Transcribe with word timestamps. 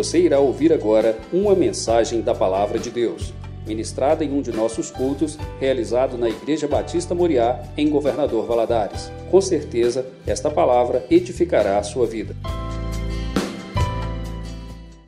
Você 0.00 0.18
irá 0.18 0.40
ouvir 0.40 0.72
agora 0.72 1.20
uma 1.30 1.54
mensagem 1.54 2.22
da 2.22 2.34
Palavra 2.34 2.78
de 2.78 2.90
Deus, 2.90 3.34
ministrada 3.66 4.24
em 4.24 4.32
um 4.32 4.40
de 4.40 4.50
nossos 4.50 4.90
cultos, 4.90 5.36
realizado 5.60 6.16
na 6.16 6.26
Igreja 6.26 6.66
Batista 6.66 7.14
Moriá, 7.14 7.70
em 7.76 7.90
Governador 7.90 8.46
Valadares. 8.46 9.10
Com 9.30 9.42
certeza, 9.42 10.10
esta 10.26 10.50
palavra 10.50 11.06
edificará 11.10 11.78
a 11.78 11.82
sua 11.82 12.06
vida. 12.06 12.34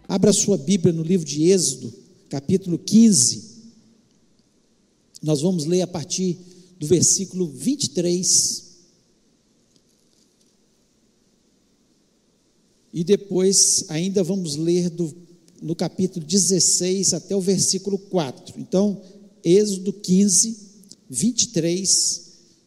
Abra 0.07 0.31
sua 0.31 0.59
Bíblia 0.59 0.93
no 0.93 1.03
livro 1.03 1.25
de 1.25 1.51
Êxodo, 1.51 1.91
capítulo 2.29 2.77
15. 2.77 3.63
Nós 5.23 5.41
vamos 5.41 5.65
ler 5.65 5.81
a 5.81 5.87
partir 5.87 6.39
do 6.79 6.87
versículo 6.87 7.47
23 7.47 8.72
E 12.93 13.03
depois 13.03 13.87
ainda 13.89 14.23
vamos 14.23 14.57
ler 14.57 14.91
do, 14.91 15.15
no 15.63 15.75
capítulo 15.75 16.27
16 16.27 17.15
até 17.15 17.35
o 17.35 17.41
versículo 17.41 17.97
4. 17.97 18.61
Então, 18.61 19.01
Êxodo 19.43 19.93
15, 19.93 20.57
23, 21.09 22.23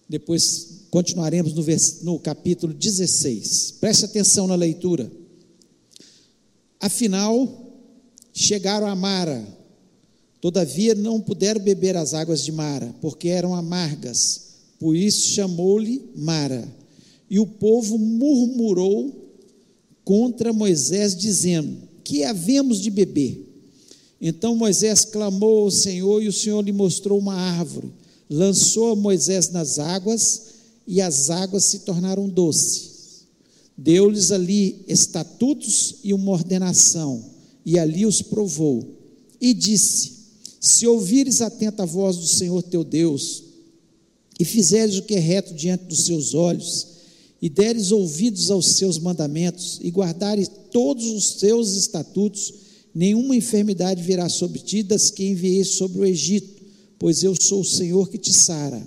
depois 0.09 0.85
continuaremos 0.89 1.53
no, 1.53 1.61
vers, 1.61 2.01
no 2.01 2.17
capítulo 2.19 2.73
16. 2.73 3.75
Preste 3.79 4.05
atenção 4.05 4.47
na 4.47 4.55
leitura. 4.55 5.11
Afinal, 6.79 7.73
chegaram 8.33 8.87
a 8.87 8.95
Mara, 8.95 9.45
todavia 10.41 10.95
não 10.95 11.21
puderam 11.21 11.61
beber 11.61 11.95
as 11.95 12.13
águas 12.13 12.43
de 12.43 12.51
Mara, 12.51 12.93
porque 13.01 13.29
eram 13.29 13.55
amargas, 13.55 14.41
por 14.79 14.95
isso 14.95 15.29
chamou-lhe 15.29 16.09
Mara. 16.15 16.67
E 17.29 17.39
o 17.39 17.47
povo 17.47 17.97
murmurou 17.97 19.24
contra 20.05 20.53
Moisés, 20.53 21.15
dizendo: 21.15 21.77
Que 22.03 22.23
havemos 22.23 22.79
de 22.79 22.89
beber? 22.89 23.45
Então 24.21 24.55
Moisés 24.55 25.03
clamou 25.03 25.63
ao 25.63 25.71
Senhor 25.71 26.23
e 26.23 26.27
o 26.27 26.33
Senhor 26.33 26.63
lhe 26.63 26.71
mostrou 26.71 27.19
uma 27.19 27.33
árvore. 27.33 27.91
Lançou 28.29 28.95
Moisés 28.95 29.49
nas 29.49 29.77
águas 29.77 30.43
e 30.87 31.01
as 31.01 31.29
águas 31.29 31.65
se 31.65 31.79
tornaram 31.79 32.29
doces. 32.29 32.95
Deu-lhes 33.77 34.31
ali 34.31 34.83
estatutos 34.87 35.95
e 36.03 36.13
uma 36.13 36.31
ordenação, 36.31 37.25
e 37.65 37.77
ali 37.77 38.05
os 38.05 38.21
provou. 38.21 38.85
E 39.41 39.53
disse: 39.53 40.13
Se 40.61 40.87
ouvires 40.87 41.41
atenta 41.41 41.83
a 41.83 41.85
voz 41.85 42.15
do 42.15 42.25
Senhor 42.25 42.63
teu 42.63 42.85
Deus, 42.85 43.43
e 44.39 44.45
fizeres 44.45 44.97
o 44.97 45.03
que 45.03 45.15
é 45.15 45.19
reto 45.19 45.53
diante 45.53 45.83
dos 45.85 46.05
seus 46.05 46.33
olhos, 46.33 46.94
e 47.45 47.49
deres 47.49 47.91
ouvidos 47.91 48.49
aos 48.49 48.65
seus 48.69 48.97
mandamentos, 48.97 49.79
e 49.83 49.91
guardares 49.91 50.49
todos 50.71 51.05
os 51.05 51.33
seus 51.33 51.75
estatutos, 51.75 52.51
nenhuma 52.91 53.35
enfermidade 53.35 54.01
virá 54.01 54.27
sobre 54.27 54.57
ti 54.57 54.81
das 54.81 55.11
que 55.11 55.27
enviei 55.27 55.63
sobre 55.63 55.99
o 55.99 56.05
Egito, 56.05 56.63
pois 56.97 57.23
eu 57.23 57.35
sou 57.39 57.61
o 57.61 57.63
Senhor 57.63 58.09
que 58.09 58.17
te 58.17 58.33
sara. 58.33 58.81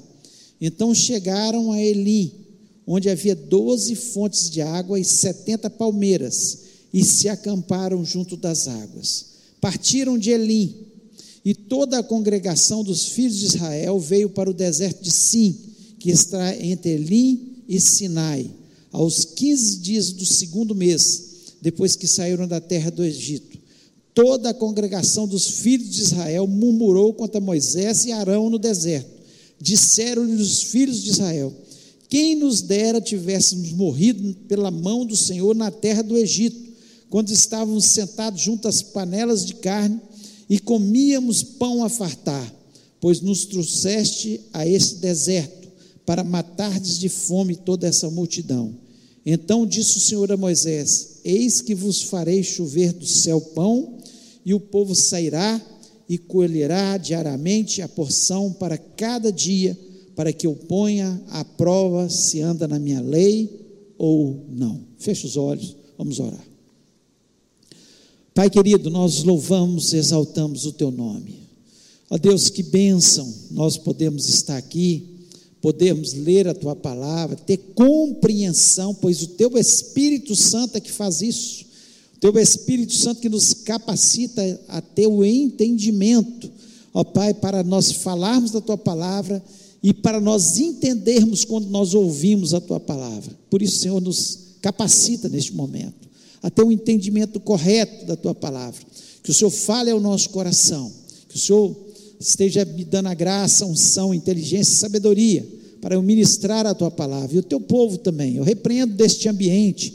Então 0.61 0.93
chegaram 0.93 1.71
a 1.71 1.81
Elim, 1.81 2.33
onde 2.85 3.09
havia 3.09 3.37
doze 3.37 3.95
fontes 3.95 4.51
de 4.51 4.61
água 4.61 4.99
e 4.99 5.05
setenta 5.05 5.71
palmeiras, 5.71 6.59
e 6.93 7.05
se 7.05 7.29
acamparam 7.29 8.05
junto 8.05 8.37
das 8.37 8.67
águas. 8.67 9.27
Partiram 9.61 10.19
de 10.19 10.31
Elim, 10.31 10.75
e 11.45 11.55
toda 11.55 12.01
a 12.01 12.03
congregação 12.03 12.83
dos 12.83 13.05
filhos 13.05 13.39
de 13.39 13.47
Israel 13.47 14.01
veio 14.01 14.29
para 14.29 14.51
o 14.51 14.53
deserto 14.53 15.01
de 15.01 15.13
Sim, 15.13 15.55
que 16.01 16.11
está 16.11 16.57
entre 16.57 16.91
Elim 16.91 17.58
e 17.69 17.79
Sinai, 17.79 18.51
aos 18.91 19.25
15 19.25 19.77
dias 19.79 20.11
do 20.13 20.25
segundo 20.25 20.75
mês, 20.75 21.53
depois 21.61 21.95
que 21.95 22.07
saíram 22.07 22.49
da 22.49 22.61
terra 22.61 22.91
do 22.91 23.05
Egito. 23.05 23.59
Toda 24.15 24.51
a 24.51 24.55
congregação 24.55 25.29
dos 25.29 25.47
filhos 25.47 25.91
de 25.91 26.01
Israel 26.01 26.47
murmurou 26.47 27.13
contra 27.13 27.41
Moisés 27.41 28.07
e 28.07 28.13
Arão 28.13 28.49
no 28.49 28.59
deserto. 28.59 29.11
Disseram-lhe 29.61 30.41
os 30.41 30.63
filhos 30.63 31.03
de 31.03 31.11
Israel: 31.11 31.53
Quem 32.09 32.35
nos 32.35 32.63
dera 32.63 33.01
tivéssemos 33.01 33.73
morrido 33.73 34.35
pela 34.49 34.71
mão 34.71 35.05
do 35.05 35.17
Senhor 35.17 35.55
na 35.55 35.71
terra 35.71 36.03
do 36.03 36.17
Egito, 36.17 36.59
quando 37.11 37.31
estávamos 37.31 37.85
sentados 37.85 38.41
junto 38.41 38.67
às 38.67 38.83
panelas 38.83 39.45
de 39.45 39.55
carne 39.55 40.01
e 40.49 40.59
comíamos 40.59 41.43
pão 41.43 41.85
a 41.85 41.89
fartar, 41.89 42.55
pois 43.01 43.21
nos 43.21 43.45
trouxeste 43.45 44.41
a 44.53 44.67
esse 44.67 44.97
deserto 44.97 45.68
para 46.09 46.25
matardes 46.25 46.99
de 46.99 47.11
fome 47.11 47.55
toda 47.55 47.87
essa 47.87 48.09
multidão. 48.09 48.75
Então 49.27 49.67
disse 49.67 49.99
o 49.99 50.01
Senhor 50.01 50.33
a 50.33 50.39
Moisés: 50.39 51.21
Eis 51.23 51.61
que 51.61 51.75
vos 51.75 52.01
farei 52.01 52.43
chover 52.43 52.95
do 52.95 53.05
céu 53.05 53.39
pão, 53.39 53.99
e 54.43 54.55
o 54.55 54.59
povo 54.59 54.95
sairá 54.95 55.61
e 56.09 56.17
colherá 56.17 56.97
diariamente 56.97 57.83
a 57.83 57.89
porção 57.89 58.51
para 58.51 58.79
cada 58.79 59.31
dia, 59.31 59.79
para 60.17 60.33
que 60.33 60.47
eu 60.47 60.55
ponha 60.55 61.23
à 61.29 61.45
prova 61.45 62.09
se 62.09 62.41
anda 62.41 62.67
na 62.67 62.79
minha 62.79 63.03
lei 63.03 63.51
ou 63.99 64.47
não. 64.49 64.81
Feche 64.97 65.27
os 65.27 65.37
olhos, 65.37 65.77
vamos 65.99 66.19
orar. 66.21 66.49
Pai 68.33 68.49
querido, 68.49 68.89
nós 68.89 69.25
louvamos, 69.25 69.93
exaltamos 69.93 70.65
o 70.65 70.73
teu 70.73 70.91
nome. 70.91 71.35
Ó 72.09 72.17
Deus, 72.17 72.49
que 72.49 72.63
bênção 72.63 73.31
nós 73.51 73.77
podemos 73.77 74.27
estar 74.27 74.57
aqui 74.57 75.18
podermos 75.61 76.13
ler 76.13 76.47
a 76.49 76.55
tua 76.55 76.77
palavra, 76.77 77.37
ter 77.37 77.57
compreensão, 77.75 78.95
pois 78.95 79.23
o 79.23 79.29
teu 79.29 79.57
Espírito 79.59 80.37
Santo 80.37 80.77
é 80.77 80.81
que 80.81 80.93
faz 80.93 81.21
isso. 81.21 81.67
O 82.17 82.21
teu 82.21 82.39
Espírito 82.39 82.95
Santo 82.95 83.21
que 83.21 83.29
nos 83.29 83.55
capacita 83.55 84.61
a 84.69 84.81
ter 84.81 85.07
o 85.07 85.25
entendimento, 85.25 86.51
ó 86.93 87.05
Pai, 87.05 87.35
para 87.35 87.63
nós 87.63 87.93
falarmos 87.93 88.51
da 88.51 88.61
tua 88.61 88.79
palavra 88.79 89.43
e 89.83 89.93
para 89.95 90.21
nós 90.21 90.59
entendermos 90.59 91.45
quando 91.45 91.69
nós 91.69 91.95
ouvimos 91.95 92.55
a 92.55 92.61
tua 92.61 92.81
palavra. 92.81 93.37
Por 93.51 93.63
isso, 93.63 93.79
Senhor, 93.79 94.01
nos 94.01 94.39
capacita 94.61 95.29
neste 95.29 95.55
momento 95.55 96.09
a 96.43 96.51
ter 96.51 96.63
um 96.63 96.73
entendimento 96.73 97.41
correto 97.41 98.07
da 98.07 98.17
tua 98.17 98.35
palavra. 98.35 98.81
Que 99.23 99.31
o 99.31 99.35
Senhor 99.35 99.51
fale 99.51 99.91
ao 99.91 100.01
nosso 100.01 100.31
coração, 100.31 100.91
que 101.29 101.37
o 101.37 101.39
Senhor 101.39 101.77
esteja 102.19 102.65
me 102.65 102.85
dando 102.85 103.09
a 103.09 103.15
graça, 103.15 103.65
unção, 103.65 104.13
inteligência 104.13 104.73
e 104.73 104.77
sabedoria 104.77 105.47
para 105.81 105.95
eu 105.95 106.03
ministrar 106.03 106.67
a 106.67 106.75
tua 106.75 106.91
palavra 106.91 107.37
e 107.37 107.39
o 107.39 107.43
teu 107.43 107.61
povo 107.61 107.99
também. 107.99 108.37
Eu 108.37 108.45
repreendo 108.45 108.95
deste 108.95 109.29
ambiente, 109.29 109.95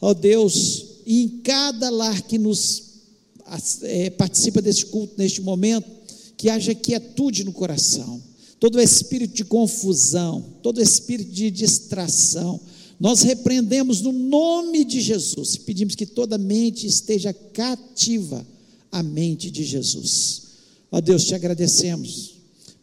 ó 0.00 0.14
Deus, 0.14 0.84
e 1.04 1.22
em 1.22 1.28
cada 1.42 1.90
lar 1.90 2.22
que 2.22 2.38
nos 2.38 2.82
é, 3.82 4.10
participa 4.10 4.60
desse 4.60 4.86
culto 4.86 5.14
neste 5.16 5.40
momento, 5.40 5.90
que 6.36 6.50
haja 6.50 6.74
quietude 6.74 7.44
no 7.44 7.52
coração, 7.52 8.22
todo 8.60 8.80
espírito 8.80 9.34
de 9.34 9.44
confusão, 9.44 10.44
todo 10.62 10.82
espírito 10.82 11.30
de 11.30 11.50
distração, 11.50 12.60
nós 12.98 13.22
repreendemos 13.22 14.00
no 14.00 14.12
nome 14.12 14.84
de 14.84 15.00
Jesus 15.00 15.54
e 15.54 15.60
pedimos 15.60 15.94
que 15.94 16.06
toda 16.06 16.38
mente 16.38 16.86
esteja 16.86 17.32
cativa 17.32 18.46
à 18.90 19.02
mente 19.02 19.50
de 19.50 19.64
Jesus. 19.64 20.45
Ó 20.90 21.00
Deus, 21.00 21.24
te 21.24 21.34
agradecemos, 21.34 22.34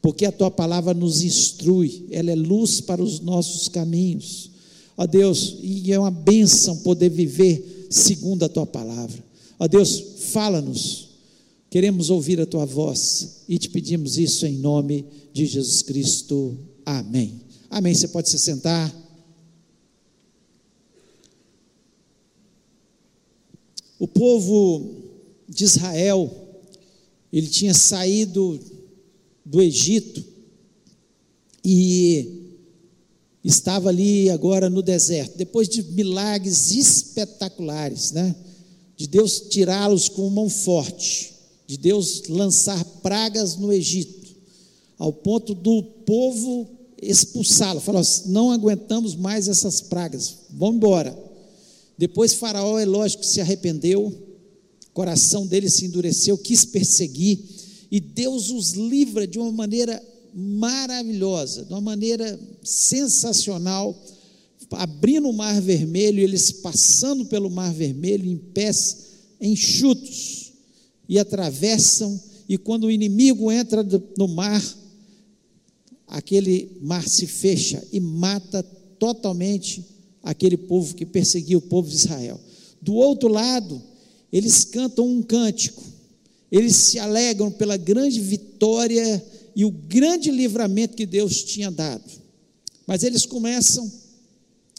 porque 0.02 0.26
a 0.26 0.32
tua 0.32 0.52
palavra 0.52 0.94
nos 0.94 1.22
instrui, 1.22 2.08
ela 2.12 2.32
é 2.32 2.36
luz 2.36 2.82
para 2.82 3.02
os 3.02 3.20
nossos 3.20 3.68
caminhos. 3.68 4.52
Ó 4.98 5.08
Deus, 5.08 5.58
e 5.62 5.92
é 5.92 6.00
uma 6.00 6.12
bênção 6.12 6.78
poder 6.78 7.10
viver 7.10 7.88
segundo 7.90 8.44
a 8.44 8.50
tua 8.50 8.66
palavra. 8.66 9.24
Ó 9.58 9.68
Deus, 9.68 10.04
fala-nos, 10.32 11.10
queremos 11.70 12.10
ouvir 12.10 12.40
a 12.40 12.46
tua 12.46 12.66
voz 12.66 13.44
e 13.48 13.58
te 13.58 13.70
pedimos 13.70 14.18
isso 14.18 14.46
em 14.46 14.58
nome 14.58 15.06
de 15.32 15.46
Jesus 15.46 15.82
Cristo. 15.82 16.58
Amém. 16.86 17.42
Amém. 17.70 17.96
Você 17.96 18.08
pode 18.08 18.30
se 18.30 18.38
sentar. 18.38 18.94
O 23.98 24.08
povo 24.08 24.96
de 25.48 25.64
Israel, 25.64 26.30
ele 27.34 27.48
tinha 27.48 27.74
saído 27.74 28.60
do 29.44 29.60
Egito 29.60 30.24
e 31.66 32.44
estava 33.44 33.90
ali 33.90 34.30
agora 34.30 34.70
no 34.70 34.84
deserto, 34.84 35.36
depois 35.36 35.68
de 35.68 35.82
milagres 35.82 36.72
espetaculares, 36.72 38.12
né? 38.12 38.36
De 38.96 39.08
Deus 39.08 39.48
tirá-los 39.50 40.08
com 40.08 40.30
mão 40.30 40.48
forte, 40.48 41.34
de 41.66 41.76
Deus 41.76 42.28
lançar 42.30 42.86
pragas 43.02 43.58
no 43.58 43.74
Egito, 43.74 44.36
ao 45.00 45.12
ponto 45.12 45.56
do 45.56 45.82
povo 46.06 46.70
expulsá-lo, 47.02 47.82
falou: 47.82 48.04
não 48.28 48.52
aguentamos 48.52 49.16
mais 49.16 49.48
essas 49.48 49.82
pragas, 49.82 50.36
vamos 50.52 50.76
embora. 50.76 51.18
Depois 51.98 52.34
Faraó, 52.34 52.78
é 52.78 52.86
lógico, 52.86 53.26
se 53.26 53.42
arrependeu, 53.42 54.14
coração 54.94 55.48
dele 55.48 55.70
se 55.70 55.86
endureceu, 55.86 56.38
quis 56.38 56.64
perseguir, 56.66 57.40
e 57.92 58.00
Deus 58.00 58.50
os 58.50 58.72
livra 58.72 59.28
de 59.28 59.40
uma 59.40 59.52
maneira 59.52 60.02
maravilhosa, 60.34 61.66
de 61.66 61.74
uma 61.74 61.82
maneira 61.82 62.40
sensacional, 62.64 63.96
abrindo 64.72 65.30
o 65.30 65.34
mar 65.34 65.62
vermelho, 65.62 66.20
eles 66.20 66.52
passando 66.52 67.26
pelo 67.26 67.50
mar 67.50 67.72
vermelho 67.74 68.30
em 68.30 68.38
pés 68.38 68.98
enxutos 69.40 70.54
e 71.08 71.20
atravessam, 71.20 72.20
e 72.48 72.58
quando 72.58 72.86
o 72.86 72.92
inimigo 72.92 73.52
entra 73.52 73.86
no 74.18 74.28
mar, 74.28 74.64
aquele 76.08 76.78
mar 76.82 77.08
se 77.08 77.28
fecha 77.28 77.86
e 77.92 78.00
mata 78.00 78.64
totalmente 78.98 79.84
aquele 80.22 80.58
povo 80.58 80.96
que 80.96 81.06
perseguia 81.06 81.58
o 81.58 81.62
povo 81.62 81.90
de 81.90 81.96
Israel. 81.96 82.40
Do 82.82 82.94
outro 82.94 83.28
lado, 83.28 83.82
eles 84.34 84.66
cantam 84.66 85.08
um 85.08 85.22
cântico, 85.22 85.84
eles 86.52 86.76
se 86.76 86.98
alegram 86.98 87.52
pela 87.52 87.78
grande 87.78 88.20
vitória 88.20 89.24
e 89.56 89.64
o 89.64 89.70
grande 89.70 90.32
livramento 90.32 90.96
que 90.96 91.06
Deus 91.06 91.44
tinha 91.44 91.70
dado. 91.70 92.04
Mas 92.88 93.04
eles 93.04 93.28
começam 93.28 93.90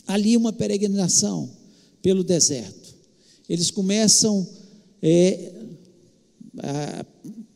ali 0.09 0.37
uma 0.37 0.53
peregrinação 0.53 1.49
pelo 2.03 2.25
deserto. 2.25 2.95
Eles 3.49 3.71
começam 3.71 4.45
é, 5.01 5.53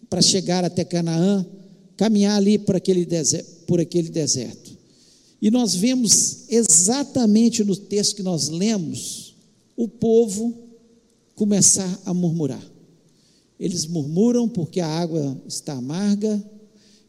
para 0.08 0.22
chegar 0.22 0.64
até 0.64 0.84
Canaã, 0.84 1.44
caminhar 1.96 2.36
ali 2.36 2.58
por 2.58 2.76
aquele, 2.76 3.04
deserto, 3.04 3.66
por 3.66 3.80
aquele 3.80 4.08
deserto. 4.08 4.78
E 5.42 5.50
nós 5.50 5.74
vemos 5.74 6.44
exatamente 6.48 7.64
no 7.64 7.74
texto 7.74 8.16
que 8.16 8.22
nós 8.22 8.48
lemos, 8.48 9.34
o 9.76 9.88
povo 9.88 10.67
começar 11.38 12.02
a 12.04 12.12
murmurar. 12.12 12.60
Eles 13.60 13.86
murmuram 13.86 14.48
porque 14.48 14.80
a 14.80 14.88
água 14.88 15.40
está 15.46 15.74
amarga, 15.74 16.44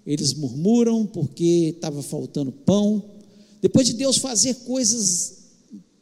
eles 0.05 0.35
murmuram 0.35 1.05
porque 1.05 1.73
estava 1.75 2.03
faltando 2.03 2.51
pão. 2.51 3.03
Depois 3.59 3.87
de 3.87 3.93
Deus 3.93 4.17
fazer 4.17 4.53
coisas 4.65 5.33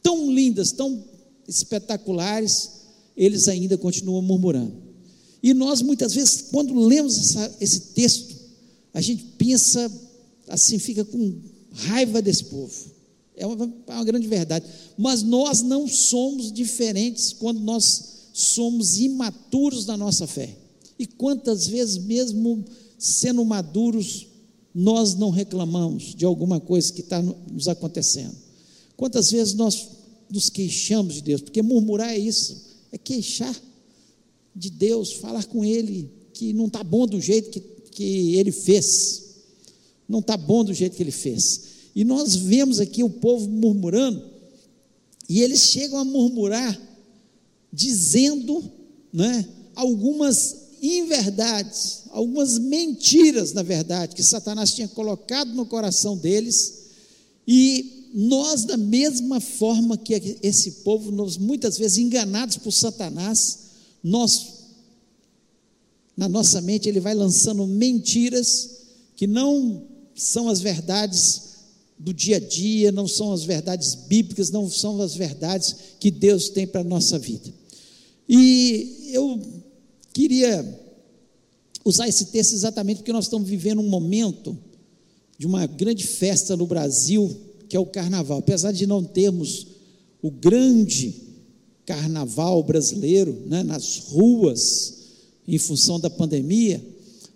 tão 0.04 0.30
lindas, 0.30 0.74
tão 0.74 1.02
espetaculares, 1.48 2.72
eles 3.16 3.48
ainda 3.48 3.78
continuam 3.78 4.22
murmurando. 4.22 4.74
E 5.42 5.54
nós, 5.54 5.82
muitas 5.82 6.14
vezes, 6.14 6.42
quando 6.52 6.78
lemos 6.78 7.18
essa, 7.18 7.56
esse 7.62 7.80
texto, 7.94 8.36
a 8.94 9.00
gente 9.00 9.24
pensa 9.38 9.90
assim, 10.50 10.78
fica 10.80 11.06
com 11.06 11.40
raiva 11.72 12.22
desse 12.22 12.44
povo. 12.46 12.74
É 13.38 13.46
uma, 13.46 13.74
é 13.88 13.94
uma 13.94 14.04
grande 14.04 14.28
verdade. 14.28 14.66
Mas 14.98 15.24
nós 15.24 15.62
não 15.62 15.88
somos 15.88 16.52
diferentes 16.52 17.32
quando 17.32 17.60
nós 17.60 18.17
somos 18.38 19.00
imaturos 19.00 19.88
na 19.88 19.98
nossa 19.98 20.28
fé. 20.28 20.56
E 21.00 21.08
quantas 21.08 21.66
vezes, 21.66 21.98
mesmo 21.98 22.64
sendo 22.96 23.44
maduros, 23.44 24.28
nós 24.74 25.16
não 25.16 25.32
reclamamos 25.32 26.14
de 26.14 26.24
alguma 26.24 26.60
coisa 26.60 26.94
que 26.94 27.02
está 27.02 27.20
nos 27.20 27.68
acontecendo? 27.68 28.36
Quantas 28.96 29.32
vezes 29.32 29.56
nós 29.56 29.88
nos 30.30 30.52
queixamos 30.52 31.16
de 31.16 31.22
Deus? 31.22 31.42
Porque 31.42 31.64
murmurar 31.64 32.10
é 32.14 32.20
isso, 32.20 32.58
é 32.92 32.98
queixar 32.98 33.60
de 34.56 34.70
Deus, 34.70 35.14
falar 35.14 35.46
com 35.46 35.66
Ele 35.66 36.08
que 36.32 36.54
não 36.54 36.68
está 36.68 36.84
bom 36.84 37.08
do 37.08 37.20
jeito 37.20 37.50
que, 37.50 37.60
que 37.60 38.36
Ele 38.36 38.52
fez, 38.52 39.24
não 40.08 40.20
está 40.20 40.38
bom 40.38 40.64
do 40.64 40.76
jeito 40.76 40.96
que 40.96 41.02
Ele 41.02 41.12
fez. 41.12 41.62
E 41.96 42.04
nós 42.04 42.36
vemos 42.36 42.80
aqui 42.80 43.04
o 43.04 43.10
povo 43.10 43.50
murmurando, 43.50 44.24
e 45.28 45.42
eles 45.42 45.62
chegam 45.62 45.98
a 45.98 46.06
murmurar, 46.06 46.87
dizendo 47.78 48.64
né, 49.14 49.48
algumas 49.76 50.56
inverdades, 50.82 52.02
algumas 52.10 52.58
mentiras, 52.58 53.54
na 53.54 53.62
verdade, 53.62 54.16
que 54.16 54.24
Satanás 54.24 54.74
tinha 54.74 54.88
colocado 54.88 55.54
no 55.54 55.64
coração 55.64 56.18
deles, 56.18 56.88
e 57.48 58.10
nós, 58.16 58.66
da 58.66 58.78
mesma 58.78 59.40
forma 59.40 59.96
que 59.96 60.40
esse 60.42 60.72
povo, 60.84 61.12
nós 61.12 61.38
muitas 61.38 61.78
vezes 61.78 62.00
enganados 62.00 62.58
por 62.58 62.72
Satanás, 62.72 63.60
nós, 64.04 64.48
na 66.16 66.28
nossa 66.28 66.60
mente, 66.62 66.90
ele 66.90 67.00
vai 67.00 67.14
lançando 67.14 67.68
mentiras 67.68 68.72
que 69.16 69.28
não 69.28 69.84
são 70.16 70.50
as 70.50 70.60
verdades 70.62 71.44
do 72.00 72.12
dia 72.12 72.38
a 72.38 72.40
dia, 72.40 72.92
não 72.92 73.08
são 73.08 73.32
as 73.32 73.44
verdades 73.44 73.94
bíblicas, 73.94 74.50
não 74.50 74.68
são 74.68 75.00
as 75.00 75.16
verdades 75.16 75.76
que 76.00 76.10
Deus 76.10 76.50
tem 76.50 76.66
para 76.66 76.82
a 76.82 76.84
nossa 76.84 77.18
vida. 77.18 77.54
E 78.28 79.12
eu 79.14 79.40
queria 80.14 80.66
usar 81.86 82.08
esse 82.08 82.26
texto 82.26 82.54
exatamente 82.54 82.98
porque 82.98 83.14
nós 83.14 83.26
estamos 83.26 83.48
vivendo 83.48 83.80
um 83.80 83.90
momento 83.90 84.58
de 85.38 85.46
uma 85.46 85.66
grande 85.66 86.06
festa 86.06 86.58
no 86.58 86.68
Brasil, 86.68 87.36
que 87.70 87.78
é 87.78 87.80
o 87.80 87.86
carnaval. 87.86 88.40
Apesar 88.40 88.72
de 88.72 88.86
não 88.86 89.04
termos 89.04 89.68
o 90.22 90.30
grande 90.30 91.16
carnaval 91.86 92.62
brasileiro 92.64 93.44
né, 93.46 93.64
nas 93.64 94.00
ruas, 94.10 94.96
em 95.48 95.58
função 95.58 96.00
da 96.00 96.10
pandemia, 96.10 96.84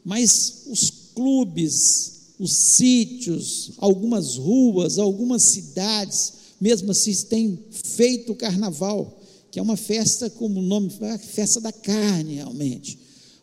mas 0.03 0.63
os 0.67 0.89
clubes, 1.13 2.33
os 2.37 2.51
sítios, 2.51 3.71
algumas 3.77 4.35
ruas, 4.35 4.97
algumas 4.97 5.43
cidades, 5.43 6.33
mesmo 6.59 6.91
assim, 6.91 7.13
têm 7.23 7.59
feito 7.71 8.33
o 8.33 8.35
carnaval 8.35 9.20
que 9.51 9.59
é 9.59 9.61
uma 9.61 9.75
festa, 9.75 10.29
como 10.29 10.61
o 10.61 10.63
nome, 10.63 10.89
a 11.01 11.17
festa 11.19 11.59
da 11.59 11.73
carne, 11.73 12.35
realmente. 12.35 12.97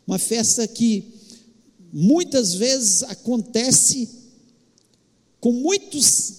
Uma 0.07 0.17
festa 0.17 0.67
que 0.67 1.05
muitas 1.93 2.55
vezes 2.55 3.03
acontece 3.03 4.09
com 5.39 5.51
muitos 5.51 6.33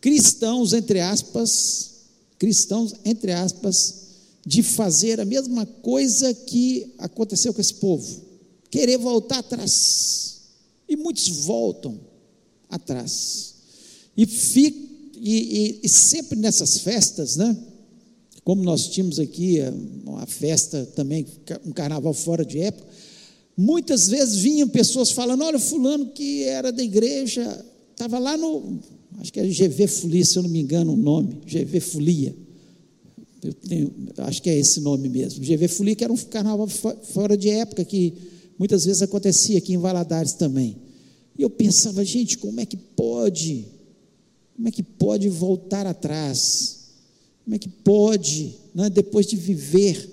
cristãos, 0.00 0.74
entre 0.74 1.00
aspas, 1.00 1.90
cristãos, 2.38 2.94
entre 3.02 3.32
aspas, 3.32 4.02
de 4.46 4.62
fazer 4.62 5.18
a 5.18 5.24
mesma 5.24 5.64
coisa 5.64 6.34
que 6.34 6.94
aconteceu 6.98 7.54
com 7.54 7.62
esse 7.62 7.74
povo, 7.74 8.22
querer 8.70 8.98
voltar 8.98 9.38
atrás. 9.38 10.42
E 10.86 10.96
muitos 10.96 11.28
voltam 11.28 11.98
atrás. 12.68 13.54
E, 14.14 14.26
fica, 14.26 14.78
e, 15.16 15.78
e, 15.80 15.80
e 15.82 15.88
sempre 15.88 16.38
nessas 16.38 16.78
festas, 16.78 17.36
né? 17.36 17.56
Como 18.44 18.62
nós 18.62 18.88
tínhamos 18.88 19.18
aqui 19.18 19.58
eh, 19.58 19.72
uma 20.04 20.26
festa 20.26 20.84
também, 20.94 21.26
um 21.64 21.72
carnaval 21.72 22.12
fora 22.12 22.44
de 22.44 22.60
época, 22.60 22.86
muitas 23.56 24.08
vezes 24.08 24.36
vinham 24.36 24.68
pessoas 24.68 25.10
falando: 25.10 25.42
olha, 25.42 25.58
Fulano 25.58 26.10
que 26.10 26.44
era 26.44 26.70
da 26.70 26.82
igreja, 26.82 27.64
estava 27.90 28.18
lá 28.18 28.36
no, 28.36 28.78
acho 29.18 29.32
que 29.32 29.40
é 29.40 29.46
GV 29.46 29.86
Folia, 29.86 30.24
se 30.24 30.38
eu 30.38 30.42
não 30.42 30.50
me 30.50 30.60
engano 30.60 30.92
o 30.92 30.96
nome, 30.96 31.40
GV 31.46 31.80
Folia. 31.80 32.36
Eu 33.42 33.52
tenho, 33.52 33.94
acho 34.18 34.42
que 34.42 34.48
é 34.48 34.58
esse 34.58 34.80
nome 34.80 35.08
mesmo. 35.08 35.44
GV 35.44 35.68
Folia, 35.68 35.94
que 35.94 36.04
era 36.04 36.12
um 36.12 36.16
carnaval 36.16 36.66
fora 36.66 37.36
de 37.36 37.50
época, 37.50 37.84
que 37.84 38.14
muitas 38.58 38.84
vezes 38.84 39.02
acontecia 39.02 39.58
aqui 39.58 39.74
em 39.74 39.78
Valadares 39.78 40.32
também. 40.32 40.76
E 41.38 41.42
eu 41.42 41.50
pensava, 41.50 42.04
gente, 42.04 42.38
como 42.38 42.60
é 42.60 42.66
que 42.66 42.76
pode? 42.76 43.66
Como 44.54 44.68
é 44.68 44.70
que 44.70 44.82
pode 44.82 45.28
voltar 45.28 45.86
atrás? 45.86 46.83
Como 47.44 47.54
é 47.54 47.58
que 47.58 47.68
pode, 47.68 48.54
né, 48.74 48.88
depois 48.88 49.26
de 49.26 49.36
viver 49.36 50.10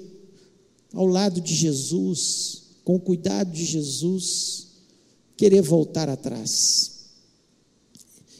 ao 0.94 1.06
lado 1.06 1.40
de 1.40 1.56
Jesus, 1.56 2.64
com 2.84 2.96
o 2.96 3.00
cuidado 3.00 3.52
de 3.52 3.64
Jesus, 3.64 4.68
querer 5.38 5.62
voltar 5.62 6.10
atrás? 6.10 6.92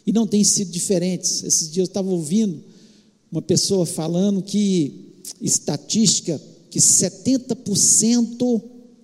E 0.06 0.12
não 0.12 0.28
tem 0.28 0.44
sido 0.44 0.72
diferente. 0.72 1.24
Esses 1.46 1.70
dias 1.70 1.88
eu 1.88 1.92
estava 1.92 2.10
ouvindo 2.10 2.64
uma 3.32 3.42
pessoa 3.42 3.86
falando 3.86 4.42
que 4.42 5.14
estatística 5.42 6.42
que 6.70 6.80
70% 6.80 8.62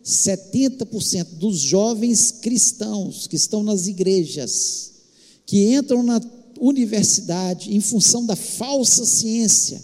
70% 0.08 1.34
dos 1.34 1.60
jovens 1.60 2.32
cristãos 2.32 3.28
que 3.28 3.36
estão 3.36 3.62
nas 3.62 3.88
igrejas, 3.88 4.94
que 5.46 5.76
entram 5.76 6.02
na 6.02 6.22
universidade 6.60 7.76
em 7.76 7.80
função 7.80 8.26
da 8.26 8.36
falsa 8.36 9.06
ciência, 9.06 9.84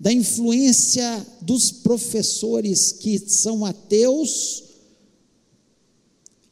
da 0.00 0.12
influência 0.12 1.26
dos 1.40 1.70
professores 1.70 2.92
que 2.92 3.18
são 3.18 3.64
ateus, 3.64 4.64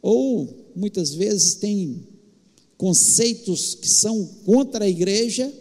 ou 0.01 0.73
muitas 0.75 1.15
vezes 1.15 1.55
têm 1.55 2.07
conceitos 2.77 3.75
que 3.75 3.89
são 3.89 4.25
contra 4.45 4.85
a 4.85 4.89
igreja, 4.89 5.53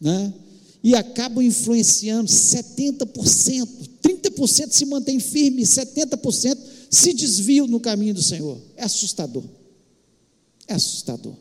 né? 0.00 0.34
e 0.82 0.94
acabam 0.96 1.44
influenciando 1.44 2.28
70%, 2.28 3.68
30% 4.02 4.72
se 4.72 4.84
mantém 4.84 5.20
firme, 5.20 5.62
70% 5.62 6.58
se 6.90 7.12
desviam 7.12 7.66
no 7.68 7.78
caminho 7.78 8.14
do 8.14 8.22
Senhor. 8.22 8.58
É 8.76 8.82
assustador. 8.84 9.44
É 10.66 10.74
assustador. 10.74 11.34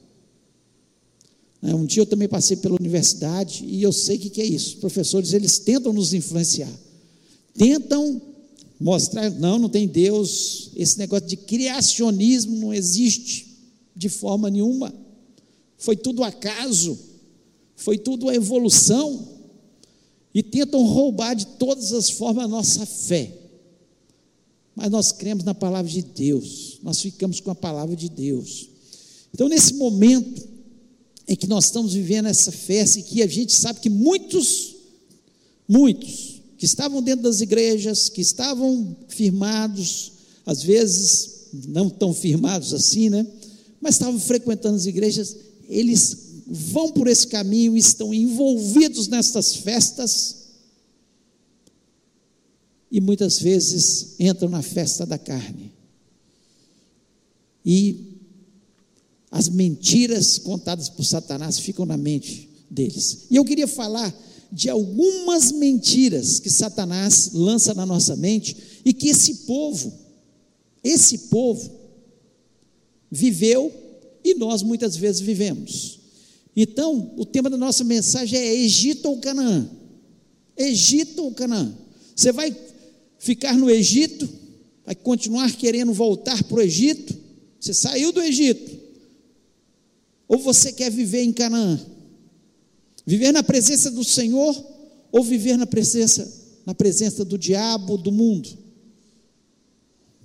Né, 1.62 1.76
um 1.76 1.86
dia 1.86 2.02
eu 2.02 2.08
também 2.08 2.28
passei 2.28 2.58
pela 2.58 2.76
universidade 2.76 3.64
e 3.66 3.84
eu 3.84 3.92
sei 3.92 4.18
o 4.18 4.20
que 4.20 4.42
é 4.42 4.46
isso. 4.46 4.78
Professores, 4.78 5.34
eles 5.34 5.60
tentam 5.60 5.94
nos 5.94 6.14
influenciar. 6.14 6.72
Tentam 7.54 8.22
mostrar, 8.80 9.30
não, 9.30 9.60
não 9.60 9.70
tem 9.70 9.88
Deus. 9.88 10.72
Esse 10.76 10.98
negócio 10.98 11.28
de 11.28 11.38
criacionismo 11.38 12.58
não 12.58 12.74
existe 12.74 13.48
de 13.96 14.10
forma 14.10 14.50
nenhuma. 14.50 14.94
Foi 15.78 15.96
tudo 15.96 16.24
acaso. 16.24 16.98
Foi 17.76 17.98
tudo 17.98 18.28
a 18.28 18.36
evolução. 18.36 19.28
E 20.34 20.42
tentam 20.42 20.84
roubar 20.86 21.36
de 21.36 21.46
todas 21.46 21.92
as 21.92 22.10
formas 22.10 22.46
a 22.46 22.48
nossa 22.48 22.86
fé. 22.86 23.38
mas 24.74 24.90
nós 24.90 25.12
cremos 25.12 25.44
na 25.44 25.54
palavra 25.54 25.92
de 25.92 26.02
Deus, 26.02 26.80
nós 26.82 27.02
ficamos 27.02 27.42
com 27.42 27.52
a 27.52 27.56
palavra 27.56 27.96
de 27.96 28.08
Deus. 28.08 28.70
Então, 29.34 29.50
nesse 29.50 29.74
momento 29.74 30.42
em 31.28 31.36
que 31.36 31.48
nós 31.48 31.66
estamos 31.66 31.94
vivendo 31.94 32.28
essa 32.28 32.52
festa 32.52 33.00
e 33.00 33.04
que 33.04 33.22
a 33.22 33.28
gente 33.28 33.54
sabe 33.54 33.80
que 33.80 33.90
muitos, 33.90 34.76
muitos 35.68 36.42
que 36.58 36.66
estavam 36.66 37.02
dentro 37.02 37.24
das 37.24 37.42
igrejas, 37.42 38.10
que 38.10 38.22
estavam 38.22 38.96
firmados, 39.08 40.12
às 40.46 40.62
vezes 40.62 41.48
não 41.68 41.90
tão 41.90 42.14
firmados 42.14 42.74
assim, 42.74 43.10
né? 43.10 43.26
Mas 43.80 43.96
estavam 43.96 44.20
frequentando 44.20 44.76
as 44.76 44.86
igrejas, 44.86 45.36
eles 45.68 46.44
vão 46.48 46.92
por 46.92 47.08
esse 47.08 47.28
caminho, 47.28 47.76
estão 47.76 48.14
envolvidos 48.14 49.08
nestas 49.08 49.56
festas 49.56 50.42
e 52.92 53.00
muitas 53.00 53.40
vezes 53.40 54.16
entram 54.20 54.50
na 54.50 54.62
festa 54.62 55.06
da 55.06 55.18
carne. 55.18 55.72
E 57.66 58.11
as 59.32 59.48
mentiras 59.48 60.38
contadas 60.38 60.90
por 60.90 61.06
Satanás 61.06 61.58
ficam 61.58 61.86
na 61.86 61.96
mente 61.96 62.50
deles. 62.70 63.28
E 63.32 63.38
eu 63.38 63.46
queria 63.46 63.68
falar 63.68 64.14
de 64.52 64.70
algumas 64.70 65.54
mentiras 65.54 66.40
que 66.40 66.50
Satanás 66.50 67.32
lança 67.34 67.74
na 67.74 67.86
nossa 67.86 68.18
mente 68.18 68.58
e 68.84 68.94
que 68.94 69.08
esse 69.08 69.46
povo, 69.46 69.94
esse 70.84 71.18
povo, 71.30 71.80
viveu 73.10 73.72
e 74.24 74.34
nós 74.36 74.62
muitas 74.62 74.98
vezes 74.98 75.22
vivemos. 75.22 76.00
Então, 76.56 77.14
o 77.16 77.26
tema 77.26 77.50
da 77.50 77.58
nossa 77.58 77.86
mensagem 77.86 78.38
é 78.38 78.54
Egito 78.54 79.08
ou 79.08 79.18
Canaã? 79.20 79.70
Egito 80.58 81.24
ou 81.24 81.32
Canaã? 81.32 81.74
Você 82.14 82.34
vai 82.34 82.54
ficar 83.18 83.56
no 83.56 83.70
Egito, 83.70 84.28
vai 84.86 84.96
continuar 84.96 85.50
querendo 85.54 85.94
voltar 85.94 86.44
para 86.44 86.58
o 86.58 86.62
Egito? 86.62 87.16
Você 87.58 87.74
saiu 87.74 88.12
do 88.12 88.22
Egito, 88.22 88.81
ou 90.32 90.38
você 90.38 90.72
quer 90.72 90.90
viver 90.90 91.24
em 91.24 91.34
Canaã? 91.34 91.78
Viver 93.06 93.34
na 93.34 93.44
presença 93.44 93.92
do 93.92 94.02
Senhor 94.02 94.66
ou 95.12 95.22
viver 95.26 95.58
na 95.58 95.68
presença 95.68 96.40
na 96.66 96.74
presença 96.74 97.26
do 97.26 97.38
diabo, 97.38 97.98
do 97.98 98.14
mundo? 98.14 98.48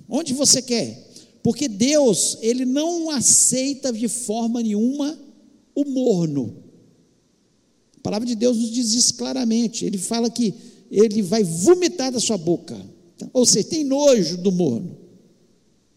Onde 0.08 0.32
você 0.32 0.62
quer? 0.62 1.10
Porque 1.42 1.66
Deus, 1.66 2.38
ele 2.40 2.64
não 2.64 3.10
aceita 3.10 3.92
de 3.92 4.06
forma 4.06 4.62
nenhuma 4.62 5.18
o 5.75 5.84
morno. 5.84 6.62
A 7.96 8.00
palavra 8.00 8.28
de 8.28 8.36
Deus 8.36 8.58
nos 8.58 8.70
diz 8.70 8.92
isso 8.92 9.14
claramente. 9.14 9.84
Ele 9.84 9.98
fala 9.98 10.30
que 10.30 10.54
ele 10.88 11.20
vai 11.20 11.42
vomitar 11.42 12.12
da 12.12 12.20
sua 12.20 12.38
boca. 12.38 12.80
Ou 13.32 13.44
seja, 13.44 13.66
tem 13.66 13.82
nojo 13.82 14.36
do 14.36 14.52
morno. 14.52 14.96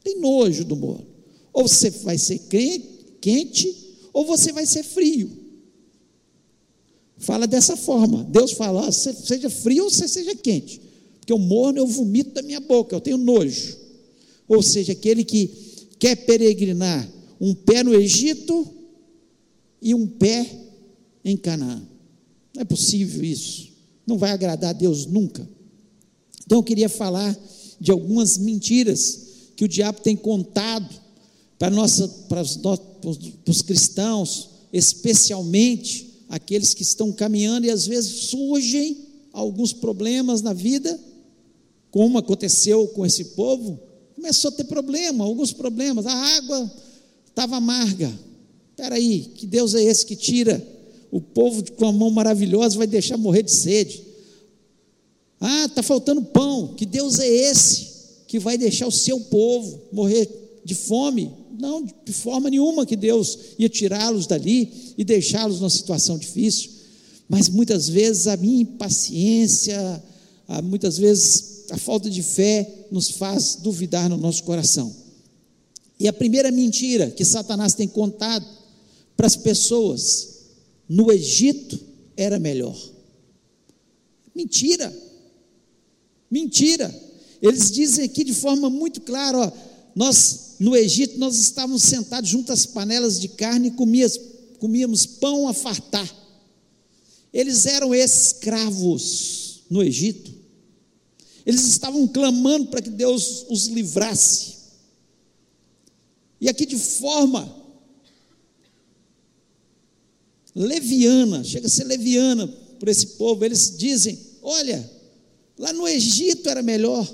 Tem 0.04 0.20
nojo 0.20 0.66
do 0.66 0.76
morno. 0.76 1.06
Ou 1.54 1.68
você 1.68 1.92
vai 1.92 2.18
ser 2.18 2.40
quente 3.22 3.89
ou 4.20 4.26
você 4.26 4.52
vai 4.52 4.66
ser 4.66 4.84
frio. 4.84 5.32
Fala 7.20 7.48
dessa 7.48 7.78
forma. 7.78 8.26
Deus 8.26 8.52
fala: 8.52 8.86
ó, 8.86 8.92
seja 8.92 9.50
frio 9.50 9.86
ou 9.86 9.90
seja 9.90 10.36
quente. 10.36 10.82
Porque 11.22 11.32
o 11.32 11.40
morno 11.40 11.80
eu 11.80 11.88
vomito 11.88 12.32
da 12.32 12.42
minha 12.42 12.60
boca, 12.60 12.94
eu 12.94 13.00
tenho 13.00 13.16
nojo. 13.16 13.78
Ou 14.46 14.62
seja, 14.62 14.92
aquele 14.92 15.24
que 15.24 15.50
quer 15.98 16.18
peregrinar 16.18 17.10
um 17.40 17.54
pé 17.54 17.82
no 17.82 17.96
Egito 17.96 18.68
e 19.82 19.96
um 19.96 20.06
pé 20.06 20.46
em 21.24 21.38
Canaã. 21.38 21.82
Não 22.54 22.62
é 22.62 22.66
possível 22.66 23.24
isso. 23.24 23.70
Não 24.06 24.18
vai 24.18 24.32
agradar 24.32 24.72
a 24.72 24.74
Deus 24.74 25.06
nunca. 25.06 25.48
Então 26.46 26.58
eu 26.58 26.64
queria 26.64 26.90
falar 26.90 27.40
de 27.80 27.90
algumas 27.90 28.38
mentiras 28.38 29.28
que 29.56 29.64
o 29.64 29.68
diabo 29.68 30.02
tem 30.02 30.18
contado 30.18 30.94
para, 31.58 31.70
nossa, 31.70 32.06
para, 32.28 32.44
para 33.02 33.52
os 33.52 33.62
cristãos, 33.62 34.50
especialmente 34.72 36.24
aqueles 36.30 36.74
que 36.74 36.84
estão 36.84 37.12
caminhando 37.12 37.66
e 37.66 37.72
às 37.72 37.88
vezes 37.88 38.30
surgem 38.30 38.98
alguns 39.34 39.74
problemas 39.74 40.42
na 40.42 40.54
vida, 40.54 41.00
como 41.92 42.18
aconteceu 42.18 42.88
com 42.90 43.06
esse 43.06 43.26
povo, 43.26 43.80
começou 44.16 44.50
a 44.50 44.54
ter 44.54 44.66
problema, 44.66 45.24
alguns 45.24 45.52
problemas, 45.52 46.06
a 46.06 46.14
água 46.14 46.72
estava 47.26 47.58
amarga. 47.58 48.12
Espera 48.70 48.96
aí, 48.96 49.32
que 49.36 49.46
Deus 49.46 49.74
é 49.74 49.84
esse 49.84 50.06
que 50.06 50.16
tira 50.16 50.66
o 51.12 51.20
povo 51.20 51.64
com 51.74 51.86
a 51.86 51.92
mão 51.92 52.12
maravilhosa 52.12 52.78
vai 52.78 52.88
deixar 52.88 53.18
morrer 53.18 53.44
de 53.44 53.52
sede? 53.52 54.04
Ah, 55.40 55.66
está 55.66 55.82
faltando 55.82 56.22
pão, 56.22 56.76
que 56.76 56.86
Deus 56.86 57.18
é 57.20 57.28
esse 57.28 57.90
que 58.28 58.38
vai 58.38 58.58
deixar 58.58 58.88
o 58.88 58.92
seu 58.92 59.20
povo 59.22 59.82
morrer 59.92 60.30
de 60.64 60.76
fome? 60.76 61.32
Não, 61.60 61.84
de 61.84 62.14
forma 62.14 62.50
nenhuma 62.50 62.86
que 62.86 62.96
Deus 62.96 63.38
ia 63.60 63.68
tirá-los 63.68 64.26
dali 64.26 64.94
e 64.98 65.04
deixá-los 65.04 65.60
numa 65.60 65.70
situação 65.70 66.18
difícil. 66.18 66.72
Mas 67.28 67.50
muitas 67.50 67.90
vezes 67.90 68.28
a 68.28 68.38
minha 68.38 68.62
impaciência, 68.62 70.04
muitas 70.64 70.98
vezes 70.98 71.66
a 71.70 71.78
falta 71.78 72.10
de 72.10 72.24
fé 72.24 72.88
nos 72.90 73.12
faz 73.12 73.56
duvidar 73.56 74.10
no 74.10 74.18
nosso 74.18 74.44
coração. 74.44 74.96
E 76.00 76.08
a 76.08 76.14
primeira 76.14 76.50
mentira 76.50 77.12
que 77.12 77.26
Satanás 77.26 77.74
tem 77.74 77.88
contado 77.88 78.48
para 79.18 79.28
as 79.28 79.36
pessoas 79.36 80.30
no 80.88 81.12
Egito 81.12 81.78
era 82.16 82.40
melhor. 82.40 82.78
Mentira. 84.34 84.92
Mentira. 86.32 87.10
Eles 87.42 87.70
dizem 87.70 88.06
aqui 88.06 88.24
de 88.24 88.34
forma 88.34 88.70
muito 88.70 89.02
clara, 89.02 89.38
ó, 89.38 89.52
nós, 90.00 90.56
no 90.60 90.78
Egito, 90.78 91.20
nós 91.20 91.38
estávamos 91.38 91.84
sentados 91.84 92.30
junto 92.30 92.54
às 92.54 92.66
panelas 92.66 93.20
de 93.20 93.28
carne 93.28 93.68
e 93.68 93.72
comíamos, 93.72 94.18
comíamos 94.58 95.06
pão 95.06 95.46
a 95.46 95.54
fartar. 95.54 96.10
Eles 97.34 97.66
eram 97.66 97.94
escravos 97.94 99.64
no 99.70 99.84
Egito. 99.84 100.32
Eles 101.46 101.66
estavam 101.68 102.08
clamando 102.08 102.68
para 102.68 102.82
que 102.82 102.90
Deus 102.90 103.46
os 103.50 103.66
livrasse. 103.66 104.56
E 106.40 106.48
aqui 106.48 106.66
de 106.66 106.78
forma 106.78 107.54
leviana, 110.56 111.44
chega 111.44 111.68
a 111.68 111.70
ser 111.70 111.84
leviana 111.84 112.48
por 112.80 112.88
esse 112.88 113.06
povo, 113.06 113.44
eles 113.44 113.78
dizem: 113.78 114.18
olha, 114.42 114.90
lá 115.58 115.74
no 115.74 115.86
Egito 115.86 116.48
era 116.48 116.64
melhor, 116.64 117.06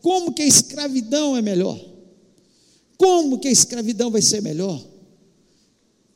como 0.00 0.32
que 0.32 0.40
a 0.40 0.46
escravidão 0.46 1.36
é 1.36 1.42
melhor? 1.42 1.90
Como 3.00 3.38
que 3.38 3.48
a 3.48 3.50
escravidão 3.50 4.10
vai 4.10 4.20
ser 4.20 4.42
melhor? 4.42 4.78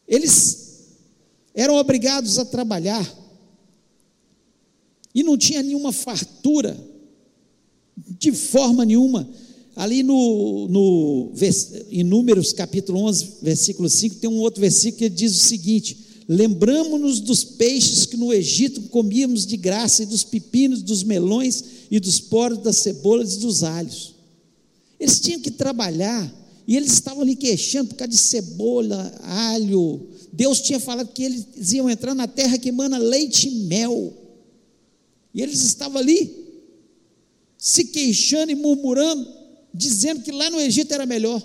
Eles 0.06 0.82
eram 1.54 1.76
obrigados 1.76 2.38
a 2.38 2.44
trabalhar 2.44 3.10
e 5.14 5.22
não 5.22 5.38
tinha 5.38 5.62
nenhuma 5.62 5.94
fartura, 5.94 6.78
de 7.96 8.32
forma 8.32 8.84
nenhuma. 8.84 9.26
Ali 9.74 10.02
no, 10.02 10.68
no 10.68 11.32
em 11.90 12.04
Números 12.04 12.52
capítulo 12.52 13.00
11, 13.04 13.28
versículo 13.40 13.88
5, 13.88 14.16
tem 14.16 14.28
um 14.28 14.40
outro 14.40 14.60
versículo 14.60 14.98
que 14.98 15.08
diz 15.08 15.34
o 15.34 15.42
seguinte: 15.42 15.96
Lembramos-nos 16.28 17.18
dos 17.18 17.44
peixes 17.44 18.04
que 18.04 18.18
no 18.18 18.30
Egito 18.30 18.82
comíamos 18.90 19.46
de 19.46 19.56
graça, 19.56 20.02
e 20.02 20.06
dos 20.06 20.22
pepinos, 20.22 20.82
dos 20.82 21.02
melões, 21.02 21.64
e 21.90 21.98
dos 21.98 22.20
poros, 22.20 22.58
das 22.58 22.76
cebolas 22.76 23.36
e 23.36 23.38
dos 23.38 23.62
alhos. 23.62 24.14
Eles 25.00 25.18
tinham 25.18 25.40
que 25.40 25.50
trabalhar 25.50 26.43
e 26.66 26.76
eles 26.76 26.92
estavam 26.92 27.22
ali 27.22 27.36
queixando 27.36 27.90
por 27.90 27.96
causa 27.96 28.10
de 28.10 28.16
cebola, 28.16 29.14
alho. 29.22 30.08
Deus 30.32 30.60
tinha 30.60 30.80
falado 30.80 31.12
que 31.12 31.22
eles 31.22 31.72
iam 31.72 31.90
entrar 31.90 32.14
na 32.14 32.26
terra 32.26 32.58
que 32.58 32.70
emana 32.70 32.96
leite 32.96 33.48
e 33.48 33.50
mel. 33.66 34.12
E 35.34 35.42
eles 35.42 35.62
estavam 35.62 35.98
ali, 35.98 36.32
se 37.58 37.84
queixando 37.84 38.50
e 38.50 38.54
murmurando, 38.54 39.30
dizendo 39.74 40.22
que 40.22 40.32
lá 40.32 40.48
no 40.48 40.60
Egito 40.60 40.92
era 40.94 41.04
melhor. 41.04 41.42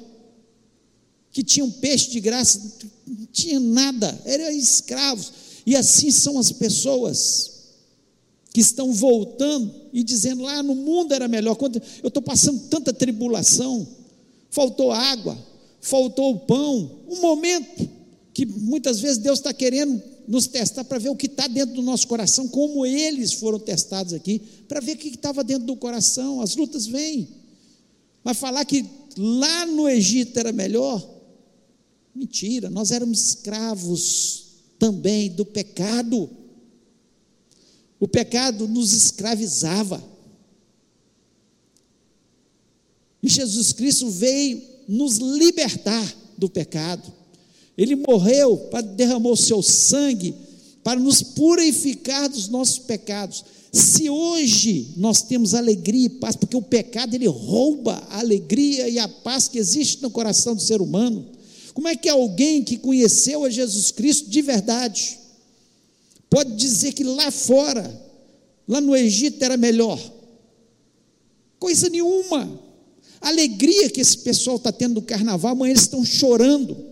Que 1.31 1.43
tinha 1.43 1.65
um 1.65 1.71
peixe 1.71 2.09
de 2.11 2.19
graça, 2.21 2.61
não 3.05 3.25
tinha 3.25 3.59
nada, 3.59 4.17
eram 4.23 4.49
escravos. 4.51 5.31
E 5.65 5.75
assim 5.75 6.11
são 6.11 6.39
as 6.39 6.51
pessoas 6.51 7.59
que 8.53 8.61
estão 8.61 8.93
voltando 8.93 9.73
e 9.91 10.01
dizendo 10.01 10.43
lá 10.43 10.63
no 10.63 10.75
mundo 10.75 11.13
era 11.13 11.27
melhor. 11.27 11.57
Eu 12.01 12.07
estou 12.07 12.23
passando 12.23 12.67
tanta 12.69 12.93
tribulação 12.93 13.98
faltou 14.49 14.91
água, 14.91 15.37
faltou 15.81 16.31
o 16.31 16.39
pão, 16.39 17.01
um 17.07 17.21
momento 17.21 17.89
que 18.33 18.45
muitas 18.45 18.99
vezes 18.99 19.17
Deus 19.17 19.39
está 19.39 19.53
querendo 19.53 20.01
nos 20.27 20.47
testar 20.47 20.83
para 20.83 20.99
ver 20.99 21.09
o 21.09 21.15
que 21.15 21.25
está 21.25 21.47
dentro 21.47 21.75
do 21.75 21.81
nosso 21.81 22.07
coração, 22.07 22.47
como 22.47 22.85
eles 22.85 23.33
foram 23.33 23.59
testados 23.59 24.13
aqui, 24.13 24.39
para 24.67 24.79
ver 24.79 24.95
o 24.95 24.97
que 24.97 25.09
estava 25.09 25.43
dentro 25.43 25.65
do 25.65 25.75
coração. 25.75 26.39
As 26.39 26.55
lutas 26.55 26.85
vêm. 26.85 27.27
Mas 28.23 28.37
falar 28.37 28.63
que 28.63 28.85
lá 29.17 29.65
no 29.65 29.89
Egito 29.89 30.37
era 30.37 30.51
melhor, 30.51 31.03
mentira, 32.13 32.69
nós 32.69 32.91
éramos 32.91 33.29
escravos 33.29 34.45
também 34.77 35.29
do 35.29 35.45
pecado. 35.45 36.29
O 37.99 38.07
pecado 38.07 38.67
nos 38.67 38.93
escravizava. 38.93 40.01
E 43.21 43.29
Jesus 43.29 43.73
Cristo 43.73 44.09
veio 44.09 44.61
nos 44.87 45.17
libertar 45.17 46.15
do 46.37 46.49
pecado. 46.49 47.11
Ele 47.77 47.95
morreu, 47.95 48.57
para 48.71 48.81
derramou 48.81 49.33
o 49.33 49.37
seu 49.37 49.61
sangue 49.61 50.33
para 50.83 50.99
nos 50.99 51.21
purificar 51.21 52.29
dos 52.29 52.47
nossos 52.47 52.79
pecados. 52.79 53.43
Se 53.71 54.09
hoje 54.09 54.93
nós 54.97 55.21
temos 55.21 55.53
alegria 55.53 56.07
e 56.07 56.09
paz, 56.09 56.35
porque 56.35 56.57
o 56.57 56.61
pecado 56.61 57.13
ele 57.13 57.27
rouba 57.27 58.01
a 58.09 58.19
alegria 58.19 58.89
e 58.89 58.97
a 58.97 59.07
paz 59.07 59.47
que 59.47 59.59
existe 59.59 60.01
no 60.01 60.09
coração 60.09 60.55
do 60.55 60.61
ser 60.61 60.81
humano. 60.81 61.27
Como 61.73 61.87
é 61.87 61.95
que 61.95 62.09
alguém 62.09 62.63
que 62.63 62.77
conheceu 62.77 63.45
a 63.45 63.49
Jesus 63.49 63.91
Cristo 63.91 64.29
de 64.29 64.41
verdade 64.41 65.19
pode 66.29 66.55
dizer 66.55 66.93
que 66.93 67.03
lá 67.03 67.29
fora, 67.29 68.01
lá 68.67 68.81
no 68.81 68.95
Egito 68.95 69.43
era 69.43 69.57
melhor? 69.57 69.99
Coisa 71.59 71.89
nenhuma. 71.89 72.59
A 73.21 73.29
alegria 73.29 73.89
que 73.89 74.01
esse 74.01 74.17
pessoal 74.19 74.57
está 74.57 74.71
tendo 74.71 74.95
no 74.95 75.01
carnaval, 75.01 75.51
amanhã 75.51 75.71
eles 75.71 75.83
estão 75.83 76.05
chorando. 76.05 76.89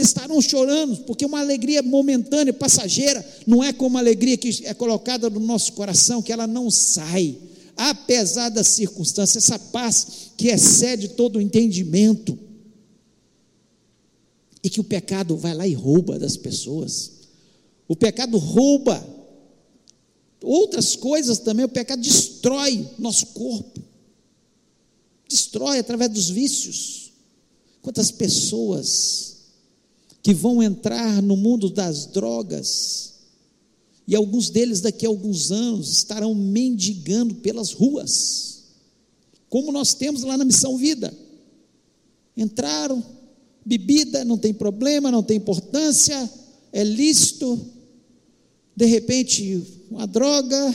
estarão 0.00 0.40
chorando, 0.40 0.96
porque 0.98 1.26
uma 1.26 1.40
alegria 1.40 1.82
momentânea, 1.82 2.52
passageira, 2.52 3.24
não 3.46 3.62
é 3.62 3.72
como 3.72 3.96
a 3.96 4.00
alegria 4.00 4.36
que 4.36 4.64
é 4.64 4.72
colocada 4.72 5.28
no 5.28 5.40
nosso 5.40 5.72
coração, 5.72 6.22
que 6.22 6.32
ela 6.32 6.46
não 6.46 6.70
sai, 6.70 7.36
apesar 7.76 8.48
das 8.48 8.68
circunstâncias, 8.68 9.44
essa 9.44 9.58
paz 9.58 10.30
que 10.36 10.48
excede 10.48 11.08
todo 11.08 11.36
o 11.36 11.40
entendimento, 11.40 12.38
e 14.62 14.68
que 14.68 14.80
o 14.80 14.84
pecado 14.84 15.36
vai 15.36 15.54
lá 15.54 15.66
e 15.66 15.74
rouba 15.74 16.18
das 16.18 16.36
pessoas, 16.36 17.12
o 17.86 17.96
pecado 17.96 18.36
rouba 18.38 19.04
outras 20.42 20.94
coisas 20.96 21.38
também, 21.38 21.64
o 21.64 21.68
pecado 21.68 22.00
destrói 22.00 22.88
nosso 22.98 23.26
corpo, 23.28 23.80
destrói 25.28 25.78
através 25.78 26.10
dos 26.10 26.30
vícios. 26.30 27.12
Quantas 27.82 28.10
pessoas 28.10 29.36
que 30.22 30.34
vão 30.34 30.62
entrar 30.62 31.22
no 31.22 31.36
mundo 31.36 31.70
das 31.70 32.06
drogas, 32.06 33.14
e 34.06 34.14
alguns 34.16 34.50
deles 34.50 34.80
daqui 34.80 35.06
a 35.06 35.08
alguns 35.08 35.50
anos 35.50 35.90
estarão 35.90 36.34
mendigando 36.34 37.36
pelas 37.36 37.72
ruas, 37.72 38.64
como 39.48 39.72
nós 39.72 39.94
temos 39.94 40.22
lá 40.22 40.36
na 40.36 40.44
Missão 40.44 40.76
Vida. 40.76 41.12
Entraram, 42.36 43.02
bebida, 43.64 44.24
não 44.24 44.38
tem 44.38 44.52
problema, 44.52 45.10
não 45.10 45.22
tem 45.22 45.36
importância, 45.36 46.30
é 46.72 46.84
lícito, 46.84 47.58
de 48.78 48.86
repente, 48.86 49.60
uma 49.90 50.06
droga, 50.06 50.72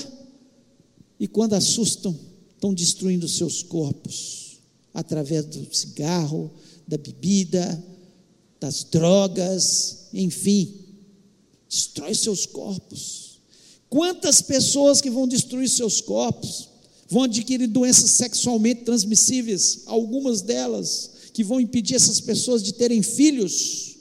e 1.18 1.26
quando 1.26 1.54
assustam, 1.54 2.14
estão 2.54 2.74
destruindo 2.74 3.30
seus 3.30 3.64
corpos 3.64 4.58
através 4.94 5.46
do 5.46 5.74
cigarro, 5.74 6.52
da 6.86 6.98
bebida, 6.98 7.82
das 8.60 8.84
drogas, 8.84 10.10
enfim, 10.14 10.82
destrói 11.70 12.14
seus 12.14 12.46
corpos. 12.46 13.40
Quantas 13.90 14.42
pessoas 14.42 15.00
que 15.00 15.10
vão 15.10 15.26
destruir 15.26 15.70
seus 15.70 16.02
corpos 16.02 16.68
vão 17.08 17.24
adquirir 17.24 17.68
doenças 17.68 18.10
sexualmente 18.10 18.82
transmissíveis, 18.84 19.84
algumas 19.86 20.42
delas 20.42 21.10
que 21.32 21.42
vão 21.42 21.58
impedir 21.58 21.96
essas 21.96 22.20
pessoas 22.20 22.62
de 22.62 22.74
terem 22.74 23.02
filhos, 23.02 23.96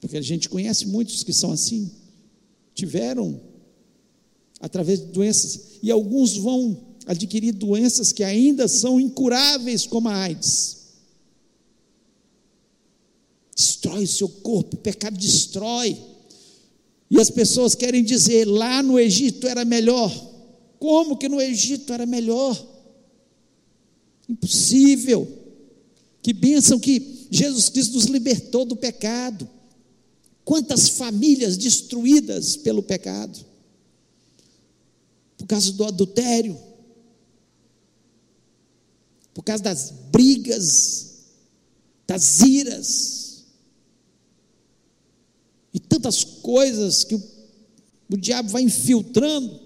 porque 0.00 0.16
a 0.16 0.22
gente 0.22 0.48
conhece 0.48 0.86
muitos 0.88 1.22
que 1.22 1.32
são 1.32 1.52
assim, 1.52 2.01
tiveram 2.74 3.40
através 4.60 5.00
de 5.00 5.06
doenças, 5.06 5.78
e 5.82 5.90
alguns 5.90 6.36
vão 6.36 6.94
adquirir 7.06 7.52
doenças 7.52 8.12
que 8.12 8.22
ainda 8.22 8.68
são 8.68 9.00
incuráveis, 9.00 9.86
como 9.86 10.08
a 10.08 10.14
AIDS 10.14 10.82
destrói 13.82 14.04
o 14.04 14.08
seu 14.08 14.28
corpo, 14.28 14.76
o 14.76 14.80
pecado 14.80 15.16
destrói. 15.16 15.96
E 17.10 17.20
as 17.20 17.30
pessoas 17.30 17.74
querem 17.74 18.02
dizer, 18.02 18.46
lá 18.46 18.82
no 18.82 18.98
Egito 18.98 19.46
era 19.46 19.64
melhor. 19.64 20.10
Como 20.78 21.16
que 21.16 21.28
no 21.28 21.40
Egito 21.40 21.92
era 21.92 22.06
melhor? 22.06 22.56
Impossível. 24.28 25.28
Que 26.22 26.32
bênção 26.32 26.78
que 26.78 27.26
Jesus 27.30 27.68
Cristo 27.68 27.94
nos 27.94 28.04
libertou 28.04 28.64
do 28.64 28.76
pecado. 28.76 29.48
Quantas 30.44 30.88
famílias 30.88 31.56
destruídas 31.56 32.56
pelo 32.56 32.82
pecado, 32.82 33.44
por 35.36 35.46
causa 35.46 35.72
do 35.72 35.84
adultério, 35.84 36.58
por 39.34 39.42
causa 39.42 39.62
das 39.62 39.90
brigas, 40.10 41.12
das 42.06 42.40
iras, 42.40 43.44
e 45.72 45.80
tantas 45.80 46.22
coisas 46.22 47.02
que 47.02 47.14
o, 47.14 47.22
o 48.10 48.16
diabo 48.16 48.50
vai 48.50 48.62
infiltrando, 48.62 49.60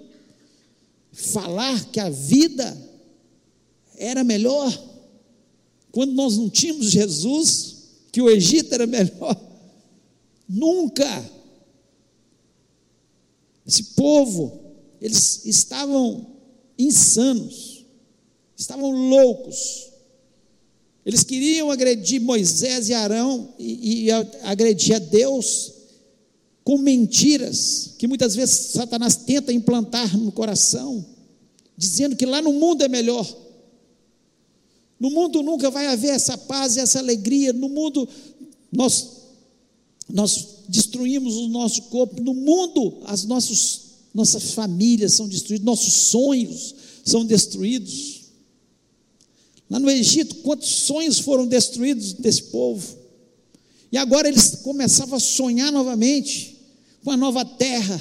falar 1.12 1.86
que 1.86 1.98
a 1.98 2.08
vida 2.10 2.76
era 3.96 4.22
melhor, 4.22 4.70
quando 5.90 6.12
nós 6.12 6.36
não 6.36 6.48
tínhamos 6.48 6.90
Jesus, 6.90 7.76
que 8.12 8.20
o 8.20 8.30
Egito 8.30 8.72
era 8.74 8.86
melhor. 8.86 9.45
Nunca. 10.48 11.30
Esse 13.66 13.82
povo, 13.94 14.60
eles 15.00 15.44
estavam 15.44 16.26
insanos, 16.78 17.84
estavam 18.56 18.90
loucos. 18.90 19.90
Eles 21.04 21.22
queriam 21.22 21.70
agredir 21.70 22.20
Moisés 22.20 22.88
e 22.88 22.94
Arão 22.94 23.54
e, 23.58 24.06
e 24.06 24.10
agredir 24.42 24.96
a 24.96 24.98
Deus, 24.98 25.72
com 26.64 26.78
mentiras 26.78 27.94
que 27.98 28.08
muitas 28.08 28.34
vezes 28.34 28.72
Satanás 28.72 29.16
tenta 29.16 29.52
implantar 29.52 30.16
no 30.16 30.32
coração, 30.32 31.04
dizendo 31.76 32.16
que 32.16 32.26
lá 32.26 32.42
no 32.42 32.52
mundo 32.52 32.82
é 32.82 32.88
melhor. 32.88 33.26
No 34.98 35.10
mundo 35.10 35.42
nunca 35.42 35.70
vai 35.70 35.86
haver 35.86 36.10
essa 36.10 36.36
paz 36.38 36.76
e 36.76 36.80
essa 36.80 36.98
alegria. 36.98 37.52
No 37.52 37.68
mundo 37.68 38.08
nós 38.72 39.15
nós 40.08 40.46
destruímos 40.68 41.34
o 41.36 41.48
nosso 41.48 41.82
corpo. 41.82 42.22
No 42.22 42.34
mundo 42.34 42.98
as 43.04 43.24
nossos, 43.24 43.80
nossas 44.14 44.52
famílias 44.52 45.14
são 45.14 45.28
destruídas, 45.28 45.64
nossos 45.64 45.92
sonhos 45.92 46.74
são 47.04 47.24
destruídos. 47.24 48.22
Lá 49.68 49.78
no 49.78 49.90
Egito, 49.90 50.36
quantos 50.36 50.68
sonhos 50.68 51.18
foram 51.18 51.46
destruídos 51.46 52.12
desse 52.12 52.44
povo? 52.44 52.96
E 53.90 53.98
agora 53.98 54.28
eles 54.28 54.56
começavam 54.62 55.16
a 55.16 55.20
sonhar 55.20 55.72
novamente 55.72 56.56
uma 57.04 57.16
nova 57.16 57.44
terra, 57.44 58.00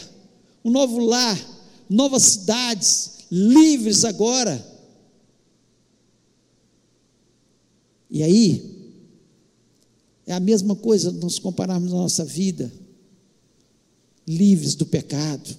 um 0.63 0.69
novo 0.69 0.99
lar, 0.99 1.39
novas 1.89 2.23
cidades, 2.23 3.11
livres 3.31 4.03
agora. 4.03 4.63
E 8.09 8.23
aí, 8.23 8.74
é 10.27 10.33
a 10.33 10.39
mesma 10.39 10.75
coisa 10.75 11.11
nós 11.11 11.39
compararmos 11.39 11.93
a 11.93 11.97
nossa 11.97 12.25
vida, 12.25 12.71
livres 14.27 14.75
do 14.75 14.85
pecado, 14.85 15.55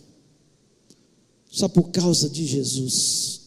só 1.51 1.69
por 1.69 1.91
causa 1.91 2.29
de 2.29 2.45
Jesus. 2.45 3.41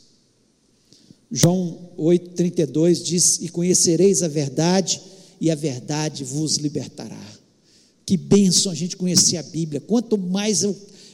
João 1.32 1.92
8,32 1.98 3.04
diz: 3.04 3.40
E 3.42 3.50
conhecereis 3.50 4.24
a 4.24 4.28
verdade, 4.28 5.02
e 5.40 5.52
a 5.52 5.56
verdade 5.56 6.24
vos 6.24 6.56
libertará. 6.56 7.40
Que 8.06 8.18
bênção 8.18 8.72
a 8.72 8.76
gente 8.76 8.98
conhecer 8.98 9.38
a 9.38 9.44
Bíblia. 9.44 9.80
Quanto 9.80 10.18
mais 10.18 10.66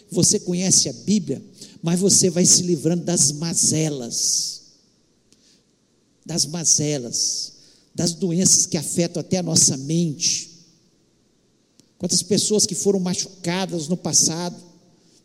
você 0.09 0.39
conhece 0.39 0.87
a 0.87 0.93
Bíblia, 0.93 1.43
mais 1.81 1.99
você 1.99 2.29
vai 2.29 2.45
se 2.45 2.61
livrando 2.63 3.03
das 3.03 3.31
mazelas, 3.33 4.61
das 6.25 6.45
mazelas, 6.45 7.54
das 7.95 8.11
doenças 8.11 8.65
que 8.65 8.75
afetam 8.75 9.21
até 9.21 9.37
a 9.37 9.43
nossa 9.43 9.77
mente. 9.77 10.51
Quantas 11.97 12.21
pessoas 12.21 12.65
que 12.65 12.75
foram 12.75 12.99
machucadas 12.99 13.87
no 13.87 13.95
passado, 13.95 14.61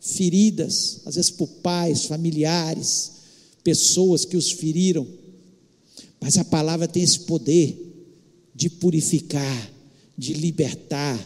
feridas, 0.00 1.00
às 1.04 1.16
vezes 1.16 1.30
por 1.30 1.48
pais, 1.48 2.04
familiares, 2.04 3.12
pessoas 3.64 4.24
que 4.24 4.36
os 4.36 4.52
feriram, 4.52 5.06
mas 6.20 6.38
a 6.38 6.44
palavra 6.44 6.86
tem 6.86 7.02
esse 7.02 7.20
poder 7.20 7.76
de 8.54 8.70
purificar, 8.70 9.72
de 10.16 10.32
libertar, 10.34 11.18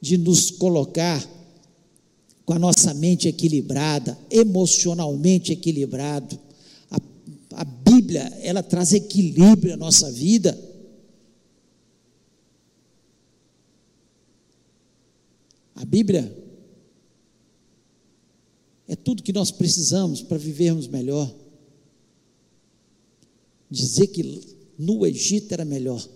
de 0.00 0.16
nos 0.16 0.50
colocar 0.50 1.24
com 2.44 2.54
a 2.54 2.58
nossa 2.58 2.94
mente 2.94 3.28
equilibrada, 3.28 4.16
emocionalmente 4.30 5.52
equilibrado. 5.52 6.38
A, 6.90 6.96
a 7.56 7.64
Bíblia, 7.64 8.32
ela 8.40 8.62
traz 8.62 8.92
equilíbrio 8.92 9.74
à 9.74 9.76
nossa 9.76 10.10
vida. 10.10 10.56
A 15.76 15.84
Bíblia, 15.84 16.34
é 18.88 18.96
tudo 18.96 19.22
que 19.22 19.32
nós 19.32 19.50
precisamos 19.50 20.22
para 20.22 20.38
vivermos 20.38 20.88
melhor. 20.88 21.32
Dizer 23.70 24.06
que 24.06 24.56
no 24.78 25.06
Egito 25.06 25.52
era 25.52 25.64
melhor. 25.64 26.06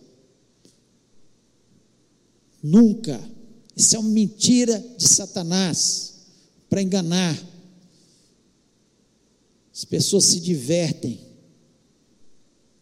Nunca. 2.63 3.21
Isso 3.77 3.97
é 3.97 3.99
uma 3.99 4.09
mentira 4.09 4.79
de 4.97 5.07
Satanás 5.07 6.15
para 6.69 6.83
enganar. 6.83 7.39
As 9.75 9.85
pessoas 9.85 10.25
se 10.25 10.41
divertem, 10.41 11.21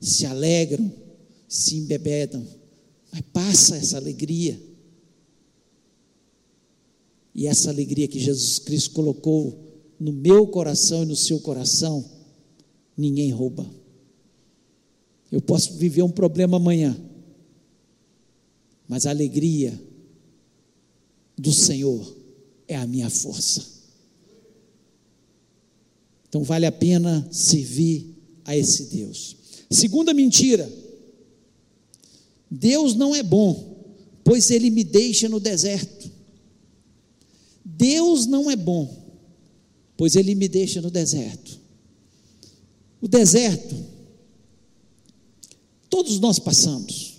se 0.00 0.26
alegram, 0.26 0.92
se 1.48 1.76
embebedam, 1.76 2.46
mas 3.10 3.22
passa 3.32 3.76
essa 3.76 3.96
alegria. 3.96 4.67
E 7.38 7.46
essa 7.46 7.70
alegria 7.70 8.08
que 8.08 8.18
Jesus 8.18 8.58
Cristo 8.58 8.90
colocou 8.90 9.56
no 9.96 10.12
meu 10.12 10.48
coração 10.48 11.04
e 11.04 11.06
no 11.06 11.14
seu 11.14 11.38
coração, 11.38 12.04
ninguém 12.96 13.30
rouba. 13.30 13.64
Eu 15.30 15.40
posso 15.40 15.74
viver 15.74 16.02
um 16.02 16.10
problema 16.10 16.56
amanhã, 16.56 17.00
mas 18.88 19.06
a 19.06 19.10
alegria 19.10 19.80
do 21.38 21.52
Senhor 21.52 22.12
é 22.66 22.74
a 22.74 22.88
minha 22.88 23.08
força. 23.08 23.64
Então 26.28 26.42
vale 26.42 26.66
a 26.66 26.72
pena 26.72 27.24
servir 27.30 28.16
a 28.44 28.56
esse 28.56 28.86
Deus. 28.86 29.36
Segunda 29.70 30.12
mentira: 30.12 30.68
Deus 32.50 32.96
não 32.96 33.14
é 33.14 33.22
bom, 33.22 33.94
pois 34.24 34.50
ele 34.50 34.70
me 34.70 34.82
deixa 34.82 35.28
no 35.28 35.38
deserto. 35.38 36.17
Deus 37.78 38.26
não 38.26 38.50
é 38.50 38.56
bom, 38.56 38.92
pois 39.96 40.16
ele 40.16 40.34
me 40.34 40.48
deixa 40.48 40.82
no 40.82 40.90
deserto. 40.90 41.60
O 43.00 43.06
deserto, 43.06 43.76
todos 45.88 46.18
nós 46.18 46.40
passamos. 46.40 47.18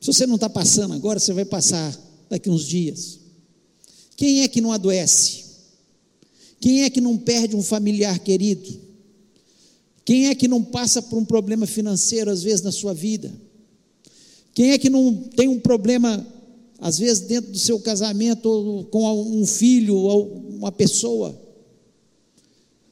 Se 0.00 0.12
você 0.12 0.26
não 0.26 0.34
está 0.34 0.50
passando 0.50 0.92
agora, 0.92 1.20
você 1.20 1.32
vai 1.32 1.44
passar 1.44 1.96
daqui 2.28 2.50
uns 2.50 2.64
dias. 2.64 3.20
Quem 4.16 4.42
é 4.42 4.48
que 4.48 4.60
não 4.60 4.72
adoece? 4.72 5.44
Quem 6.58 6.82
é 6.82 6.90
que 6.90 7.00
não 7.00 7.16
perde 7.16 7.54
um 7.54 7.62
familiar 7.62 8.18
querido? 8.18 8.80
Quem 10.04 10.26
é 10.26 10.34
que 10.34 10.48
não 10.48 10.64
passa 10.64 11.00
por 11.00 11.16
um 11.16 11.24
problema 11.24 11.64
financeiro, 11.64 12.28
às 12.28 12.42
vezes, 12.42 12.62
na 12.62 12.72
sua 12.72 12.92
vida? 12.92 13.32
Quem 14.52 14.72
é 14.72 14.78
que 14.78 14.90
não 14.90 15.14
tem 15.14 15.46
um 15.46 15.60
problema, 15.60 16.26
às 16.80 16.98
vezes, 16.98 17.20
dentro 17.20 17.52
do 17.52 17.58
seu 17.58 17.78
casamento, 17.78 18.88
com 18.90 19.22
um 19.22 19.46
filho 19.46 19.96
ou 19.96 20.26
uma 20.48 20.72
pessoa? 20.72 21.38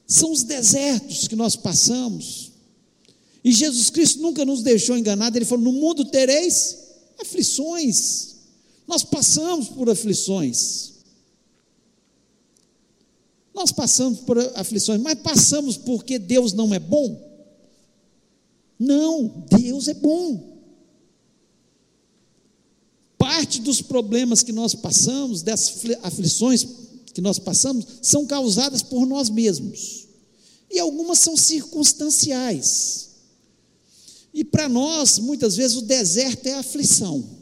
São 0.07 0.31
os 0.31 0.43
desertos 0.43 1.27
que 1.27 1.35
nós 1.35 1.57
passamos. 1.57 2.53
E 3.43 3.51
Jesus 3.51 3.89
Cristo 3.89 4.21
nunca 4.21 4.45
nos 4.45 4.63
deixou 4.63 4.97
enganado, 4.97 5.39
ele 5.39 5.45
falou: 5.47 5.65
No 5.65 5.73
mundo 5.73 6.05
tereis 6.05 6.77
aflições. 7.19 8.37
Nós 8.87 9.03
passamos 9.03 9.69
por 9.69 9.89
aflições. 9.89 10.93
Nós 13.55 13.73
passamos 13.73 14.21
por 14.21 14.39
aflições, 14.55 15.01
mas 15.01 15.19
passamos 15.19 15.77
porque 15.77 16.19
Deus 16.19 16.53
não 16.53 16.73
é 16.73 16.79
bom? 16.79 17.27
Não, 18.79 19.45
Deus 19.51 19.89
é 19.89 19.95
bom. 19.95 20.58
Parte 23.49 23.63
dos 23.63 23.81
problemas 23.81 24.43
que 24.43 24.53
nós 24.53 24.75
passamos, 24.75 25.41
das 25.41 25.73
aflições 26.03 26.67
que 27.15 27.21
nós 27.23 27.39
passamos, 27.39 27.87
são 28.03 28.27
causadas 28.27 28.83
por 28.83 29.07
nós 29.07 29.31
mesmos. 29.31 30.07
E 30.71 30.79
algumas 30.79 31.19
são 31.19 31.35
circunstanciais. 31.35 33.09
E 34.35 34.45
para 34.45 34.69
nós, 34.69 35.19
muitas 35.19 35.57
vezes, 35.57 35.79
o 35.79 35.83
deserto 35.83 36.47
é 36.47 36.55
aflição 36.55 37.39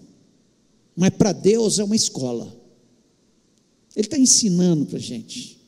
mas 0.97 1.11
para 1.11 1.33
Deus 1.33 1.79
é 1.79 1.85
uma 1.85 1.95
escola. 1.95 2.51
Ele 3.95 4.07
está 4.07 4.19
ensinando 4.19 4.87
para 4.87 4.97
a 4.97 5.01
gente, 5.01 5.59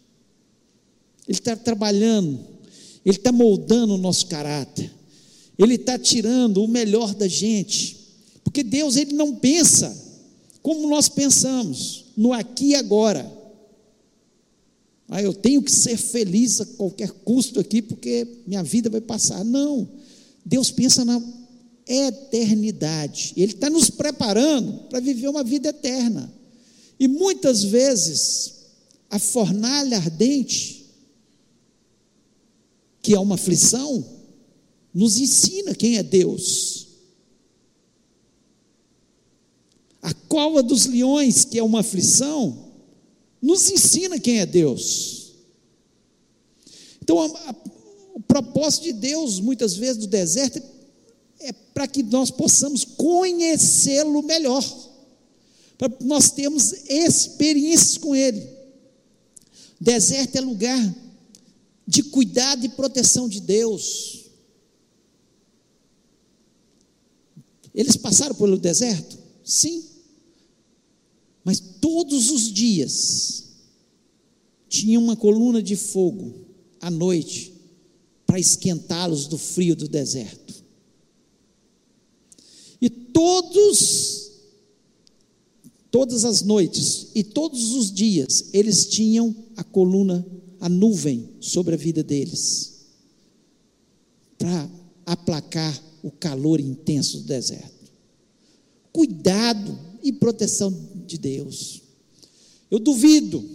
Ele 1.26 1.36
está 1.38 1.54
trabalhando, 1.54 2.40
Ele 3.04 3.16
está 3.16 3.30
moldando 3.30 3.94
o 3.94 3.98
nosso 3.98 4.26
caráter, 4.26 4.90
Ele 5.58 5.74
está 5.74 5.98
tirando 5.98 6.64
o 6.64 6.68
melhor 6.68 7.14
da 7.14 7.28
gente, 7.28 7.98
porque 8.42 8.62
Deus 8.62 8.96
Ele 8.96 9.12
não 9.12 9.36
pensa 9.36 10.07
como 10.62 10.88
nós 10.88 11.08
pensamos, 11.08 12.06
no 12.16 12.32
aqui 12.32 12.68
e 12.68 12.74
agora. 12.74 13.38
Ah, 15.08 15.22
eu 15.22 15.32
tenho 15.32 15.62
que 15.62 15.72
ser 15.72 15.96
feliz 15.96 16.60
a 16.60 16.66
qualquer 16.66 17.10
custo 17.10 17.58
aqui, 17.58 17.80
porque 17.80 18.26
minha 18.46 18.62
vida 18.62 18.90
vai 18.90 19.00
passar. 19.00 19.42
Não, 19.44 19.88
Deus 20.44 20.70
pensa 20.70 21.04
na 21.04 21.22
eternidade. 21.86 23.32
Ele 23.36 23.52
está 23.52 23.70
nos 23.70 23.88
preparando 23.88 24.88
para 24.90 25.00
viver 25.00 25.28
uma 25.28 25.42
vida 25.42 25.70
eterna. 25.70 26.32
E 27.00 27.08
muitas 27.08 27.64
vezes, 27.64 28.54
a 29.08 29.18
fornalha 29.18 29.96
ardente, 29.96 30.86
que 33.00 33.14
é 33.14 33.18
uma 33.18 33.36
aflição, 33.36 34.04
nos 34.92 35.18
ensina 35.18 35.74
quem 35.74 35.96
é 35.96 36.02
Deus. 36.02 36.77
A 40.00 40.14
cova 40.14 40.62
dos 40.62 40.86
leões, 40.86 41.44
que 41.44 41.58
é 41.58 41.62
uma 41.62 41.80
aflição, 41.80 42.72
nos 43.40 43.70
ensina 43.70 44.18
quem 44.18 44.38
é 44.38 44.46
Deus. 44.46 45.32
Então, 47.02 47.20
a, 47.20 47.26
a, 47.26 47.54
o 48.14 48.20
propósito 48.20 48.84
de 48.84 48.92
Deus, 48.92 49.40
muitas 49.40 49.74
vezes, 49.74 49.96
do 49.96 50.06
deserto, 50.06 50.62
é 51.40 51.52
para 51.52 51.86
que 51.86 52.02
nós 52.02 52.30
possamos 52.30 52.84
conhecê-lo 52.84 54.22
melhor, 54.22 54.64
para 55.76 55.90
nós 56.00 56.30
termos 56.30 56.72
experiências 56.88 57.96
com 57.96 58.14
ele. 58.14 58.46
Deserto 59.80 60.36
é 60.36 60.40
lugar 60.40 60.94
de 61.86 62.02
cuidado 62.02 62.66
e 62.66 62.68
proteção 62.68 63.28
de 63.28 63.40
Deus. 63.40 64.26
Eles 67.74 67.96
passaram 67.96 68.34
pelo 68.34 68.58
deserto? 68.58 69.16
Sim. 69.48 69.82
Mas 71.42 71.58
todos 71.58 72.30
os 72.30 72.52
dias 72.52 73.44
tinha 74.68 75.00
uma 75.00 75.16
coluna 75.16 75.62
de 75.62 75.74
fogo 75.74 76.34
à 76.78 76.90
noite 76.90 77.54
para 78.26 78.38
esquentá-los 78.38 79.26
do 79.26 79.38
frio 79.38 79.74
do 79.74 79.88
deserto. 79.88 80.62
E 82.78 82.90
todos, 82.90 84.32
todas 85.90 86.26
as 86.26 86.42
noites 86.42 87.06
e 87.14 87.24
todos 87.24 87.72
os 87.72 87.90
dias, 87.90 88.50
eles 88.52 88.86
tinham 88.86 89.34
a 89.56 89.64
coluna, 89.64 90.26
a 90.60 90.68
nuvem 90.68 91.26
sobre 91.40 91.74
a 91.74 91.78
vida 91.78 92.02
deles, 92.02 92.84
para 94.36 94.70
aplacar 95.06 95.82
o 96.02 96.10
calor 96.10 96.60
intenso 96.60 97.20
do 97.20 97.24
deserto. 97.24 97.77
Cuidado 98.98 99.78
e 100.02 100.12
proteção 100.12 100.76
de 101.06 101.18
Deus. 101.18 101.82
Eu 102.68 102.80
duvido 102.80 103.48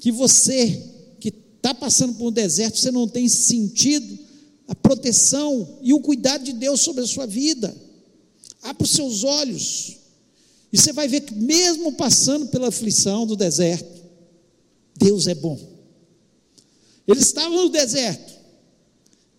que 0.00 0.10
você 0.10 0.84
que 1.20 1.28
está 1.28 1.72
passando 1.72 2.14
por 2.14 2.26
um 2.26 2.32
deserto, 2.32 2.76
você 2.76 2.90
não 2.90 3.06
tem 3.06 3.28
sentido 3.28 4.18
a 4.66 4.74
proteção 4.74 5.78
e 5.80 5.94
o 5.94 6.00
cuidado 6.00 6.42
de 6.42 6.52
Deus 6.54 6.80
sobre 6.80 7.04
a 7.04 7.06
sua 7.06 7.24
vida. 7.24 7.72
Abra 8.60 8.82
os 8.82 8.90
seus 8.90 9.22
olhos. 9.22 9.96
E 10.72 10.76
você 10.76 10.92
vai 10.92 11.06
ver 11.06 11.20
que, 11.20 11.36
mesmo 11.36 11.92
passando 11.92 12.48
pela 12.48 12.66
aflição 12.66 13.28
do 13.28 13.36
deserto, 13.36 14.02
Deus 14.96 15.28
é 15.28 15.36
bom. 15.36 15.56
Eles 17.06 17.26
estavam 17.26 17.62
no 17.62 17.68
deserto, 17.68 18.34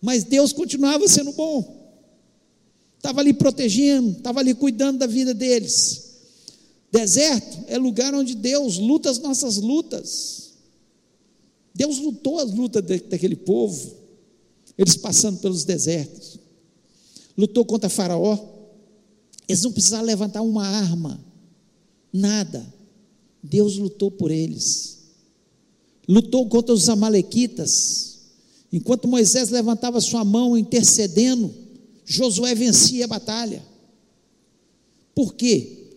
mas 0.00 0.24
Deus 0.24 0.50
continuava 0.50 1.06
sendo 1.06 1.32
bom. 1.32 1.79
Estava 3.00 3.22
ali 3.22 3.32
protegendo, 3.32 4.10
estava 4.10 4.40
ali 4.40 4.54
cuidando 4.54 4.98
da 4.98 5.06
vida 5.06 5.32
deles. 5.32 6.10
Deserto 6.92 7.64
é 7.66 7.78
lugar 7.78 8.14
onde 8.14 8.34
Deus 8.34 8.76
luta 8.76 9.08
as 9.08 9.18
nossas 9.18 9.56
lutas. 9.56 10.50
Deus 11.74 11.98
lutou 11.98 12.38
as 12.38 12.52
lutas 12.52 12.84
daquele 12.84 13.36
povo, 13.36 13.90
eles 14.76 14.98
passando 14.98 15.38
pelos 15.38 15.64
desertos. 15.64 16.38
Lutou 17.38 17.64
contra 17.64 17.88
Faraó, 17.88 18.38
eles 19.48 19.62
não 19.62 19.72
precisaram 19.72 20.04
levantar 20.04 20.42
uma 20.42 20.66
arma, 20.66 21.18
nada. 22.12 22.70
Deus 23.42 23.78
lutou 23.78 24.10
por 24.10 24.30
eles. 24.30 24.98
Lutou 26.06 26.46
contra 26.50 26.74
os 26.74 26.86
Amalequitas. 26.90 28.18
Enquanto 28.70 29.08
Moisés 29.08 29.48
levantava 29.48 30.02
sua 30.02 30.22
mão 30.22 30.54
intercedendo, 30.54 31.69
Josué 32.10 32.56
vencia 32.56 33.04
a 33.04 33.06
batalha. 33.06 33.64
Por 35.14 35.32
quê? 35.32 35.92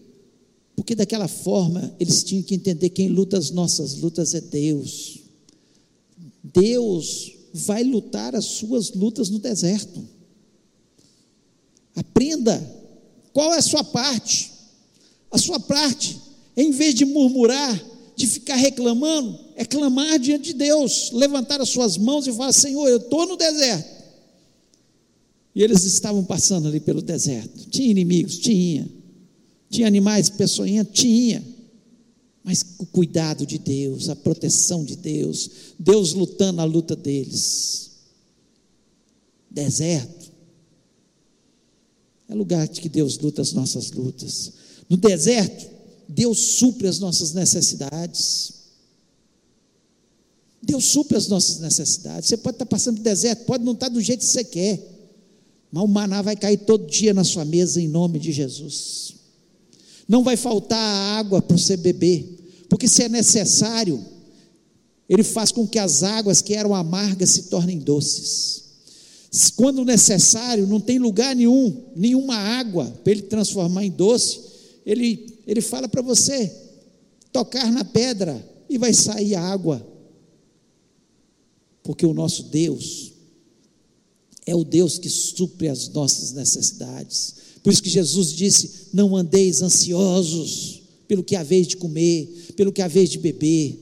Porque 0.76 0.94
daquela 0.94 1.28
forma 1.28 1.92
eles 2.00 2.24
tinham 2.24 2.44
que 2.44 2.54
entender 2.54 2.92
quem 2.92 3.10
luta 3.10 3.36
as 3.36 3.50
nossas 3.50 3.96
lutas 3.96 4.36
é 4.36 4.42
Deus. 4.42 5.18
Deus 6.44 7.34
vai 7.52 7.84
lutar 7.84 8.36
as 8.36 8.46
suas 8.46 8.92
lutas 8.92 9.32
no 9.32 9.40
deserto. 9.40 10.08
Aprenda 11.96 12.62
qual 13.34 13.52
é 13.52 13.58
a 13.58 13.64
sua 13.64 13.84
parte. 13.84 14.52
A 15.32 15.40
sua 15.40 15.60
parte, 15.60 16.22
em 16.56 16.70
vez 16.70 16.94
de 16.94 17.06
murmurar, 17.06 17.84
de 18.16 18.28
ficar 18.28 18.56
reclamando, 18.58 19.40
é 19.56 19.66
clamar 19.66 20.20
diante 20.20 20.54
de 20.54 20.54
Deus, 20.54 21.10
levantar 21.12 21.60
as 21.60 21.70
suas 21.70 21.98
mãos 21.98 22.28
e 22.28 22.32
falar: 22.32 22.54
Senhor, 22.54 22.88
eu 22.88 22.98
estou 22.98 23.26
no 23.26 23.36
deserto. 23.36 24.03
E 25.56 25.62
eles 25.62 25.84
estavam 25.84 26.24
passando 26.24 26.68
ali 26.68 26.80
pelo 26.80 27.02
deserto. 27.02 27.70
Tinha 27.70 27.92
inimigos? 27.92 28.38
Tinha. 28.40 28.90
Tinha 29.70 29.88
animais 29.88 30.30
peçonhentos? 30.30 31.00
Tinha. 31.00 31.44
Mas 32.44 32.66
o 32.80 32.86
cuidado 32.86 33.46
de 33.46 33.58
Deus, 33.58 34.10
a 34.10 34.16
proteção 34.16 34.84
de 34.84 34.96
Deus, 34.96 35.50
Deus 35.80 36.14
lutando 36.14 36.60
a 36.60 36.66
luta 36.66 36.96
deles. 36.96 37.92
Deserto. 39.50 40.32
É 42.28 42.36
lugar 42.36 42.68
de 42.68 42.82
que 42.82 42.90
Deus 42.90 43.18
luta 43.20 43.42
as 43.42 43.54
nossas 43.54 43.92
lutas. 43.92 44.52
No 44.90 44.98
deserto, 44.98 45.70
Deus 46.10 46.40
supre 46.40 46.88
as 46.88 47.00
nossas 47.00 47.34
necessidades. 47.34 48.54
Deus 50.62 50.86
supre 50.86 51.18
as 51.18 51.28
nossas 51.28 51.60
necessidades. 51.60 52.30
Você 52.30 52.38
pode 52.38 52.56
estar 52.56 52.66
passando 52.66 52.98
por 52.98 53.04
deserto, 53.04 53.46
pode 53.46 53.64
não 53.64 53.74
estar 53.74 53.90
do 53.90 54.02
jeito 54.02 54.22
que 54.22 54.26
você 54.26 54.44
quer. 54.44 54.93
Mas 55.74 55.84
o 55.84 55.88
maná 55.88 56.22
vai 56.22 56.36
cair 56.36 56.58
todo 56.58 56.86
dia 56.86 57.16
na 57.16 57.24
sua 57.24 57.44
mesa 57.44 57.82
em 57.82 57.88
nome 57.88 58.20
de 58.20 58.32
Jesus. 58.32 59.16
Não 60.08 60.24
vai 60.24 60.38
faltar 60.38 60.78
água 61.18 61.42
para 61.42 61.58
você 61.58 61.76
beber, 61.76 62.64
porque 62.70 62.88
se 62.88 63.02
é 63.02 63.10
necessário, 63.10 64.06
ele 65.10 65.24
faz 65.24 65.52
com 65.52 65.66
que 65.66 65.80
as 65.80 66.04
águas 66.04 66.44
que 66.44 66.54
eram 66.54 66.76
amargas 66.76 67.32
se 67.32 67.44
tornem 67.44 67.80
doces. 67.80 68.66
Quando 69.56 69.84
necessário, 69.84 70.68
não 70.68 70.80
tem 70.80 71.00
lugar 71.00 71.36
nenhum, 71.36 71.86
nenhuma 71.96 72.36
água 72.36 72.86
para 73.04 73.12
ele 73.12 73.24
transformar 73.24 73.84
em 73.84 73.90
doce, 73.90 74.42
ele, 74.86 75.40
ele 75.48 75.60
fala 75.60 75.88
para 75.88 76.04
você 76.04 76.56
tocar 77.32 77.72
na 77.72 77.84
pedra 77.84 78.48
e 78.70 78.78
vai 78.78 78.94
sair 78.94 79.34
água. 79.34 79.84
Porque 81.82 82.06
o 82.06 82.14
nosso 82.14 82.44
Deus, 82.44 83.13
é 84.46 84.56
o 84.56 84.64
Deus 84.64 84.98
que 84.98 85.10
supre 85.10 85.68
as 85.68 85.88
nossas 85.90 86.32
necessidades. 86.32 87.36
Por 87.64 87.72
isso 87.72 87.82
que 87.82 87.90
Jesus 87.90 88.34
disse: 88.34 88.88
Não 88.94 89.16
andeis 89.16 89.62
ansiosos 89.62 90.82
pelo 91.08 91.24
que 91.24 91.36
haveis 91.36 91.68
de 91.68 91.78
comer, 91.78 92.54
pelo 92.56 92.72
que 92.72 92.82
haveis 92.82 93.10
de 93.10 93.20
beber. 93.20 93.80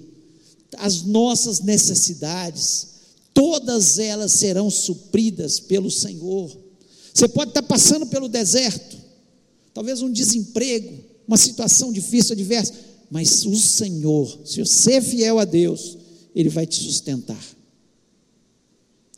As 0.77 1.03
nossas 1.03 1.59
necessidades, 1.59 2.87
todas 3.33 3.99
elas 3.99 4.31
serão 4.33 4.69
supridas 4.69 5.59
pelo 5.59 5.89
Senhor. 5.89 6.55
Você 7.13 7.27
pode 7.27 7.51
estar 7.51 7.63
passando 7.63 8.05
pelo 8.05 8.29
deserto, 8.29 8.97
talvez 9.73 10.01
um 10.01 10.11
desemprego, 10.11 11.03
uma 11.27 11.37
situação 11.37 11.91
difícil, 11.91 12.33
adversa, 12.33 12.73
mas 13.09 13.45
o 13.45 13.57
Senhor, 13.57 14.39
se 14.45 14.61
você 14.61 14.93
é 14.93 15.01
fiel 15.01 15.39
a 15.39 15.45
Deus, 15.45 15.97
Ele 16.33 16.47
vai 16.47 16.65
te 16.65 16.81
sustentar. 16.81 17.43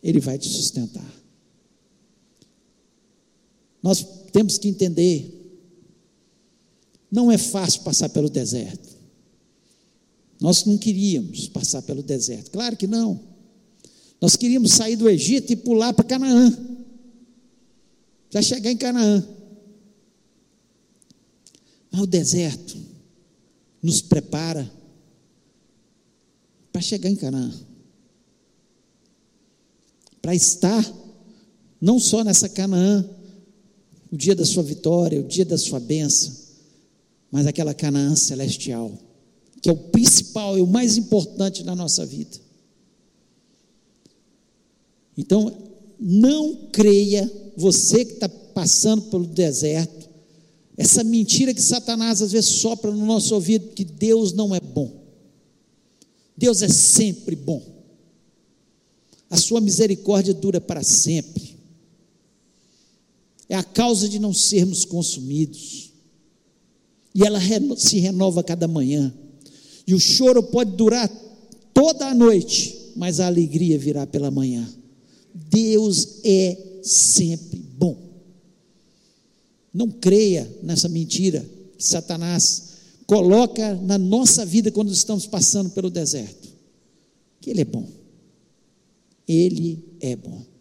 Ele 0.02 0.20
vai 0.20 0.38
te 0.38 0.50
sustentar. 0.50 1.23
Nós 3.84 4.06
temos 4.32 4.58
que 4.58 4.69
entender, 4.69 5.30
não 7.12 7.30
é 7.30 7.38
fácil 7.38 7.82
passar 7.82 8.08
pelo 8.10 8.30
deserto. 8.30 8.93
Nós 10.39 10.63
não 10.63 10.78
queríamos 10.78 11.50
passar 11.50 11.82
pelo 11.82 12.02
deserto, 12.02 12.50
claro 12.50 12.78
que 12.78 12.88
não. 12.88 13.19
Nós 14.22 14.38
queríamos 14.38 14.72
sair 14.72 14.96
do 14.96 15.10
Egito 15.10 15.52
e 15.52 15.56
pular 15.58 15.93
para 15.93 16.06
Canaã. 16.06 16.58
Já 18.30 18.41
chegar 18.41 18.72
em 18.72 18.78
Canaã. 18.78 19.28
Mas 21.91 22.02
o 22.02 22.08
deserto 22.08 22.78
nos 23.82 24.02
prepara 24.02 24.72
para 26.72 26.82
chegar 26.82 27.10
em 27.10 27.15
Canaã. 27.15 27.54
Para 30.22 30.34
estar 30.34 30.89
não 31.82 32.00
só 32.00 32.24
nessa 32.24 32.48
Canaã 32.48 33.08
o 34.13 34.15
dia 34.15 34.36
da 34.36 34.45
sua 34.45 34.62
vitória, 34.62 35.19
o 35.19 35.23
dia 35.23 35.43
da 35.43 35.58
sua 35.58 35.80
bênção, 35.80 36.32
mas 37.32 37.47
aquela 37.47 37.73
Canaã 37.73 38.15
celestial, 38.15 38.91
que 39.60 39.67
é 39.67 39.73
o 39.73 39.76
principal 39.76 40.56
e 40.56 40.62
o 40.62 40.67
mais 40.67 40.97
importante 40.97 41.63
na 41.63 41.76
nossa 41.76 42.06
vida. 42.06 42.38
Então, 45.17 45.52
não 45.99 46.67
creia, 46.71 47.32
você 47.58 48.06
que 48.06 48.13
está 48.13 48.30
passando 48.30 49.02
pelo 49.10 49.26
deserto, 49.26 50.08
essa 50.78 51.04
mentira 51.04 51.52
que 51.52 51.62
Satanás 51.62 52.21
às 52.21 52.34
vezes 52.34 52.52
sopra 52.52 52.91
no 52.91 53.08
nosso 53.08 53.34
ouvido, 53.34 53.69
que 53.69 53.84
Deus 53.84 54.32
não 54.32 54.54
é 54.54 54.60
bom. 54.60 54.91
Deus 56.38 56.62
é 56.62 56.69
sempre 56.69 57.36
bom. 57.36 57.63
A 59.28 59.38
sua 59.38 59.60
misericórdia 59.60 60.36
dura 60.36 60.62
para 60.62 60.84
sempre 60.84 61.53
é 63.50 63.56
a 63.56 63.64
causa 63.64 64.08
de 64.08 64.20
não 64.20 64.34
sermos 64.34 64.86
consumidos. 64.86 65.92
E 67.14 67.24
ela 67.24 67.40
se 67.78 68.00
renova 68.00 68.44
cada 68.44 68.68
manhã. 68.68 69.14
E 69.86 69.94
o 69.94 70.00
choro 70.00 70.42
pode 70.42 70.72
durar 70.72 71.10
toda 71.74 72.08
a 72.08 72.14
noite, 72.14 72.92
mas 72.96 73.20
a 73.20 73.28
alegria 73.28 73.78
virá 73.78 74.08
pela 74.08 74.32
manhã. 74.32 74.68
Deus 75.34 76.20
é 76.24 76.58
sempre 76.82 77.60
bom. 77.60 77.98
Não 79.74 79.90
creia 79.90 80.50
nessa 80.62 80.88
mentira 80.88 81.46
que 81.78 81.84
Satanás 81.84 82.74
coloca 83.06 83.76
na 83.76 83.98
nossa 83.98 84.46
vida 84.46 84.72
quando 84.72 84.92
estamos 84.92 85.28
passando 85.28 85.72
pelo 85.72 85.90
deserto. 85.90 86.50
Que 87.42 87.50
Ele 87.50 87.62
é 87.62 87.66
bom. 87.66 87.88
Ele 89.28 89.84
é 90.00 90.16
bom. 90.16 90.53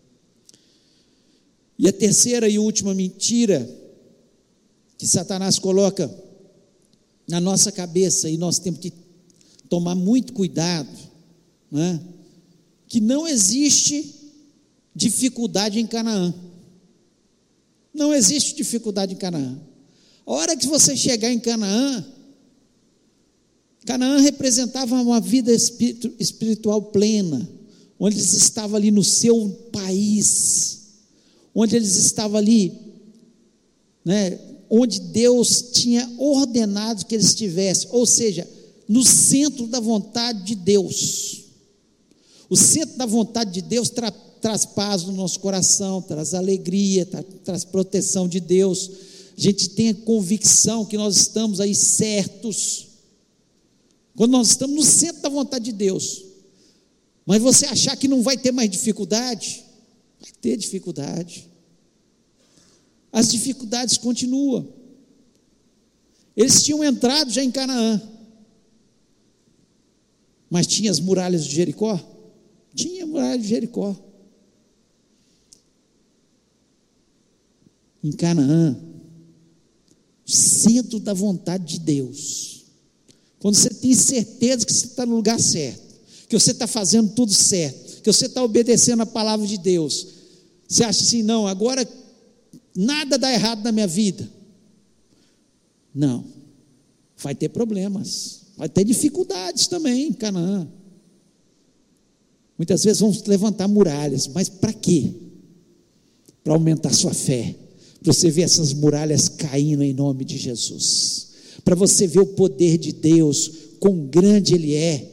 E 1.82 1.88
a 1.88 1.92
terceira 1.92 2.48
e 2.48 2.60
última 2.60 2.94
mentira 2.94 3.68
que 4.96 5.04
Satanás 5.04 5.58
coloca 5.58 6.08
na 7.28 7.40
nossa 7.40 7.72
cabeça, 7.72 8.30
e 8.30 8.36
nós 8.36 8.60
temos 8.60 8.78
que 8.78 8.92
tomar 9.68 9.96
muito 9.96 10.32
cuidado, 10.32 10.88
né? 11.68 12.00
que 12.86 13.00
não 13.00 13.26
existe 13.26 14.14
dificuldade 14.94 15.80
em 15.80 15.86
Canaã. 15.88 16.32
Não 17.92 18.14
existe 18.14 18.54
dificuldade 18.54 19.14
em 19.14 19.18
Canaã. 19.18 19.60
A 20.24 20.32
hora 20.32 20.56
que 20.56 20.68
você 20.68 20.96
chegar 20.96 21.32
em 21.32 21.40
Canaã, 21.40 22.06
Canaã 23.84 24.20
representava 24.20 24.94
uma 25.02 25.20
vida 25.20 25.52
espiritual 25.52 26.80
plena, 26.80 27.48
onde 27.98 28.18
eles 28.18 28.34
estavam 28.34 28.76
ali 28.76 28.92
no 28.92 29.02
seu 29.02 29.50
país 29.72 30.81
onde 31.54 31.76
eles 31.76 31.96
estavam 31.96 32.38
ali, 32.38 32.72
né, 34.04 34.38
onde 34.68 35.00
Deus 35.00 35.70
tinha 35.72 36.10
ordenado 36.18 37.04
que 37.04 37.14
eles 37.14 37.26
estivessem, 37.26 37.88
ou 37.92 38.06
seja, 38.06 38.48
no 38.88 39.04
centro 39.04 39.66
da 39.66 39.80
vontade 39.80 40.44
de 40.44 40.54
Deus. 40.54 41.44
O 42.48 42.56
centro 42.56 42.96
da 42.96 43.06
vontade 43.06 43.52
de 43.52 43.62
Deus 43.62 43.88
tra, 43.88 44.10
traz 44.10 44.64
paz 44.64 45.04
no 45.04 45.12
nosso 45.12 45.40
coração, 45.40 46.02
traz 46.02 46.34
alegria, 46.34 47.06
tra, 47.06 47.22
traz 47.22 47.64
proteção 47.64 48.28
de 48.28 48.40
Deus. 48.40 48.90
A 49.36 49.40
gente 49.40 49.70
tem 49.70 49.90
a 49.90 49.94
convicção 49.94 50.84
que 50.84 50.96
nós 50.96 51.16
estamos 51.16 51.60
aí 51.60 51.74
certos. 51.74 52.88
Quando 54.16 54.32
nós 54.32 54.48
estamos 54.48 54.76
no 54.76 54.82
centro 54.82 55.22
da 55.22 55.28
vontade 55.28 55.66
de 55.66 55.72
Deus. 55.72 56.24
Mas 57.24 57.40
você 57.40 57.66
achar 57.66 57.96
que 57.96 58.08
não 58.08 58.20
vai 58.20 58.36
ter 58.36 58.52
mais 58.52 58.68
dificuldade, 58.68 59.64
Vai 60.22 60.30
ter 60.40 60.56
dificuldade. 60.56 61.50
As 63.10 63.28
dificuldades 63.30 63.98
continuam. 63.98 64.72
Eles 66.36 66.62
tinham 66.62 66.82
entrado 66.84 67.30
já 67.30 67.42
em 67.42 67.50
Canaã. 67.50 68.00
Mas 70.48 70.66
tinha 70.66 70.90
as 70.90 71.00
muralhas 71.00 71.44
de 71.44 71.54
Jericó? 71.54 71.98
Tinha 72.74 73.04
muralhas 73.04 73.42
de 73.42 73.48
Jericó. 73.48 73.96
Em 78.04 78.12
Canaã, 78.12 78.76
centro 80.24 80.98
da 80.98 81.12
vontade 81.12 81.64
de 81.64 81.80
Deus. 81.80 82.64
Quando 83.38 83.56
você 83.56 83.70
tem 83.70 83.94
certeza 83.94 84.64
que 84.64 84.72
você 84.72 84.86
está 84.86 85.04
no 85.04 85.16
lugar 85.16 85.38
certo, 85.38 86.00
que 86.28 86.38
você 86.38 86.52
está 86.52 86.66
fazendo 86.66 87.12
tudo 87.12 87.32
certo, 87.32 88.02
que 88.02 88.12
você 88.12 88.26
está 88.26 88.42
obedecendo 88.42 89.02
a 89.02 89.06
palavra 89.06 89.46
de 89.46 89.58
Deus. 89.58 90.11
Você 90.72 90.84
acha 90.84 91.02
assim, 91.02 91.22
não, 91.22 91.46
agora 91.46 91.86
nada 92.74 93.18
dá 93.18 93.30
errado 93.30 93.62
na 93.62 93.70
minha 93.70 93.86
vida. 93.86 94.26
Não. 95.94 96.24
vai 97.18 97.34
ter 97.34 97.50
problemas, 97.50 98.46
vai 98.56 98.70
ter 98.70 98.82
dificuldades 98.82 99.66
também 99.66 100.14
Canaã. 100.14 100.66
Muitas 102.56 102.84
vezes 102.84 103.00
vamos 103.00 103.22
levantar 103.24 103.68
muralhas, 103.68 104.26
mas 104.28 104.48
para 104.48 104.72
quê? 104.72 105.12
Para 106.42 106.54
aumentar 106.54 106.94
sua 106.94 107.12
fé, 107.12 107.54
para 108.02 108.10
você 108.10 108.30
ver 108.30 108.42
essas 108.42 108.72
muralhas 108.72 109.28
caindo 109.28 109.82
em 109.82 109.92
nome 109.92 110.24
de 110.24 110.38
Jesus, 110.38 111.32
para 111.62 111.76
você 111.76 112.06
ver 112.06 112.20
o 112.20 112.26
poder 112.28 112.78
de 112.78 112.92
Deus, 112.92 113.50
quão 113.78 114.06
grande 114.06 114.54
Ele 114.54 114.74
é, 114.74 115.10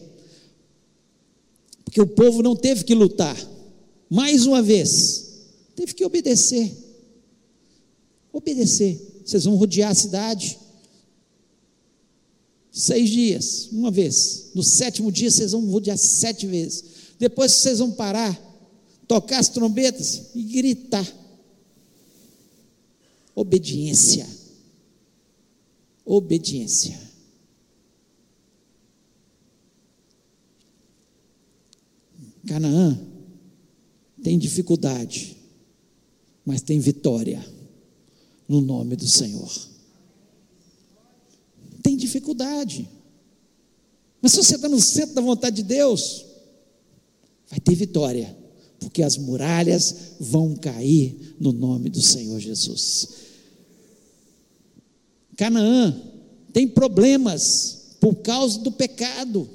porque 1.83 1.99
o 1.99 2.07
povo 2.07 2.41
não 2.41 2.55
teve 2.55 2.85
que 2.85 2.95
lutar, 2.95 3.37
mais 4.09 4.45
uma 4.45 4.61
vez, 4.61 5.28
teve 5.79 5.93
que 5.93 6.03
obedecer. 6.03 6.75
Obedecer. 8.33 9.21
Vocês 9.25 9.45
vão 9.45 9.55
rodear 9.55 9.91
a 9.91 9.95
cidade. 9.95 10.59
Seis 12.69 13.09
dias, 13.09 13.69
uma 13.71 13.89
vez. 13.89 14.51
No 14.53 14.61
sétimo 14.61 15.09
dia, 15.09 15.31
vocês 15.31 15.53
vão 15.53 15.65
rodear 15.69 15.97
sete 15.97 16.45
vezes. 16.45 16.83
Depois 17.17 17.53
vocês 17.53 17.79
vão 17.79 17.91
parar, 17.91 18.37
tocar 19.07 19.39
as 19.39 19.47
trombetas 19.47 20.31
e 20.35 20.43
gritar. 20.43 21.07
Obediência. 23.33 24.27
Obediência. 26.05 26.99
Canaã 32.45 32.99
tem 34.21 34.37
dificuldade, 34.37 35.38
mas 36.49 36.63
tem 36.63 36.79
vitória 36.79 37.45
no 38.47 38.59
nome 38.59 38.95
do 38.95 39.07
Senhor. 39.07 39.51
Tem 41.83 41.95
dificuldade, 41.95 42.89
mas 44.19 44.31
se 44.31 44.37
você 44.37 44.55
está 44.55 44.67
no 44.67 44.81
centro 44.81 45.13
da 45.13 45.21
vontade 45.21 45.57
de 45.57 45.63
Deus, 45.63 46.25
vai 47.47 47.59
ter 47.59 47.75
vitória, 47.75 48.35
porque 48.79 49.03
as 49.03 49.15
muralhas 49.15 50.15
vão 50.19 50.55
cair 50.55 51.35
no 51.39 51.51
nome 51.51 51.87
do 51.87 52.01
Senhor 52.01 52.39
Jesus. 52.39 53.09
Canaã 55.37 56.01
tem 56.51 56.67
problemas 56.67 57.97
por 57.99 58.15
causa 58.15 58.57
do 58.57 58.71
pecado. 58.71 59.47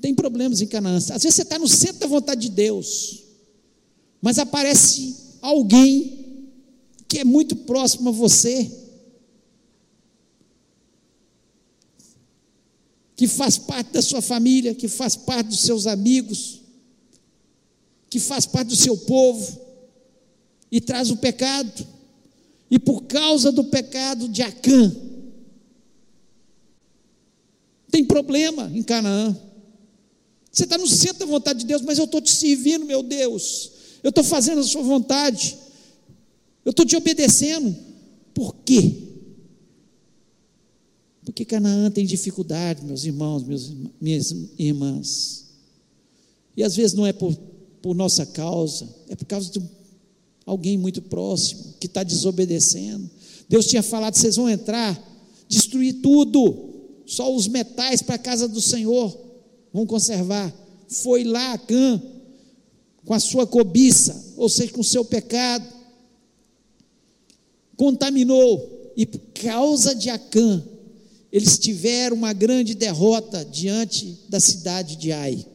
Tem 0.00 0.14
problemas 0.14 0.60
em 0.60 0.68
Canaã. 0.68 0.98
Às 0.98 1.08
vezes 1.08 1.34
você 1.34 1.42
está 1.42 1.58
no 1.58 1.66
centro 1.66 1.98
da 1.98 2.06
vontade 2.06 2.42
de 2.42 2.50
Deus, 2.50 3.21
mas 4.22 4.38
aparece 4.38 5.16
alguém 5.42 6.48
que 7.08 7.18
é 7.18 7.24
muito 7.24 7.56
próximo 7.56 8.08
a 8.08 8.12
você, 8.12 8.70
que 13.16 13.26
faz 13.26 13.58
parte 13.58 13.92
da 13.92 14.00
sua 14.00 14.22
família, 14.22 14.74
que 14.74 14.88
faz 14.88 15.16
parte 15.16 15.48
dos 15.48 15.60
seus 15.60 15.88
amigos, 15.88 16.60
que 18.08 18.20
faz 18.20 18.46
parte 18.46 18.68
do 18.68 18.76
seu 18.76 18.96
povo, 18.96 19.60
e 20.70 20.80
traz 20.80 21.10
o 21.10 21.16
pecado. 21.16 21.86
E 22.70 22.78
por 22.78 23.02
causa 23.02 23.52
do 23.52 23.64
pecado 23.64 24.28
de 24.28 24.40
Acã, 24.42 24.96
tem 27.90 28.04
problema 28.04 28.70
em 28.72 28.82
Canaã. 28.82 29.36
Você 30.50 30.64
está 30.64 30.78
no 30.78 30.88
centro 30.88 31.18
da 31.18 31.26
vontade 31.26 31.60
de 31.60 31.66
Deus, 31.66 31.82
mas 31.82 31.98
eu 31.98 32.04
estou 32.04 32.22
te 32.22 32.30
servindo, 32.30 32.86
meu 32.86 33.02
Deus. 33.02 33.81
Eu 34.02 34.10
estou 34.10 34.24
fazendo 34.24 34.60
a 34.60 34.64
sua 34.64 34.82
vontade. 34.82 35.56
Eu 36.64 36.70
estou 36.70 36.84
te 36.84 36.96
obedecendo. 36.96 37.74
Por 38.34 38.54
quê? 38.64 39.12
Porque 41.24 41.44
Canaã 41.44 41.90
tem 41.90 42.04
dificuldade, 42.04 42.84
meus 42.84 43.04
irmãos, 43.04 43.44
meus, 43.44 43.72
minhas 44.00 44.34
irmãs. 44.58 45.46
E 46.56 46.62
às 46.62 46.74
vezes 46.74 46.94
não 46.94 47.06
é 47.06 47.12
por, 47.12 47.34
por 47.80 47.94
nossa 47.94 48.26
causa, 48.26 48.88
é 49.08 49.14
por 49.14 49.24
causa 49.24 49.50
de 49.50 49.62
alguém 50.44 50.76
muito 50.76 51.00
próximo 51.00 51.74
que 51.78 51.86
está 51.86 52.02
desobedecendo. 52.02 53.08
Deus 53.48 53.66
tinha 53.66 53.82
falado: 53.82 54.16
vocês 54.16 54.36
vão 54.36 54.50
entrar, 54.50 55.00
destruir 55.48 56.00
tudo, 56.02 56.72
só 57.06 57.34
os 57.34 57.46
metais 57.46 58.02
para 58.02 58.16
a 58.16 58.18
casa 58.18 58.48
do 58.48 58.60
Senhor 58.60 59.16
vão 59.72 59.86
conservar. 59.86 60.52
Foi 60.88 61.24
lá 61.24 61.52
Acã, 61.52 62.02
com 63.04 63.14
a 63.14 63.20
sua 63.20 63.46
cobiça, 63.46 64.34
ou 64.36 64.48
seja, 64.48 64.72
com 64.72 64.80
o 64.80 64.84
seu 64.84 65.04
pecado, 65.04 65.66
contaminou, 67.76 68.92
e 68.96 69.06
por 69.06 69.20
causa 69.32 69.94
de 69.94 70.10
Acã, 70.10 70.62
eles 71.32 71.58
tiveram 71.58 72.16
uma 72.16 72.32
grande 72.32 72.74
derrota 72.74 73.44
diante 73.44 74.18
da 74.28 74.38
cidade 74.38 74.96
de 74.96 75.12
Ai. 75.12 75.46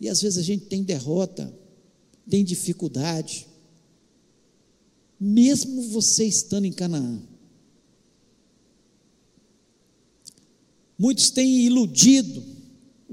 E 0.00 0.08
às 0.08 0.22
vezes 0.22 0.38
a 0.38 0.42
gente 0.42 0.66
tem 0.66 0.82
derrota, 0.82 1.52
tem 2.28 2.44
dificuldade, 2.44 3.46
mesmo 5.18 5.82
você 5.82 6.24
estando 6.24 6.64
em 6.64 6.72
Canaã. 6.72 7.20
Muitos 10.96 11.30
têm 11.30 11.62
iludido 11.62 12.53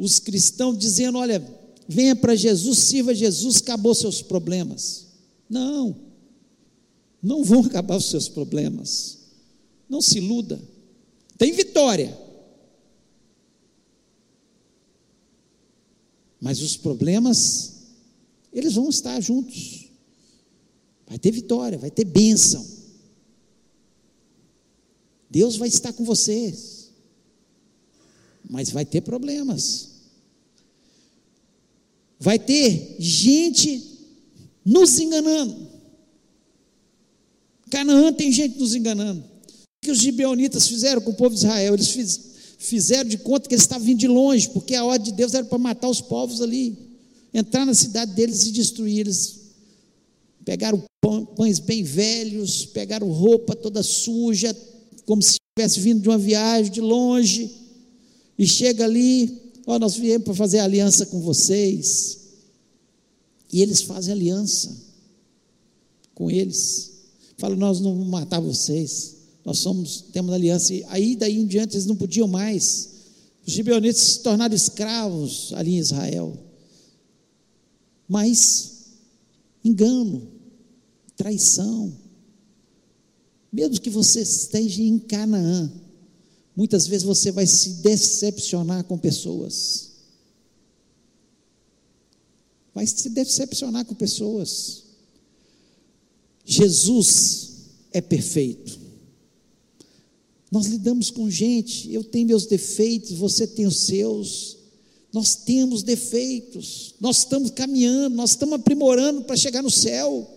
os 0.01 0.17
cristãos 0.17 0.79
dizendo: 0.79 1.19
olha, 1.19 1.39
venha 1.87 2.15
para 2.15 2.35
Jesus, 2.35 2.79
sirva 2.79 3.13
Jesus, 3.13 3.57
acabou 3.57 3.93
seus 3.93 4.19
problemas. 4.19 5.05
Não, 5.47 5.95
não 7.21 7.43
vão 7.43 7.63
acabar 7.63 7.97
os 7.97 8.09
seus 8.09 8.27
problemas. 8.27 9.19
Não 9.87 10.01
se 10.01 10.17
iluda. 10.17 10.59
Tem 11.37 11.51
vitória. 11.51 12.17
Mas 16.39 16.61
os 16.61 16.75
problemas, 16.75 17.73
eles 18.51 18.73
vão 18.73 18.89
estar 18.89 19.21
juntos. 19.21 19.91
Vai 21.05 21.19
ter 21.19 21.29
vitória, 21.29 21.77
vai 21.77 21.91
ter 21.91 22.05
bênção. 22.05 22.65
Deus 25.29 25.57
vai 25.57 25.67
estar 25.67 25.93
com 25.93 26.03
vocês 26.03 26.81
mas 28.51 28.69
vai 28.69 28.83
ter 28.83 28.99
problemas. 28.99 29.90
Vai 32.21 32.37
ter 32.37 32.97
gente 32.99 33.83
nos 34.63 34.99
enganando. 34.99 35.67
Canaã 37.71 38.13
tem 38.13 38.31
gente 38.31 38.59
nos 38.59 38.75
enganando. 38.75 39.21
O 39.21 39.85
que 39.85 39.89
os 39.89 39.97
gibeonitas 39.97 40.67
fizeram 40.67 41.01
com 41.01 41.09
o 41.09 41.15
povo 41.15 41.33
de 41.33 41.41
Israel? 41.41 41.73
Eles 41.73 41.89
fiz, 41.89 42.19
fizeram 42.59 43.09
de 43.09 43.17
conta 43.17 43.49
que 43.49 43.55
eles 43.55 43.63
estavam 43.63 43.87
vindo 43.87 43.97
de 43.97 44.07
longe, 44.07 44.49
porque 44.49 44.75
a 44.75 44.85
ordem 44.85 45.09
de 45.09 45.17
Deus 45.17 45.33
era 45.33 45.43
para 45.43 45.57
matar 45.57 45.89
os 45.89 45.99
povos 45.99 46.41
ali, 46.41 46.77
entrar 47.33 47.65
na 47.65 47.73
cidade 47.73 48.13
deles 48.13 48.45
e 48.45 48.51
destruir 48.51 48.99
eles. 48.99 49.39
Pegaram 50.45 50.83
pães 51.35 51.57
bem 51.57 51.81
velhos, 51.81 52.67
pegaram 52.67 53.09
roupa 53.09 53.55
toda 53.55 53.81
suja, 53.81 54.55
como 55.07 55.23
se 55.23 55.37
tivesse 55.57 55.79
vindo 55.79 56.01
de 56.01 56.09
uma 56.09 56.19
viagem 56.19 56.71
de 56.71 56.81
longe 56.81 57.49
e 58.37 58.45
chega 58.45 58.85
ali, 58.85 59.50
ó, 59.65 59.79
nós 59.79 59.95
viemos 59.95 60.25
para 60.25 60.33
fazer 60.33 60.59
aliança 60.59 61.05
com 61.05 61.21
vocês. 61.21 62.19
E 63.51 63.61
eles 63.61 63.81
fazem 63.81 64.13
aliança 64.13 64.75
com 66.15 66.29
eles. 66.29 66.91
Falam, 67.37 67.57
nós 67.57 67.79
não 67.79 67.93
vamos 67.93 68.07
matar 68.07 68.39
vocês. 68.39 69.17
Nós 69.43 69.59
somos, 69.59 70.05
temos 70.13 70.33
aliança. 70.33 70.73
E 70.73 70.83
aí 70.87 71.15
daí 71.15 71.37
em 71.37 71.45
diante 71.45 71.75
eles 71.75 71.85
não 71.85 71.95
podiam 71.95 72.27
mais. 72.27 72.89
Os 73.45 73.53
gibeonitas 73.53 74.01
se 74.01 74.19
tornaram 74.19 74.55
escravos 74.55 75.51
ali 75.53 75.73
em 75.73 75.79
Israel. 75.79 76.37
Mas 78.07 78.71
engano, 79.63 80.27
traição. 81.15 81.91
Mesmo 83.51 83.81
que 83.81 83.89
você 83.89 84.21
esteja 84.21 84.81
em 84.81 84.97
Canaã, 84.97 85.71
Muitas 86.55 86.87
vezes 86.87 87.03
você 87.03 87.31
vai 87.31 87.47
se 87.47 87.75
decepcionar 87.81 88.83
com 88.83 88.97
pessoas. 88.97 89.91
Vai 92.73 92.85
se 92.87 93.09
decepcionar 93.09 93.85
com 93.85 93.95
pessoas. 93.95 94.83
Jesus 96.45 97.51
é 97.91 98.01
perfeito. 98.01 98.79
Nós 100.51 100.65
lidamos 100.65 101.09
com 101.09 101.29
gente, 101.29 101.91
eu 101.93 102.03
tenho 102.03 102.27
meus 102.27 102.45
defeitos, 102.45 103.13
você 103.13 103.47
tem 103.47 103.65
os 103.65 103.81
seus. 103.81 104.57
Nós 105.13 105.35
temos 105.35 105.83
defeitos, 105.83 106.95
nós 106.99 107.19
estamos 107.19 107.51
caminhando, 107.51 108.15
nós 108.15 108.31
estamos 108.31 108.55
aprimorando 108.55 109.23
para 109.23 109.37
chegar 109.37 109.61
no 109.61 109.71
céu. 109.71 110.29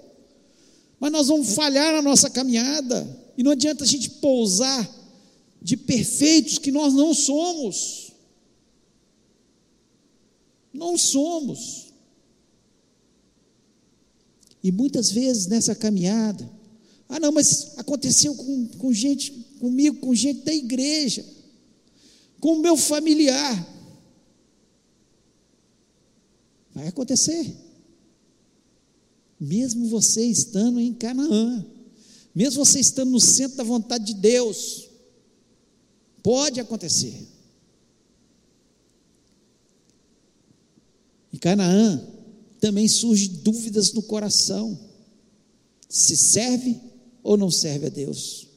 Mas 0.98 1.12
nós 1.12 1.26
vamos 1.28 1.54
falhar 1.54 1.92
na 1.92 2.02
nossa 2.02 2.30
caminhada, 2.30 3.06
e 3.36 3.42
não 3.42 3.50
adianta 3.50 3.84
a 3.84 3.86
gente 3.86 4.08
pousar 4.10 5.03
de 5.64 5.78
perfeitos 5.78 6.58
que 6.58 6.70
nós 6.70 6.92
não 6.92 7.14
somos. 7.14 8.12
Não 10.70 10.98
somos. 10.98 11.86
E 14.62 14.70
muitas 14.70 15.10
vezes 15.10 15.46
nessa 15.46 15.74
caminhada, 15.74 16.48
Ah, 17.08 17.18
não, 17.18 17.32
mas 17.32 17.78
aconteceu 17.78 18.34
com, 18.34 18.68
com 18.78 18.92
gente, 18.92 19.30
comigo, 19.58 20.00
com 20.00 20.14
gente 20.14 20.42
da 20.42 20.52
igreja, 20.52 21.24
com 22.40 22.54
o 22.54 22.60
meu 22.60 22.76
familiar. 22.76 23.66
Vai 26.74 26.88
acontecer. 26.88 27.54
Mesmo 29.38 29.86
você 29.88 30.26
estando 30.26 30.80
em 30.80 30.92
Canaã, 30.92 31.64
mesmo 32.34 32.64
você 32.64 32.80
estando 32.80 33.10
no 33.10 33.20
centro 33.20 33.56
da 33.58 33.64
vontade 33.64 34.06
de 34.06 34.14
Deus, 34.14 34.83
pode 36.24 36.58
acontecer. 36.58 37.28
Em 41.30 41.36
Canaã 41.36 42.02
também 42.58 42.88
surgem 42.88 43.28
dúvidas 43.42 43.92
no 43.92 44.02
coração: 44.02 44.76
se 45.86 46.16
serve 46.16 46.80
ou 47.22 47.36
não 47.36 47.50
serve 47.50 47.86
a 47.86 47.90
Deus. 47.90 48.48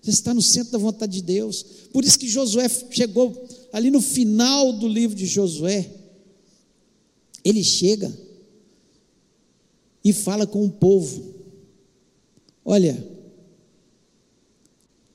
Você 0.00 0.10
está 0.10 0.32
no 0.32 0.40
centro 0.40 0.72
da 0.72 0.78
vontade 0.78 1.12
de 1.12 1.22
Deus. 1.22 1.62
Por 1.92 2.02
isso 2.02 2.18
que 2.18 2.26
Josué 2.26 2.68
chegou 2.90 3.46
ali 3.70 3.90
no 3.90 4.00
final 4.00 4.72
do 4.72 4.88
livro 4.88 5.14
de 5.14 5.26
Josué. 5.26 5.92
Ele 7.44 7.62
chega 7.62 8.10
e 10.02 10.10
fala 10.14 10.46
com 10.46 10.64
o 10.64 10.70
povo: 10.70 11.34
Olha, 12.64 13.06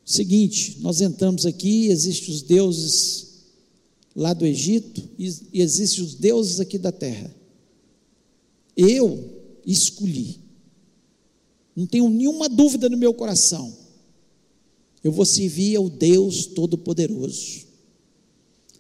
seguinte, 0.06 0.78
nós 0.82 1.02
entramos 1.02 1.46
aqui, 1.46 1.88
existem 1.88 2.34
os 2.34 2.44
deuses 2.44 3.26
lá 4.16 4.34
do 4.34 4.46
Egito 4.46 5.02
e 5.18 5.62
existem 5.62 6.04
os 6.04 6.14
deuses 6.14 6.60
aqui 6.60 6.78
da 6.78 6.92
terra. 6.92 7.34
Eu 8.78 9.42
escolhi, 9.66 10.40
não 11.76 11.88
tenho 11.88 12.08
nenhuma 12.08 12.48
dúvida 12.48 12.88
no 12.88 12.98
meu 12.98 13.14
coração, 13.14 13.76
eu 15.04 15.12
vou 15.12 15.26
servir 15.26 15.76
ao 15.76 15.90
Deus 15.90 16.46
Todo-Poderoso. 16.46 17.66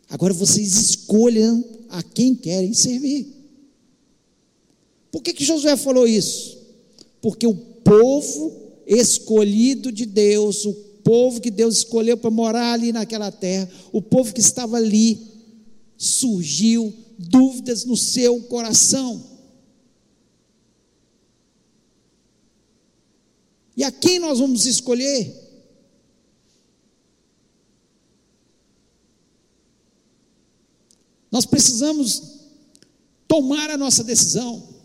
Agora 0.07 0.33
vocês 0.33 0.75
escolham 0.75 1.63
a 1.89 2.03
quem 2.03 2.35
querem 2.35 2.73
servir. 2.73 3.27
Por 5.11 5.21
que, 5.21 5.33
que 5.33 5.45
Josué 5.45 5.75
falou 5.77 6.07
isso? 6.07 6.57
Porque 7.21 7.47
o 7.47 7.55
povo 7.55 8.65
escolhido 8.85 9.91
de 9.91 10.05
Deus, 10.05 10.65
o 10.65 10.73
povo 11.05 11.39
que 11.39 11.51
Deus 11.51 11.77
escolheu 11.77 12.17
para 12.17 12.31
morar 12.31 12.73
ali 12.73 12.91
naquela 12.91 13.31
terra, 13.31 13.69
o 13.91 14.01
povo 14.01 14.33
que 14.33 14.41
estava 14.41 14.77
ali, 14.77 15.21
surgiu 15.95 16.91
dúvidas 17.17 17.85
no 17.85 17.95
seu 17.95 18.41
coração. 18.45 19.23
E 23.77 23.83
a 23.83 23.91
quem 23.91 24.17
nós 24.17 24.39
vamos 24.39 24.65
escolher? 24.65 25.43
Nós 31.29 31.45
precisamos 31.45 32.39
tomar 33.27 33.69
a 33.69 33.77
nossa 33.77 34.03
decisão. 34.03 34.75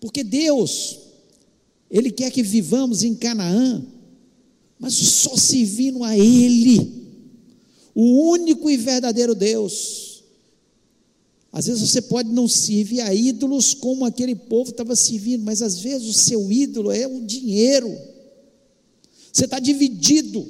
Porque 0.00 0.24
Deus 0.24 1.03
ele 1.94 2.10
quer 2.10 2.28
que 2.32 2.42
vivamos 2.42 3.04
em 3.04 3.14
Canaã, 3.14 3.80
mas 4.80 4.94
só 4.94 5.36
servindo 5.36 6.02
a 6.02 6.18
Ele, 6.18 6.92
o 7.94 8.30
único 8.30 8.68
e 8.68 8.76
verdadeiro 8.76 9.32
Deus. 9.32 10.24
Às 11.52 11.66
vezes 11.66 11.88
você 11.88 12.02
pode 12.02 12.30
não 12.30 12.48
servir 12.48 13.00
a 13.00 13.14
ídolos 13.14 13.74
como 13.74 14.04
aquele 14.04 14.34
povo 14.34 14.72
estava 14.72 14.96
servindo, 14.96 15.44
mas 15.44 15.62
às 15.62 15.78
vezes 15.78 16.08
o 16.08 16.12
seu 16.12 16.50
ídolo 16.50 16.90
é 16.90 17.06
o 17.06 17.20
dinheiro. 17.20 17.96
Você 19.32 19.44
está 19.44 19.60
dividido 19.60 20.44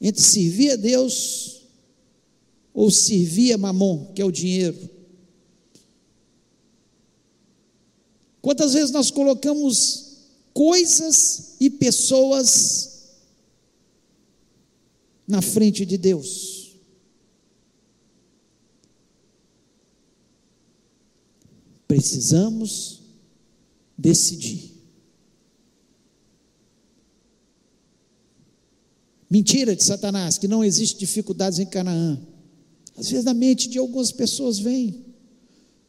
entre 0.00 0.22
servir 0.22 0.70
a 0.70 0.76
Deus 0.76 1.62
ou 2.72 2.88
servir 2.88 3.52
a 3.52 3.58
Mamon, 3.58 4.12
que 4.14 4.22
é 4.22 4.24
o 4.24 4.30
dinheiro. 4.30 4.78
Quantas 8.42 8.74
vezes 8.74 8.90
nós 8.90 9.08
colocamos 9.08 10.16
coisas 10.52 11.54
e 11.60 11.70
pessoas 11.70 13.12
na 15.28 15.40
frente 15.40 15.86
de 15.86 15.96
Deus? 15.96 16.72
Precisamos 21.86 23.00
decidir. 23.96 24.72
Mentira 29.30 29.76
de 29.76 29.84
Satanás, 29.84 30.36
que 30.36 30.48
não 30.48 30.64
existe 30.64 30.98
dificuldades 30.98 31.60
em 31.60 31.66
Canaã. 31.66 32.20
Às 32.96 33.08
vezes 33.08 33.24
na 33.24 33.32
mente 33.32 33.68
de 33.68 33.78
algumas 33.78 34.10
pessoas 34.10 34.58
vem. 34.58 35.04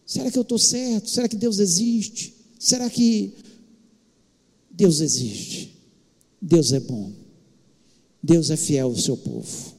Será 0.05 0.29
que 0.29 0.37
eu 0.37 0.43
estou 0.43 0.59
certo? 0.59 1.09
Será 1.09 1.27
que 1.27 1.35
Deus 1.35 1.57
existe? 1.57 2.42
Será 2.63 2.89
que 2.89 3.33
Deus 4.71 5.01
existe? 5.01 5.77
Deus 6.41 6.71
é 6.71 6.79
bom. 6.79 7.11
Deus 8.23 8.49
é 8.49 8.55
fiel 8.55 8.87
ao 8.87 8.95
seu 8.95 9.17
povo. 9.17 9.73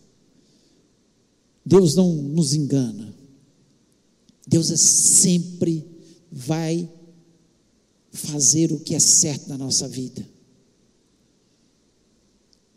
Deus 1.64 1.94
não 1.94 2.12
nos 2.12 2.52
engana. 2.52 3.14
Deus 4.46 4.70
é 4.70 4.76
sempre 4.76 5.82
vai 6.30 6.86
fazer 8.12 8.70
o 8.70 8.78
que 8.78 8.94
é 8.94 9.00
certo 9.00 9.48
na 9.48 9.56
nossa 9.56 9.88
vida. 9.88 10.22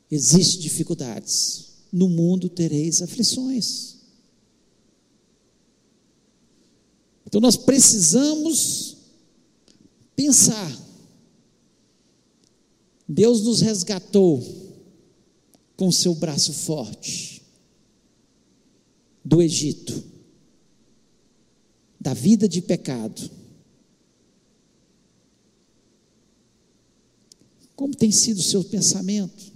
Existem 0.10 0.62
dificuldades. 0.62 1.66
No 1.92 2.08
mundo 2.08 2.48
tereis 2.48 3.02
aflições. 3.02 3.98
Então 7.26 7.42
nós 7.42 7.58
precisamos 7.58 8.97
pensar. 10.18 10.76
Deus 13.08 13.44
nos 13.44 13.62
resgatou 13.62 14.44
com 15.78 15.92
seu 15.92 16.16
braço 16.16 16.52
forte 16.52 17.42
do 19.24 19.42
Egito, 19.42 20.04
da 22.00 22.14
vida 22.14 22.50
de 22.50 22.62
pecado. 22.62 23.30
Como 27.76 27.96
tem 27.96 28.12
sido 28.12 28.40
o 28.40 28.44
seu 28.44 28.64
pensamento? 28.64 29.54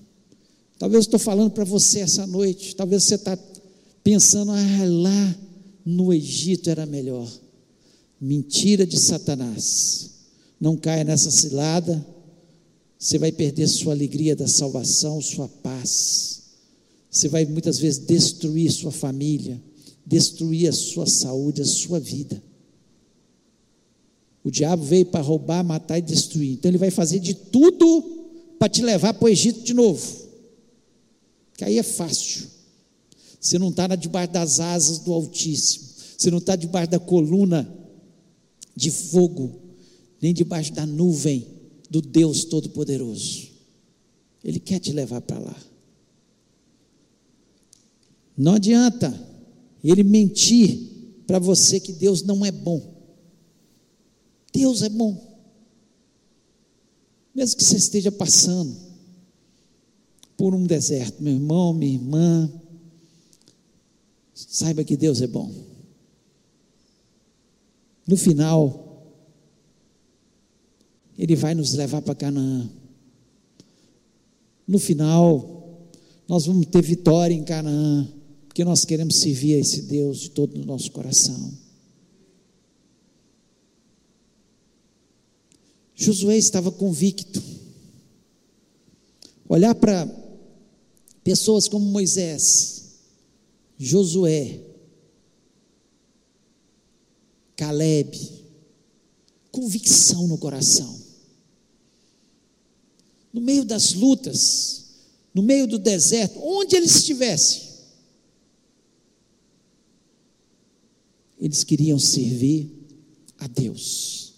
Talvez 0.77 1.03
eu 1.03 1.07
estou 1.07 1.19
falando 1.19 1.51
para 1.51 1.63
você 1.63 1.99
essa 2.01 2.27
noite, 2.27 2.75
talvez 2.75 3.03
você 3.03 3.15
está 3.15 3.37
pensando, 4.03 4.51
ah, 4.51 4.85
lá 4.85 5.35
no 5.83 6.13
Egito 6.13 6.69
era 6.69 6.85
melhor. 6.85 7.29
Mentira 8.19 8.85
de 8.85 8.99
Satanás. 8.99 10.10
Não 10.61 10.77
caia 10.77 11.03
nessa 11.03 11.31
cilada, 11.31 12.05
você 12.99 13.17
vai 13.17 13.31
perder 13.31 13.67
sua 13.67 13.93
alegria 13.93 14.35
da 14.35 14.47
salvação, 14.47 15.19
sua 15.19 15.49
paz. 15.49 16.43
Você 17.09 17.27
vai 17.27 17.45
muitas 17.45 17.79
vezes 17.79 17.97
destruir 17.97 18.71
sua 18.71 18.91
família, 18.91 19.59
destruir 20.05 20.69
a 20.69 20.71
sua 20.71 21.07
saúde, 21.07 21.63
a 21.63 21.65
sua 21.65 21.99
vida. 21.99 22.41
O 24.43 24.51
diabo 24.51 24.83
veio 24.83 25.07
para 25.07 25.21
roubar, 25.21 25.63
matar 25.63 25.97
e 25.97 26.01
destruir. 26.03 26.53
Então 26.53 26.69
ele 26.69 26.77
vai 26.77 26.91
fazer 26.91 27.17
de 27.17 27.33
tudo 27.33 28.03
para 28.59 28.69
te 28.69 28.83
levar 28.83 29.15
para 29.15 29.25
o 29.25 29.29
Egito 29.29 29.63
de 29.63 29.73
novo. 29.73 30.29
Que 31.57 31.65
aí 31.65 31.79
é 31.79 31.83
fácil. 31.83 32.45
Você 33.39 33.57
não 33.57 33.69
está 33.69 33.87
debaixo 33.95 34.31
das 34.31 34.59
asas 34.59 34.99
do 34.99 35.11
Altíssimo. 35.11 35.87
Você 36.15 36.29
não 36.29 36.37
está 36.37 36.55
debaixo 36.55 36.91
da 36.91 36.99
coluna 36.99 37.67
de 38.75 38.91
fogo 38.91 39.60
nem 40.21 40.33
debaixo 40.33 40.73
da 40.73 40.85
nuvem 40.85 41.47
do 41.89 42.01
Deus 42.01 42.45
Todo-Poderoso. 42.45 43.49
Ele 44.43 44.59
quer 44.59 44.79
te 44.79 44.91
levar 44.91 45.21
para 45.21 45.39
lá. 45.39 45.55
Não 48.37 48.53
adianta 48.53 49.29
ele 49.83 50.03
mentir 50.03 50.79
para 51.25 51.39
você 51.39 51.79
que 51.79 51.91
Deus 51.91 52.23
não 52.23 52.45
é 52.45 52.51
bom. 52.51 53.01
Deus 54.53 54.81
é 54.81 54.89
bom. 54.89 55.29
Mesmo 57.33 57.57
que 57.57 57.63
você 57.63 57.77
esteja 57.77 58.11
passando 58.11 58.75
por 60.35 60.53
um 60.53 60.65
deserto, 60.65 61.21
meu 61.21 61.33
irmão, 61.33 61.73
minha 61.73 61.93
irmã, 61.93 62.51
saiba 64.33 64.83
que 64.83 64.97
Deus 64.97 65.21
é 65.21 65.27
bom. 65.27 65.53
No 68.07 68.17
final, 68.17 68.90
ele 71.21 71.35
vai 71.35 71.53
nos 71.53 71.75
levar 71.75 72.01
para 72.01 72.15
Canaã. 72.15 72.67
No 74.67 74.79
final, 74.79 75.87
nós 76.27 76.47
vamos 76.47 76.65
ter 76.65 76.81
vitória 76.81 77.35
em 77.35 77.43
Canaã, 77.43 78.11
porque 78.47 78.65
nós 78.65 78.83
queremos 78.83 79.17
servir 79.17 79.53
a 79.53 79.59
esse 79.59 79.83
Deus 79.83 80.21
de 80.21 80.31
todo 80.31 80.59
o 80.59 80.65
nosso 80.65 80.91
coração. 80.91 81.53
Josué 85.93 86.39
estava 86.39 86.71
convicto. 86.71 87.39
Olhar 89.47 89.75
para 89.75 90.09
pessoas 91.23 91.67
como 91.67 91.85
Moisés, 91.85 92.95
Josué, 93.77 94.59
Caleb, 97.55 98.17
convicção 99.51 100.25
no 100.25 100.39
coração. 100.39 101.00
No 103.33 103.39
meio 103.39 103.63
das 103.63 103.93
lutas, 103.93 104.85
no 105.33 105.41
meio 105.41 105.65
do 105.67 105.79
deserto, 105.79 106.39
onde 106.39 106.75
eles 106.75 106.95
estivessem, 106.95 107.71
eles 111.39 111.63
queriam 111.63 111.97
servir 111.97 112.69
a 113.39 113.47
Deus, 113.47 114.33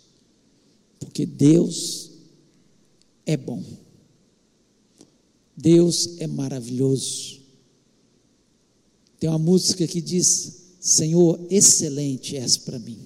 porque 0.99 1.25
Deus 1.25 2.11
é 3.25 3.35
bom. 3.35 3.63
Deus 5.55 6.17
é 6.19 6.27
maravilhoso. 6.27 7.41
Tem 9.19 9.29
uma 9.29 9.39
música 9.39 9.87
que 9.87 10.01
diz: 10.01 10.63
Senhor, 10.79 11.39
excelente 11.49 12.35
és 12.35 12.57
para 12.57 12.79
mim. 12.79 12.99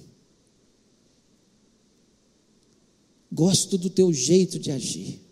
Gosto 3.30 3.76
do 3.76 3.90
teu 3.90 4.12
jeito 4.12 4.58
de 4.58 4.70
agir 4.70 5.27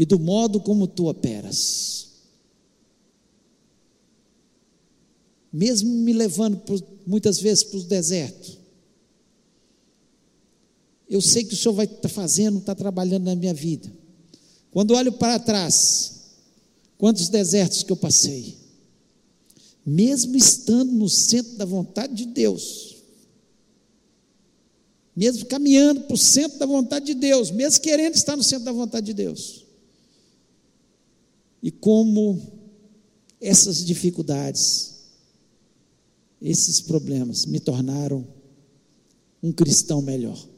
e 0.00 0.06
do 0.06 0.18
modo 0.18 0.62
como 0.62 0.86
tu 0.86 1.10
operas. 1.10 2.06
Mesmo 5.52 5.90
me 5.90 6.14
levando 6.14 6.56
por, 6.56 6.82
muitas 7.06 7.38
vezes 7.38 7.64
para 7.64 7.80
o 7.80 7.82
deserto, 7.82 8.58
eu 11.06 11.20
sei 11.20 11.44
que 11.44 11.52
o 11.52 11.56
Senhor 11.56 11.74
vai 11.74 11.84
estar 11.84 11.98
tá 11.98 12.08
fazendo, 12.08 12.60
está 12.60 12.74
trabalhando 12.74 13.24
na 13.24 13.34
minha 13.34 13.52
vida. 13.52 13.92
Quando 14.70 14.94
olho 14.94 15.12
para 15.12 15.38
trás, 15.38 16.30
quantos 16.96 17.28
desertos 17.28 17.82
que 17.82 17.92
eu 17.92 17.96
passei, 17.96 18.56
mesmo 19.84 20.34
estando 20.34 20.92
no 20.92 21.10
centro 21.10 21.58
da 21.58 21.66
vontade 21.66 22.14
de 22.14 22.24
Deus, 22.24 22.96
mesmo 25.14 25.44
caminhando 25.44 26.00
para 26.00 26.14
o 26.14 26.18
centro 26.18 26.58
da 26.58 26.64
vontade 26.64 27.04
de 27.04 27.14
Deus, 27.16 27.50
mesmo 27.50 27.82
querendo 27.82 28.14
estar 28.14 28.34
no 28.34 28.42
centro 28.42 28.64
da 28.64 28.72
vontade 28.72 29.04
de 29.04 29.12
Deus, 29.12 29.59
e 31.62 31.70
como 31.70 32.40
essas 33.40 33.84
dificuldades, 33.84 35.00
esses 36.40 36.80
problemas 36.80 37.44
me 37.46 37.60
tornaram 37.60 38.26
um 39.42 39.52
cristão 39.52 40.00
melhor. 40.00 40.48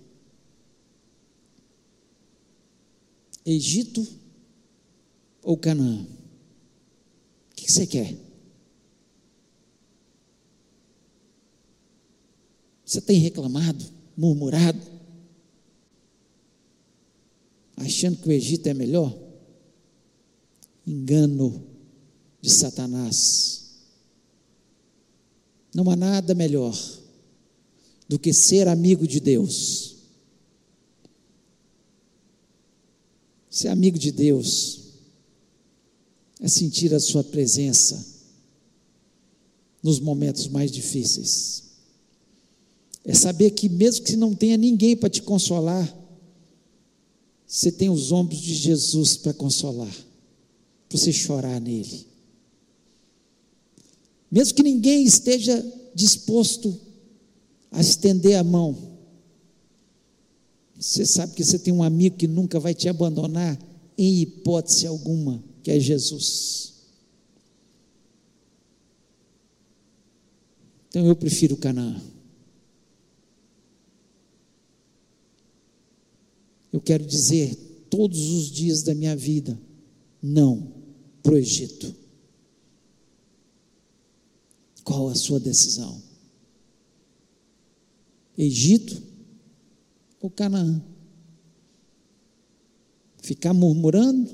Egito 3.45 4.07
ou 5.43 5.57
Canaã? 5.57 6.07
O 7.51 7.55
que 7.55 7.71
você 7.71 7.87
quer? 7.87 8.17
Você 12.85 13.01
tem 13.01 13.19
reclamado, 13.19 13.85
murmurado, 14.17 14.81
achando 17.77 18.19
que 18.19 18.29
o 18.29 18.33
Egito 18.33 18.69
é 18.69 18.75
melhor? 18.75 19.22
Engano 20.87 21.65
de 22.41 22.51
Satanás. 22.51 23.71
Não 25.75 25.89
há 25.91 25.97
nada 25.97 26.35
melhor 26.35 26.77
do 28.09 28.19
que 28.19 28.33
ser 28.33 28.69
amigo 28.69 29.07
de 29.07 29.21
Deus 29.21 29.93
Ser 33.53 33.69
amigo 33.69 33.99
de 33.99 34.11
Deus 34.11 34.81
é 36.41 36.49
sentir 36.49 36.95
a 36.95 36.99
Sua 36.99 37.23
presença 37.23 38.03
nos 39.83 40.01
momentos 40.01 40.49
mais 40.49 40.73
difíceis. 40.73 41.65
É 43.05 43.13
saber 43.13 43.51
que, 43.51 43.69
mesmo 43.69 44.07
que 44.07 44.17
não 44.17 44.35
tenha 44.35 44.57
ninguém 44.57 44.97
para 44.97 45.11
te 45.11 45.21
consolar, 45.21 45.87
você 47.47 47.71
tem 47.71 47.91
os 47.91 48.11
ombros 48.11 48.41
de 48.41 48.55
Jesus 48.55 49.19
para 49.19 49.35
consolar, 49.35 49.95
para 50.93 50.99
você 50.99 51.13
chorar 51.13 51.59
nele. 51.59 52.07
Mesmo 54.31 54.55
que 54.55 54.63
ninguém 54.63 55.05
esteja 55.05 55.65
disposto 55.95 56.79
a 57.71 57.81
estender 57.81 58.39
a 58.39 58.45
mão, 58.45 58.99
você 60.79 61.07
sabe 61.07 61.35
que 61.35 61.43
você 61.43 61.59
tem 61.59 61.73
um 61.73 61.83
amigo 61.83 62.17
que 62.17 62.27
nunca 62.27 62.61
vai 62.61 62.75
te 62.75 62.91
abandonar, 62.91 63.59
em 63.97 64.21
hipótese 64.21 64.87
alguma, 64.87 65.43
que 65.63 65.71
é 65.71 65.81
Jesus. 65.81 66.75
Então 70.89 71.07
eu 71.07 71.17
prefiro 71.17 71.57
Canaã. 71.57 72.03
Eu 76.71 76.81
quero 76.81 77.07
dizer 77.07 77.55
todos 77.89 78.31
os 78.31 78.51
dias 78.51 78.83
da 78.83 78.95
minha 78.95 79.17
vida, 79.17 79.59
não 80.23 80.82
para 81.23 81.33
o 81.33 81.37
Egito. 81.37 81.95
Qual 84.85 85.09
a 85.09 85.15
sua 85.15 85.39
decisão? 85.39 86.03
Egito 88.37 89.01
ou 90.21 90.31
Canaã. 90.31 90.83
Ficar 93.23 93.53
murmurando 93.53 94.31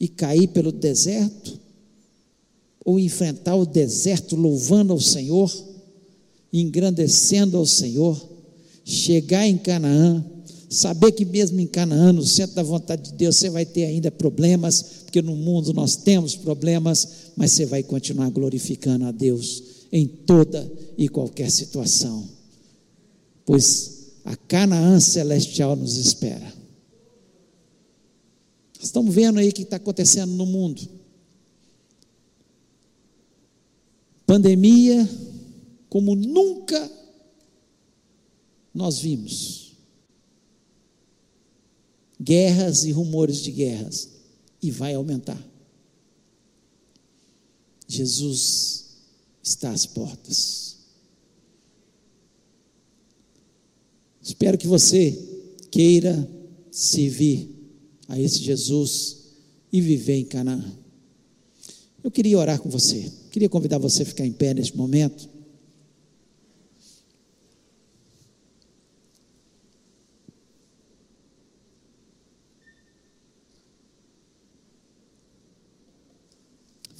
e 0.00 0.08
cair 0.08 0.48
pelo 0.48 0.72
deserto, 0.72 1.58
ou 2.84 2.98
enfrentar 2.98 3.56
o 3.56 3.66
deserto 3.66 4.36
louvando 4.36 4.92
ao 4.92 5.00
Senhor, 5.00 5.52
engrandecendo 6.52 7.56
ao 7.56 7.66
Senhor, 7.66 8.28
chegar 8.84 9.46
em 9.46 9.58
Canaã, 9.58 10.24
saber 10.68 11.12
que 11.12 11.24
mesmo 11.24 11.58
em 11.60 11.66
Canaã, 11.66 12.12
no 12.12 12.24
centro 12.24 12.56
da 12.56 12.62
vontade 12.62 13.10
de 13.10 13.16
Deus, 13.16 13.36
você 13.36 13.48
vai 13.48 13.64
ter 13.64 13.84
ainda 13.84 14.10
problemas, 14.10 14.82
porque 15.04 15.22
no 15.22 15.34
mundo 15.34 15.72
nós 15.72 15.96
temos 15.96 16.36
problemas, 16.36 17.08
mas 17.36 17.52
você 17.52 17.64
vai 17.64 17.82
continuar 17.82 18.30
glorificando 18.30 19.06
a 19.06 19.10
Deus 19.10 19.62
em 19.90 20.06
toda 20.06 20.70
e 20.96 21.08
qualquer 21.08 21.50
situação. 21.50 22.28
Pois 23.46 23.98
a 24.24 24.36
Canaã 24.36 25.00
celestial 25.00 25.74
nos 25.74 25.96
espera. 25.96 26.52
Estamos 28.80 29.14
vendo 29.14 29.38
aí 29.38 29.48
o 29.48 29.52
que 29.52 29.62
está 29.62 29.76
acontecendo 29.76 30.32
no 30.32 30.46
mundo. 30.46 30.86
Pandemia 34.26 35.08
como 35.88 36.14
nunca 36.14 36.90
nós 38.74 38.98
vimos. 38.98 39.57
Guerras 42.20 42.84
e 42.84 42.92
rumores 42.92 43.38
de 43.38 43.50
guerras. 43.50 44.08
E 44.62 44.70
vai 44.70 44.94
aumentar. 44.94 45.42
Jesus 47.86 48.84
está 49.42 49.70
às 49.70 49.86
portas. 49.86 50.76
Espero 54.22 54.58
que 54.58 54.66
você 54.66 55.16
queira 55.70 56.28
servir 56.70 57.48
a 58.06 58.20
esse 58.20 58.42
Jesus 58.42 59.16
e 59.72 59.80
viver 59.80 60.16
em 60.16 60.24
Canaã. 60.24 60.72
Eu 62.04 62.10
queria 62.10 62.38
orar 62.38 62.60
com 62.60 62.68
você, 62.68 63.10
queria 63.30 63.48
convidar 63.48 63.78
você 63.78 64.02
a 64.02 64.06
ficar 64.06 64.26
em 64.26 64.32
pé 64.32 64.54
neste 64.54 64.76
momento. 64.76 65.28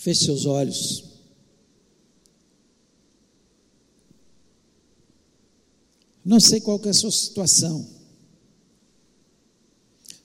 Feche 0.08 0.24
seus 0.24 0.46
olhos. 0.46 1.04
Não 6.24 6.40
sei 6.40 6.62
qual 6.62 6.80
é 6.82 6.88
a 6.88 6.94
sua 6.94 7.10
situação. 7.10 7.86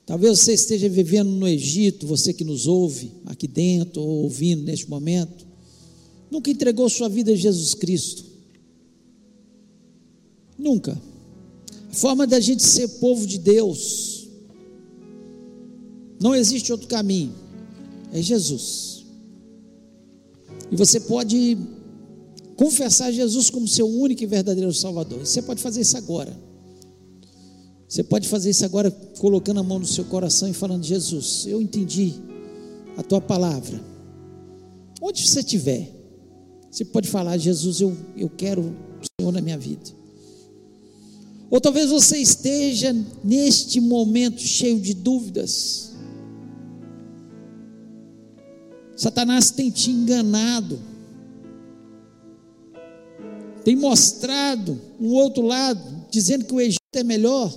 Talvez 0.05 0.39
você 0.39 0.53
esteja 0.53 0.87
vivendo 0.87 1.31
no 1.31 1.45
Egito, 1.45 2.07
você 2.07 2.33
que 2.33 2.45
nos 2.45 2.65
ouve 2.65 3.11
aqui 3.25 3.45
dentro 3.45 4.01
ou 4.01 4.23
ouvindo 4.23 4.63
neste 4.63 4.89
momento, 4.89 5.45
nunca 6.31 6.49
entregou 6.49 6.89
sua 6.89 7.09
vida 7.09 7.33
a 7.33 7.35
Jesus 7.35 7.73
Cristo. 7.73 8.23
Nunca. 10.57 10.97
A 11.91 11.93
forma 11.93 12.25
da 12.25 12.39
gente 12.39 12.63
ser 12.63 12.87
povo 12.99 13.27
de 13.27 13.37
Deus, 13.37 14.29
não 16.21 16.33
existe 16.33 16.71
outro 16.71 16.87
caminho, 16.87 17.35
é 18.13 18.21
Jesus. 18.21 18.92
E 20.73 20.75
você 20.75 20.99
pode 20.99 21.55
confessar 22.55 23.11
Jesus 23.11 23.51
como 23.51 23.67
seu 23.67 23.87
único 23.87 24.23
e 24.23 24.25
verdadeiro 24.25 24.73
Salvador. 24.73 25.19
Você 25.19 25.39
pode 25.39 25.61
fazer 25.61 25.81
isso 25.81 25.95
agora. 25.95 26.35
Você 27.87 28.03
pode 28.03 28.27
fazer 28.27 28.49
isso 28.49 28.65
agora, 28.65 28.89
colocando 29.19 29.59
a 29.59 29.63
mão 29.63 29.77
no 29.77 29.85
seu 29.85 30.03
coração 30.05 30.49
e 30.49 30.53
falando: 30.53 30.83
Jesus, 30.83 31.45
eu 31.45 31.61
entendi 31.61 32.15
a 32.97 33.03
tua 33.03 33.21
palavra. 33.21 33.79
Onde 34.99 35.27
você 35.27 35.41
estiver, 35.41 35.91
você 36.71 36.83
pode 36.83 37.07
falar: 37.07 37.37
Jesus, 37.37 37.79
eu, 37.79 37.95
eu 38.17 38.27
quero 38.27 38.61
o 38.63 39.21
Senhor 39.21 39.31
na 39.31 39.41
minha 39.41 39.59
vida. 39.59 39.91
Ou 41.51 41.61
talvez 41.61 41.91
você 41.91 42.17
esteja 42.17 42.95
neste 43.23 43.79
momento 43.79 44.41
cheio 44.41 44.81
de 44.81 44.95
dúvidas. 44.95 45.92
Satanás 49.03 49.51
tem 49.51 49.69
te 49.69 49.91
enganado, 49.91 50.79
tem 53.65 53.75
mostrado 53.75 54.79
um 54.97 55.09
outro 55.09 55.45
lado, 55.45 56.05
dizendo 56.09 56.45
que 56.45 56.53
o 56.53 56.61
Egito 56.61 56.79
é 56.93 57.03
melhor. 57.03 57.51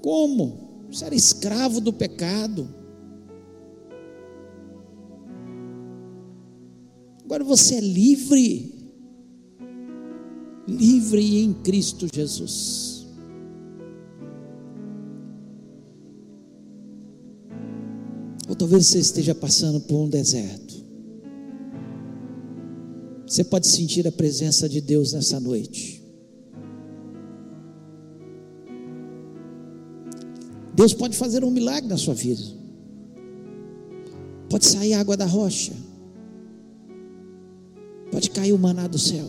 Como? 0.00 0.86
Você 0.88 1.04
era 1.04 1.14
escravo 1.16 1.80
do 1.80 1.92
pecado. 1.92 2.72
Agora 7.24 7.42
você 7.42 7.74
é 7.74 7.80
livre. 7.80 8.76
Livre 10.68 11.42
em 11.42 11.52
Cristo 11.52 12.06
Jesus. 12.14 13.01
Talvez 18.62 18.86
você 18.86 19.00
esteja 19.00 19.34
passando 19.34 19.80
por 19.80 19.96
um 19.96 20.08
deserto. 20.08 20.72
Você 23.26 23.42
pode 23.42 23.66
sentir 23.66 24.06
a 24.06 24.12
presença 24.12 24.68
de 24.68 24.80
Deus 24.80 25.12
nessa 25.12 25.40
noite. 25.40 26.00
Deus 30.76 30.94
pode 30.94 31.16
fazer 31.16 31.42
um 31.42 31.50
milagre 31.50 31.88
na 31.88 31.96
sua 31.96 32.14
vida. 32.14 32.40
Pode 34.48 34.64
sair 34.64 34.94
água 34.94 35.16
da 35.16 35.26
rocha. 35.26 35.72
Pode 38.12 38.30
cair 38.30 38.52
o 38.52 38.58
maná 38.58 38.86
do 38.86 38.96
céu. 38.96 39.26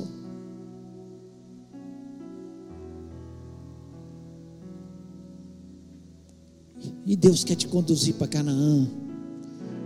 E 7.04 7.16
Deus 7.16 7.44
quer 7.44 7.56
te 7.56 7.68
conduzir 7.68 8.14
para 8.14 8.28
Canaã. 8.28 9.02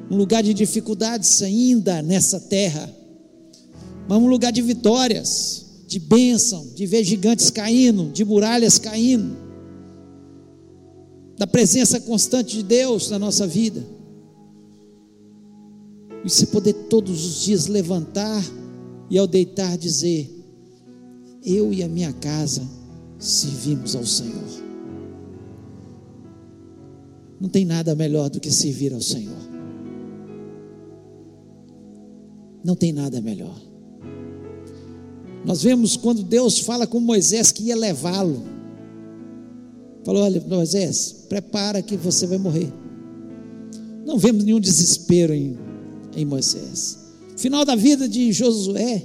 Um 0.10 0.16
lugar 0.16 0.42
de 0.42 0.54
dificuldades 0.54 1.42
ainda 1.42 2.02
nessa 2.02 2.40
terra. 2.40 2.90
Mas 4.08 4.18
um 4.18 4.28
lugar 4.28 4.52
de 4.52 4.62
vitórias, 4.62 5.66
de 5.88 6.00
bênção, 6.00 6.66
de 6.76 6.86
ver 6.86 7.04
gigantes 7.04 7.50
caindo, 7.50 8.10
de 8.12 8.24
muralhas 8.24 8.78
caindo 8.78 9.48
da 11.38 11.46
presença 11.46 12.02
constante 12.02 12.58
de 12.58 12.64
Deus 12.64 13.10
na 13.12 13.20
nossa 13.20 13.46
vida. 13.46 13.86
E 16.26 16.30
você 16.30 16.48
poder 16.48 16.74
todos 16.90 17.26
os 17.26 17.46
dias 17.46 17.68
levantar 17.68 18.44
e 19.10 19.18
ao 19.18 19.28
deitar 19.28 19.78
dizer: 19.78 20.30
Eu 21.46 21.72
e 21.72 21.84
a 21.84 21.88
minha 21.88 22.12
casa 22.12 22.68
servimos 23.20 23.96
ao 23.96 24.06
Senhor. 24.06 24.68
Não 27.40 27.48
tem 27.48 27.64
nada 27.64 27.94
melhor 27.94 28.30
do 28.30 28.40
que 28.40 28.50
servir 28.50 28.92
ao 28.92 29.02
Senhor. 29.02 29.57
Não 32.68 32.76
tem 32.76 32.94
nada 32.94 33.20
melhor. 33.20 33.60
Nós 35.44 35.64
vemos 35.64 35.98
quando 35.98 36.22
Deus 36.22 36.60
fala 36.60 36.86
com 36.86 37.00
Moisés 37.00 37.52
que 37.52 37.64
ia 37.64 37.76
levá-lo 37.76 38.58
Falou: 40.08 40.24
Olha, 40.24 40.42
Moisés, 40.48 41.26
prepara 41.28 41.82
que 41.82 41.98
você 41.98 42.26
vai 42.26 42.38
morrer. 42.38 42.72
Não 44.06 44.18
vemos 44.18 44.46
nenhum 44.46 44.60
desespero 44.60 45.34
em, 45.34 45.58
em 46.16 46.24
Moisés. 46.24 46.98
Final 47.36 47.66
da 47.66 47.76
vida 47.76 48.08
de 48.08 48.32
Josué, 48.32 49.04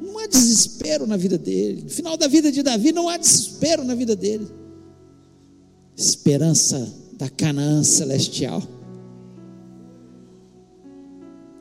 não 0.00 0.18
há 0.18 0.26
desespero 0.26 1.06
na 1.06 1.18
vida 1.18 1.36
dele. 1.36 1.84
Final 1.86 2.16
da 2.16 2.26
vida 2.26 2.50
de 2.50 2.62
Davi, 2.62 2.92
não 2.92 3.10
há 3.10 3.18
desespero 3.18 3.84
na 3.84 3.94
vida 3.94 4.16
dele. 4.16 4.48
Esperança 5.94 6.90
da 7.18 7.28
Canaã 7.28 7.84
celestial. 7.84 8.62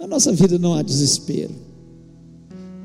Na 0.04 0.08
nossa 0.08 0.34
vida 0.34 0.60
não 0.60 0.74
há 0.74 0.82
desespero. 0.82 1.56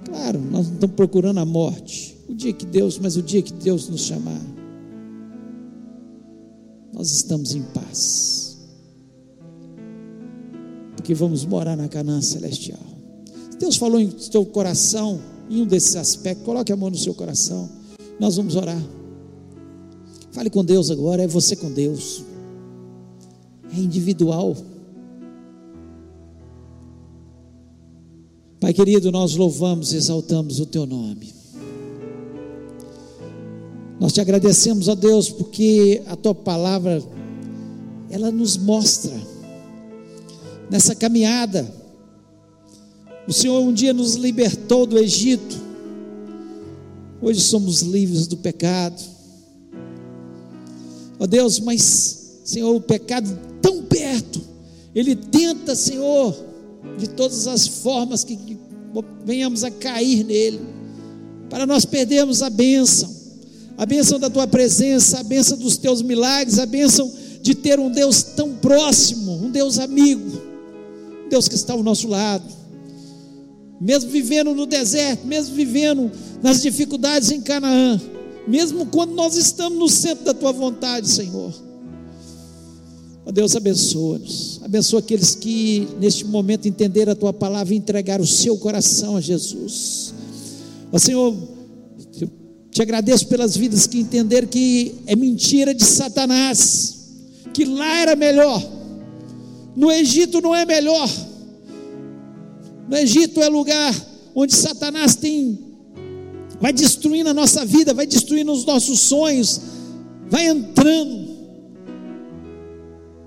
Claro, 0.04 0.40
nós 0.40 0.68
não 0.68 0.74
estamos 0.74 0.94
procurando 0.94 1.38
a 1.38 1.44
morte. 1.44 2.16
O 2.28 2.32
dia 2.32 2.52
que 2.52 2.64
Deus, 2.64 2.96
mas 2.96 3.16
o 3.16 3.22
dia 3.22 3.42
que 3.42 3.52
Deus 3.52 3.88
nos 3.88 4.02
chamar 4.02 4.40
nós 6.92 7.10
estamos 7.10 7.56
em 7.56 7.62
paz. 7.62 8.56
Porque 10.94 11.12
vamos 11.12 11.44
morar 11.44 11.76
na 11.76 11.88
Canaã 11.88 12.22
celestial. 12.22 12.78
Deus 13.58 13.76
falou 13.76 13.98
em 13.98 14.16
seu 14.16 14.46
coração, 14.46 15.20
em 15.50 15.62
um 15.62 15.66
desses 15.66 15.96
aspectos, 15.96 16.44
coloque 16.44 16.72
a 16.72 16.76
mão 16.76 16.88
no 16.88 16.96
seu 16.96 17.14
coração. 17.14 17.68
Nós 18.20 18.36
vamos 18.36 18.54
orar. 18.54 18.80
Fale 20.30 20.50
com 20.50 20.64
Deus 20.64 20.88
agora, 20.88 21.24
é 21.24 21.26
você 21.26 21.56
com 21.56 21.72
Deus. 21.72 22.22
É 23.76 23.76
individual. 23.76 24.56
Pai 28.60 28.72
querido, 28.72 29.12
nós 29.12 29.36
louvamos, 29.36 29.92
exaltamos 29.92 30.58
o 30.58 30.66
teu 30.66 30.84
nome. 30.84 31.32
Nós 34.00 34.12
te 34.12 34.20
agradecemos, 34.20 34.88
ó 34.88 34.96
Deus, 34.96 35.30
porque 35.30 36.02
a 36.06 36.16
tua 36.16 36.34
palavra 36.34 37.02
ela 38.10 38.32
nos 38.32 38.56
mostra 38.56 39.14
nessa 40.68 40.94
caminhada. 40.94 41.72
O 43.28 43.32
Senhor 43.32 43.60
um 43.60 43.72
dia 43.72 43.92
nos 43.92 44.14
libertou 44.14 44.86
do 44.86 44.98
Egito. 44.98 45.56
Hoje 47.22 47.40
somos 47.40 47.82
livres 47.82 48.26
do 48.26 48.36
pecado. 48.36 49.00
Ó 51.20 51.26
Deus, 51.26 51.60
mas 51.60 52.40
Senhor, 52.44 52.74
o 52.74 52.80
pecado 52.80 53.38
tão 53.60 53.82
perto, 53.82 54.40
ele 54.94 55.14
tenta, 55.14 55.76
Senhor, 55.76 56.47
de 56.98 57.08
todas 57.08 57.46
as 57.46 57.66
formas 57.66 58.24
que, 58.24 58.36
que 58.36 58.58
venhamos 59.24 59.64
a 59.64 59.70
cair 59.70 60.24
nele, 60.24 60.60
para 61.48 61.64
nós 61.66 61.84
perdermos 61.84 62.42
a 62.42 62.50
bênção 62.50 63.18
a 63.78 63.86
bênção 63.86 64.18
da 64.18 64.28
tua 64.28 64.44
presença, 64.48 65.20
a 65.20 65.22
bênção 65.22 65.56
dos 65.56 65.76
teus 65.76 66.02
milagres, 66.02 66.58
a 66.58 66.66
bênção 66.66 67.12
de 67.40 67.54
ter 67.54 67.78
um 67.78 67.88
Deus 67.88 68.24
tão 68.24 68.56
próximo, 68.56 69.32
um 69.34 69.50
Deus 69.52 69.78
amigo, 69.78 70.42
um 71.24 71.28
Deus 71.28 71.46
que 71.46 71.54
está 71.54 71.74
ao 71.74 71.82
nosso 71.84 72.08
lado. 72.08 72.44
Mesmo 73.80 74.10
vivendo 74.10 74.52
no 74.52 74.66
deserto, 74.66 75.24
mesmo 75.24 75.54
vivendo 75.54 76.10
nas 76.42 76.60
dificuldades 76.60 77.30
em 77.30 77.40
Canaã, 77.40 78.00
mesmo 78.48 78.84
quando 78.86 79.14
nós 79.14 79.36
estamos 79.36 79.78
no 79.78 79.88
centro 79.88 80.24
da 80.24 80.34
tua 80.34 80.50
vontade, 80.50 81.08
Senhor. 81.08 81.54
Ó 83.28 83.30
Deus, 83.30 83.54
abençoa-nos. 83.54 84.58
Abençoa 84.64 85.00
aqueles 85.00 85.34
que 85.34 85.86
neste 86.00 86.24
momento 86.24 86.66
entenderam 86.66 87.12
a 87.12 87.14
tua 87.14 87.30
palavra 87.30 87.74
e 87.74 87.76
entregaram 87.76 88.24
o 88.24 88.26
seu 88.26 88.56
coração 88.56 89.18
a 89.18 89.20
Jesus. 89.20 90.14
Ó 90.90 90.98
Senhor, 90.98 91.36
te 92.70 92.80
agradeço 92.80 93.26
pelas 93.26 93.54
vidas 93.54 93.86
que 93.86 94.00
entenderam 94.00 94.48
que 94.48 94.94
é 95.06 95.14
mentira 95.14 95.74
de 95.74 95.84
Satanás, 95.84 96.96
que 97.52 97.66
lá 97.66 97.98
era 97.98 98.16
melhor, 98.16 98.66
no 99.76 99.92
Egito 99.92 100.40
não 100.40 100.54
é 100.54 100.64
melhor, 100.64 101.10
no 102.88 102.96
Egito 102.96 103.42
é 103.42 103.48
lugar 103.50 103.94
onde 104.34 104.54
Satanás 104.54 105.16
tem, 105.16 105.58
vai 106.58 106.72
destruindo 106.72 107.28
a 107.28 107.34
nossa 107.34 107.62
vida, 107.66 107.92
vai 107.92 108.06
destruindo 108.06 108.52
os 108.52 108.64
nossos 108.64 109.00
sonhos, 109.00 109.60
vai 110.30 110.48
entrando. 110.48 111.27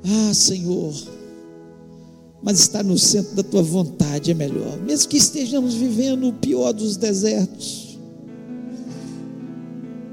Ah, 0.04 0.34
Senhor, 0.34 0.94
mas 2.42 2.60
estar 2.60 2.84
no 2.84 2.98
centro 2.98 3.36
da 3.36 3.44
tua 3.44 3.62
vontade 3.62 4.32
é 4.32 4.34
melhor, 4.34 4.78
mesmo 4.82 5.10
que 5.10 5.18
estejamos 5.18 5.76
vivendo 5.76 6.28
o 6.28 6.34
pior 6.34 6.74
dos 6.74 6.98
desertos 6.98 7.92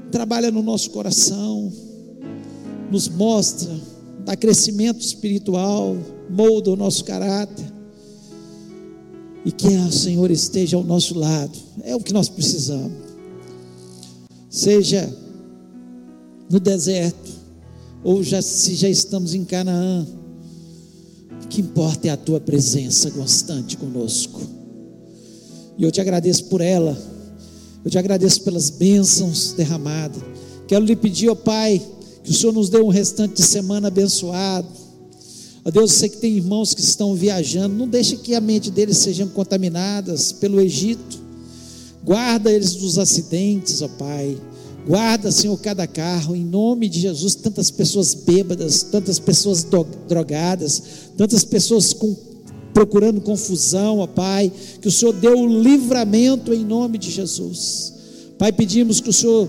trabalha 0.09 0.51
no 0.51 0.61
nosso 0.61 0.89
coração, 0.89 1.71
nos 2.91 3.07
mostra, 3.07 3.73
dá 4.25 4.35
crescimento 4.35 5.01
espiritual, 5.01 5.95
molda 6.29 6.71
o 6.71 6.75
nosso 6.75 7.03
caráter. 7.05 7.65
E 9.45 9.51
que 9.51 9.67
o 9.67 9.91
Senhor 9.91 10.29
esteja 10.29 10.75
ao 10.75 10.83
nosso 10.83 11.17
lado, 11.17 11.57
é 11.83 11.95
o 11.95 12.01
que 12.01 12.11
nós 12.11 12.27
precisamos. 12.27 12.91
Seja 14.49 15.09
no 16.49 16.59
deserto, 16.59 17.31
ou 18.03 18.23
já, 18.23 18.41
se 18.41 18.75
já 18.75 18.89
estamos 18.89 19.33
em 19.33 19.43
Canaã, 19.43 20.07
o 21.43 21.47
que 21.47 21.61
importa 21.61 22.07
é 22.07 22.11
a 22.11 22.17
tua 22.17 22.39
presença 22.39 23.11
constante 23.11 23.75
conosco. 23.77 24.41
E 25.77 25.83
eu 25.83 25.91
te 25.91 26.01
agradeço 26.01 26.45
por 26.45 26.59
ela 26.59 26.97
Eu 27.83 27.89
te 27.89 27.97
agradeço 27.97 28.41
pelas 28.41 28.69
bênçãos 28.69 29.53
derramadas. 29.53 30.21
Quero 30.67 30.83
lhe 30.83 30.95
pedir, 30.95 31.29
ó 31.29 31.35
Pai, 31.35 31.81
que 32.23 32.31
o 32.31 32.33
Senhor 32.33 32.51
nos 32.51 32.69
dê 32.69 32.77
um 32.77 32.89
restante 32.89 33.35
de 33.35 33.43
semana 33.43 33.87
abençoado. 33.87 34.67
Ó 35.63 35.71
Deus, 35.71 35.91
eu 35.91 35.97
sei 35.97 36.09
que 36.09 36.17
tem 36.17 36.35
irmãos 36.35 36.73
que 36.73 36.81
estão 36.81 37.15
viajando, 37.15 37.75
não 37.75 37.87
deixe 37.87 38.17
que 38.17 38.35
a 38.35 38.41
mente 38.41 38.69
deles 38.69 38.97
sejam 38.97 39.27
contaminadas 39.29 40.31
pelo 40.31 40.59
Egito. 40.59 41.19
Guarda 42.03 42.51
eles 42.51 42.75
dos 42.75 42.97
acidentes, 42.97 43.81
ó 43.81 43.87
Pai. 43.87 44.37
Guarda, 44.89 45.31
Senhor, 45.31 45.55
cada 45.59 45.85
carro, 45.85 46.35
em 46.35 46.43
nome 46.43 46.89
de 46.89 46.99
Jesus, 46.99 47.35
tantas 47.35 47.69
pessoas 47.69 48.15
bêbadas, 48.15 48.81
tantas 48.81 49.19
pessoas 49.19 49.63
drogadas, 50.07 50.81
tantas 51.15 51.43
pessoas 51.43 51.93
com, 51.93 52.17
procurando 52.73 53.21
confusão, 53.21 53.99
ó 53.99 54.07
Pai, 54.07 54.51
que 54.81 54.87
o 54.87 54.91
Senhor 54.91 55.13
dê 55.13 55.27
o 55.27 55.45
livramento 55.45 56.51
em 56.51 56.65
nome 56.65 56.97
de 56.97 57.11
Jesus. 57.11 57.93
Pai, 58.39 58.51
pedimos 58.51 58.99
que 58.99 59.11
o 59.11 59.13
Senhor 59.13 59.47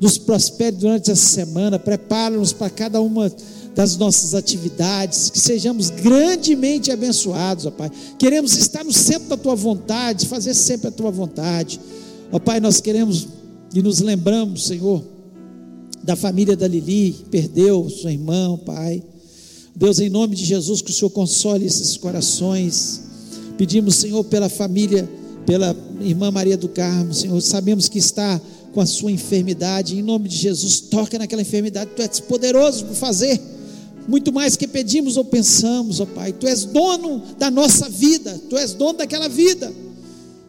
nos 0.00 0.18
prospere 0.18 0.74
durante 0.74 1.12
essa 1.12 1.28
semana, 1.28 1.78
prepara-nos 1.78 2.52
para 2.52 2.70
cada 2.70 3.00
uma 3.00 3.32
das 3.76 3.96
nossas 3.96 4.34
atividades, 4.34 5.30
que 5.30 5.38
sejamos 5.38 5.90
grandemente 5.90 6.90
abençoados, 6.90 7.66
ó 7.66 7.70
Pai. 7.70 7.88
Queremos 8.18 8.56
estar 8.56 8.82
no 8.82 8.92
centro 8.92 9.28
da 9.28 9.36
tua 9.36 9.54
vontade, 9.54 10.26
fazer 10.26 10.54
sempre 10.54 10.88
a 10.88 10.90
tua 10.90 11.12
vontade. 11.12 11.80
Ó 12.32 12.40
Pai, 12.40 12.58
nós 12.58 12.80
queremos 12.80 13.28
e 13.74 13.82
nos 13.82 14.00
lembramos, 14.00 14.64
Senhor, 14.66 15.04
da 16.02 16.16
família 16.16 16.56
da 16.56 16.66
Lili, 16.66 17.12
perdeu 17.30 17.88
sua 17.88 18.12
irmã, 18.12 18.58
Pai. 18.64 19.02
Deus, 19.74 19.98
em 20.00 20.10
nome 20.10 20.34
de 20.34 20.44
Jesus, 20.44 20.82
que 20.82 20.90
o 20.90 20.94
Senhor 20.94 21.10
console 21.10 21.64
esses 21.64 21.96
corações. 21.96 23.02
Pedimos, 23.56 23.96
Senhor, 23.96 24.24
pela 24.24 24.48
família, 24.48 25.08
pela 25.46 25.76
irmã 26.00 26.30
Maria 26.30 26.56
do 26.56 26.68
Carmo, 26.68 27.14
Senhor, 27.14 27.40
sabemos 27.40 27.88
que 27.88 27.98
está 27.98 28.40
com 28.72 28.80
a 28.80 28.86
sua 28.86 29.10
enfermidade, 29.10 29.98
em 29.98 30.02
nome 30.02 30.28
de 30.28 30.36
Jesus, 30.36 30.80
toca 30.80 31.18
naquela 31.18 31.42
enfermidade, 31.42 31.90
tu 31.94 32.02
és 32.02 32.20
poderoso 32.20 32.84
para 32.84 32.94
fazer 32.94 33.40
muito 34.10 34.32
mais 34.32 34.56
que 34.56 34.66
pedimos 34.66 35.16
ou 35.16 35.24
pensamos, 35.24 36.00
ó 36.00 36.06
Pai. 36.06 36.32
Tu 36.32 36.46
és 36.46 36.64
dono 36.64 37.22
da 37.38 37.50
nossa 37.50 37.88
vida, 37.88 38.40
tu 38.48 38.56
és 38.56 38.72
dono 38.72 38.98
daquela 38.98 39.28
vida. 39.28 39.72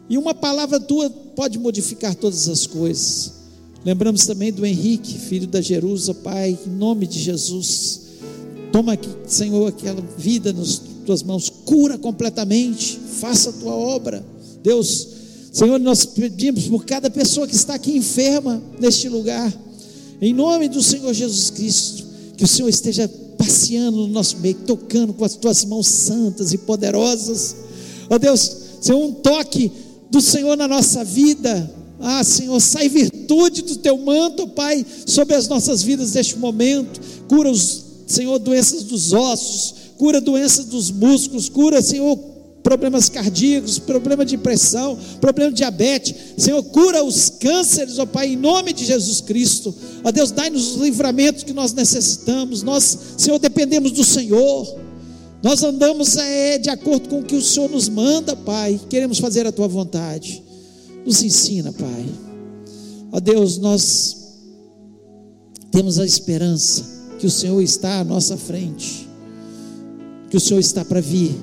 E 0.08 0.18
uma 0.18 0.34
palavra 0.34 0.80
tua 0.80 1.08
pode 1.34 1.58
modificar 1.58 2.14
todas 2.14 2.48
as 2.48 2.66
coisas. 2.66 3.32
Lembramos 3.84 4.24
também 4.24 4.52
do 4.52 4.64
Henrique, 4.64 5.18
filho 5.18 5.46
da 5.46 5.60
Jerusa, 5.60 6.14
Pai, 6.14 6.56
em 6.66 6.70
nome 6.70 7.06
de 7.06 7.18
Jesus. 7.18 8.00
Toma 8.70 8.92
aqui, 8.92 9.08
Senhor, 9.26 9.68
aquela 9.68 10.02
vida 10.16 10.52
nas 10.52 10.80
tuas 11.04 11.22
mãos, 11.22 11.50
cura 11.50 11.98
completamente, 11.98 12.98
faça 13.20 13.50
a 13.50 13.52
tua 13.52 13.74
obra. 13.74 14.24
Deus, 14.62 15.08
Senhor, 15.52 15.78
nós 15.80 16.04
pedimos 16.04 16.68
por 16.68 16.84
cada 16.84 17.10
pessoa 17.10 17.46
que 17.46 17.54
está 17.54 17.74
aqui 17.74 17.96
enferma 17.96 18.62
neste 18.78 19.08
lugar, 19.08 19.52
em 20.20 20.32
nome 20.32 20.68
do 20.68 20.82
Senhor 20.82 21.12
Jesus 21.12 21.50
Cristo, 21.50 22.04
que 22.36 22.44
o 22.44 22.48
Senhor 22.48 22.68
esteja 22.68 23.08
passeando 23.36 23.98
no 23.98 24.06
nosso 24.06 24.38
meio, 24.38 24.54
tocando 24.66 25.12
com 25.12 25.24
as 25.24 25.34
tuas 25.34 25.64
mãos 25.64 25.88
santas 25.88 26.52
e 26.52 26.58
poderosas. 26.58 27.56
Ó 28.08 28.16
Deus, 28.16 28.56
Senhor, 28.80 29.04
um 29.04 29.12
toque 29.12 29.70
do 30.12 30.20
Senhor 30.20 30.56
na 30.56 30.68
nossa 30.68 31.02
vida. 31.02 31.68
Ah, 31.98 32.22
Senhor, 32.22 32.60
sai 32.60 32.88
virtude 32.88 33.62
do 33.62 33.76
teu 33.76 33.96
manto, 33.96 34.46
Pai, 34.46 34.84
sobre 35.06 35.34
as 35.34 35.48
nossas 35.48 35.82
vidas 35.82 36.12
neste 36.12 36.38
momento. 36.38 37.00
Cura 37.28 37.50
os, 37.50 37.82
Senhor, 38.06 38.38
doenças 38.38 38.82
dos 38.84 39.14
ossos, 39.14 39.74
cura 39.96 40.20
doenças 40.20 40.66
dos 40.66 40.90
músculos, 40.90 41.48
cura, 41.48 41.80
Senhor, 41.80 42.18
problemas 42.62 43.08
cardíacos, 43.08 43.78
problema 43.78 44.24
de 44.24 44.36
pressão, 44.36 44.98
problema 45.18 45.50
de 45.50 45.58
diabetes. 45.58 46.14
Senhor, 46.36 46.62
cura 46.64 47.02
os 47.02 47.30
cânceres, 47.30 47.98
ó 47.98 48.04
Pai, 48.04 48.32
em 48.32 48.36
nome 48.36 48.74
de 48.74 48.84
Jesus 48.84 49.22
Cristo. 49.22 49.74
Ó 50.04 50.12
Deus, 50.12 50.30
dai-nos 50.30 50.72
os 50.72 50.82
livramentos 50.82 51.42
que 51.42 51.54
nós 51.54 51.72
necessitamos. 51.72 52.62
Nós, 52.62 52.98
Senhor, 53.16 53.38
dependemos 53.38 53.92
do 53.92 54.04
Senhor. 54.04 54.82
Nós 55.42 55.62
andamos 55.62 56.16
é, 56.16 56.56
de 56.56 56.70
acordo 56.70 57.08
com 57.08 57.18
o 57.18 57.24
que 57.24 57.34
o 57.34 57.42
Senhor 57.42 57.68
nos 57.68 57.88
manda, 57.88 58.36
Pai. 58.36 58.80
Queremos 58.88 59.18
fazer 59.18 59.44
a 59.46 59.52
tua 59.52 59.66
vontade. 59.66 60.42
Nos 61.04 61.22
ensina, 61.22 61.72
Pai. 61.72 62.06
Ó 63.10 63.18
Deus, 63.18 63.58
nós 63.58 64.16
temos 65.72 65.98
a 65.98 66.06
esperança 66.06 66.84
que 67.18 67.26
o 67.26 67.30
Senhor 67.30 67.60
está 67.60 68.00
à 68.00 68.04
nossa 68.04 68.36
frente, 68.36 69.08
que 70.30 70.36
o 70.36 70.40
Senhor 70.40 70.60
está 70.60 70.84
para 70.84 71.00
vir. 71.00 71.34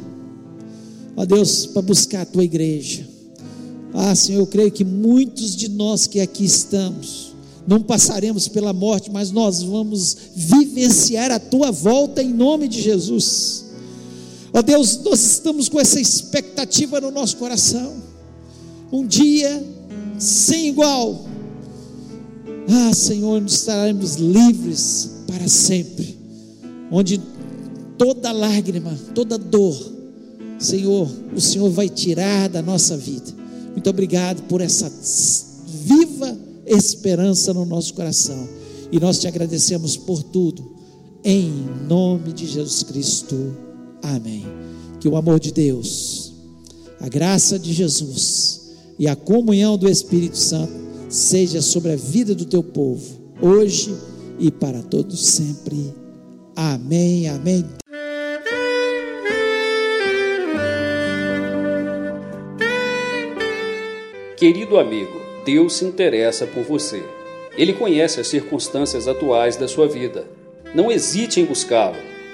Ó 1.18 1.26
Deus, 1.26 1.66
para 1.66 1.82
buscar 1.82 2.22
a 2.22 2.26
tua 2.26 2.46
igreja. 2.46 3.06
Ah, 3.94 4.16
Senhor, 4.16 4.40
eu 4.40 4.48
creio 4.48 4.72
que 4.72 4.86
muitos 4.86 5.56
de 5.56 5.68
nós 5.68 6.08
que 6.08 6.22
aqui 6.22 6.46
estamos, 6.46 7.34
não 7.68 7.82
passaremos 7.82 8.48
pela 8.48 8.72
morte, 8.72 9.12
mas 9.12 9.30
nós 9.30 9.62
vamos 9.62 10.16
vivenciar 10.36 11.32
a 11.32 11.40
tua 11.40 11.72
volta 11.72 12.24
em 12.24 12.34
nome 12.34 12.68
de 12.68 12.82
Jesus. 12.82 13.69
Ó 14.54 14.62
Deus, 14.62 14.98
nós 15.04 15.20
estamos 15.20 15.70
com 15.70 15.80
essa 15.80 16.00
expectativa 16.00 17.00
no 17.00 17.12
nosso 17.12 17.38
coração. 17.38 18.02
Um 18.92 19.06
dia 19.06 19.64
sem 20.18 20.68
igual. 20.68 21.26
Ah, 22.68 22.94
Senhor, 22.94 23.42
nós 23.42 23.54
estaremos 23.54 24.16
livres 24.16 25.10
para 25.28 25.48
sempre. 25.48 26.18
Onde 26.92 27.22
toda 27.98 28.32
lágrima, 28.32 28.98
toda 29.14 29.38
dor, 29.38 29.78
Senhor, 30.58 31.10
o 31.36 31.40
Senhor 31.40 31.70
vai 31.70 31.88
tirar 31.88 32.50
da 32.50 32.62
nossa 32.62 32.98
vida. 32.98 33.32
Muito 33.72 33.90
obrigado 33.90 34.44
por 34.44 34.62
essa 34.62 34.92
viva 35.68 36.38
esperança 36.66 37.54
no 37.54 37.66
nosso 37.66 37.94
coração. 37.94 38.48
E 38.92 39.00
nós 39.00 39.20
te 39.20 39.28
agradecemos 39.28 39.96
por 39.96 40.24
tudo. 40.24 40.78
Em 41.24 41.52
nome 41.88 42.34
de 42.34 42.48
Jesus 42.48 42.84
Cristo. 42.84 43.69
Amém. 44.02 44.46
Que 45.00 45.08
o 45.08 45.16
amor 45.16 45.40
de 45.40 45.52
Deus, 45.52 46.34
a 47.00 47.08
graça 47.08 47.58
de 47.58 47.74
Jesus 47.74 48.76
e 48.98 49.08
a 49.08 49.16
comunhão 49.16 49.78
do 49.78 49.90
Espírito 49.90 50.38
Santo 50.38 50.74
seja 51.10 51.62
sobre 51.62 51.94
a 51.94 51.96
vida 51.96 52.36
do 52.36 52.46
teu 52.46 52.62
povo, 52.62 53.20
hoje 53.42 53.96
e 54.38 54.52
para 54.52 54.82
todos 54.84 55.26
sempre. 55.26 55.94
Amém. 56.56 57.28
Amém. 57.30 57.66
Querido 64.38 64.78
amigo, 64.78 65.20
Deus 65.46 65.74
se 65.74 65.86
interessa 65.86 66.46
por 66.46 66.64
você. 66.64 67.04
Ele 67.58 67.74
conhece 67.74 68.22
as 68.22 68.28
circunstâncias 68.28 69.08
atuais 69.08 69.58
da 69.58 69.68
sua 69.68 69.88
vida. 69.88 70.26
Não 70.74 70.92
hesite 70.92 71.42
em 71.42 71.46
buscá-lo 71.46 72.09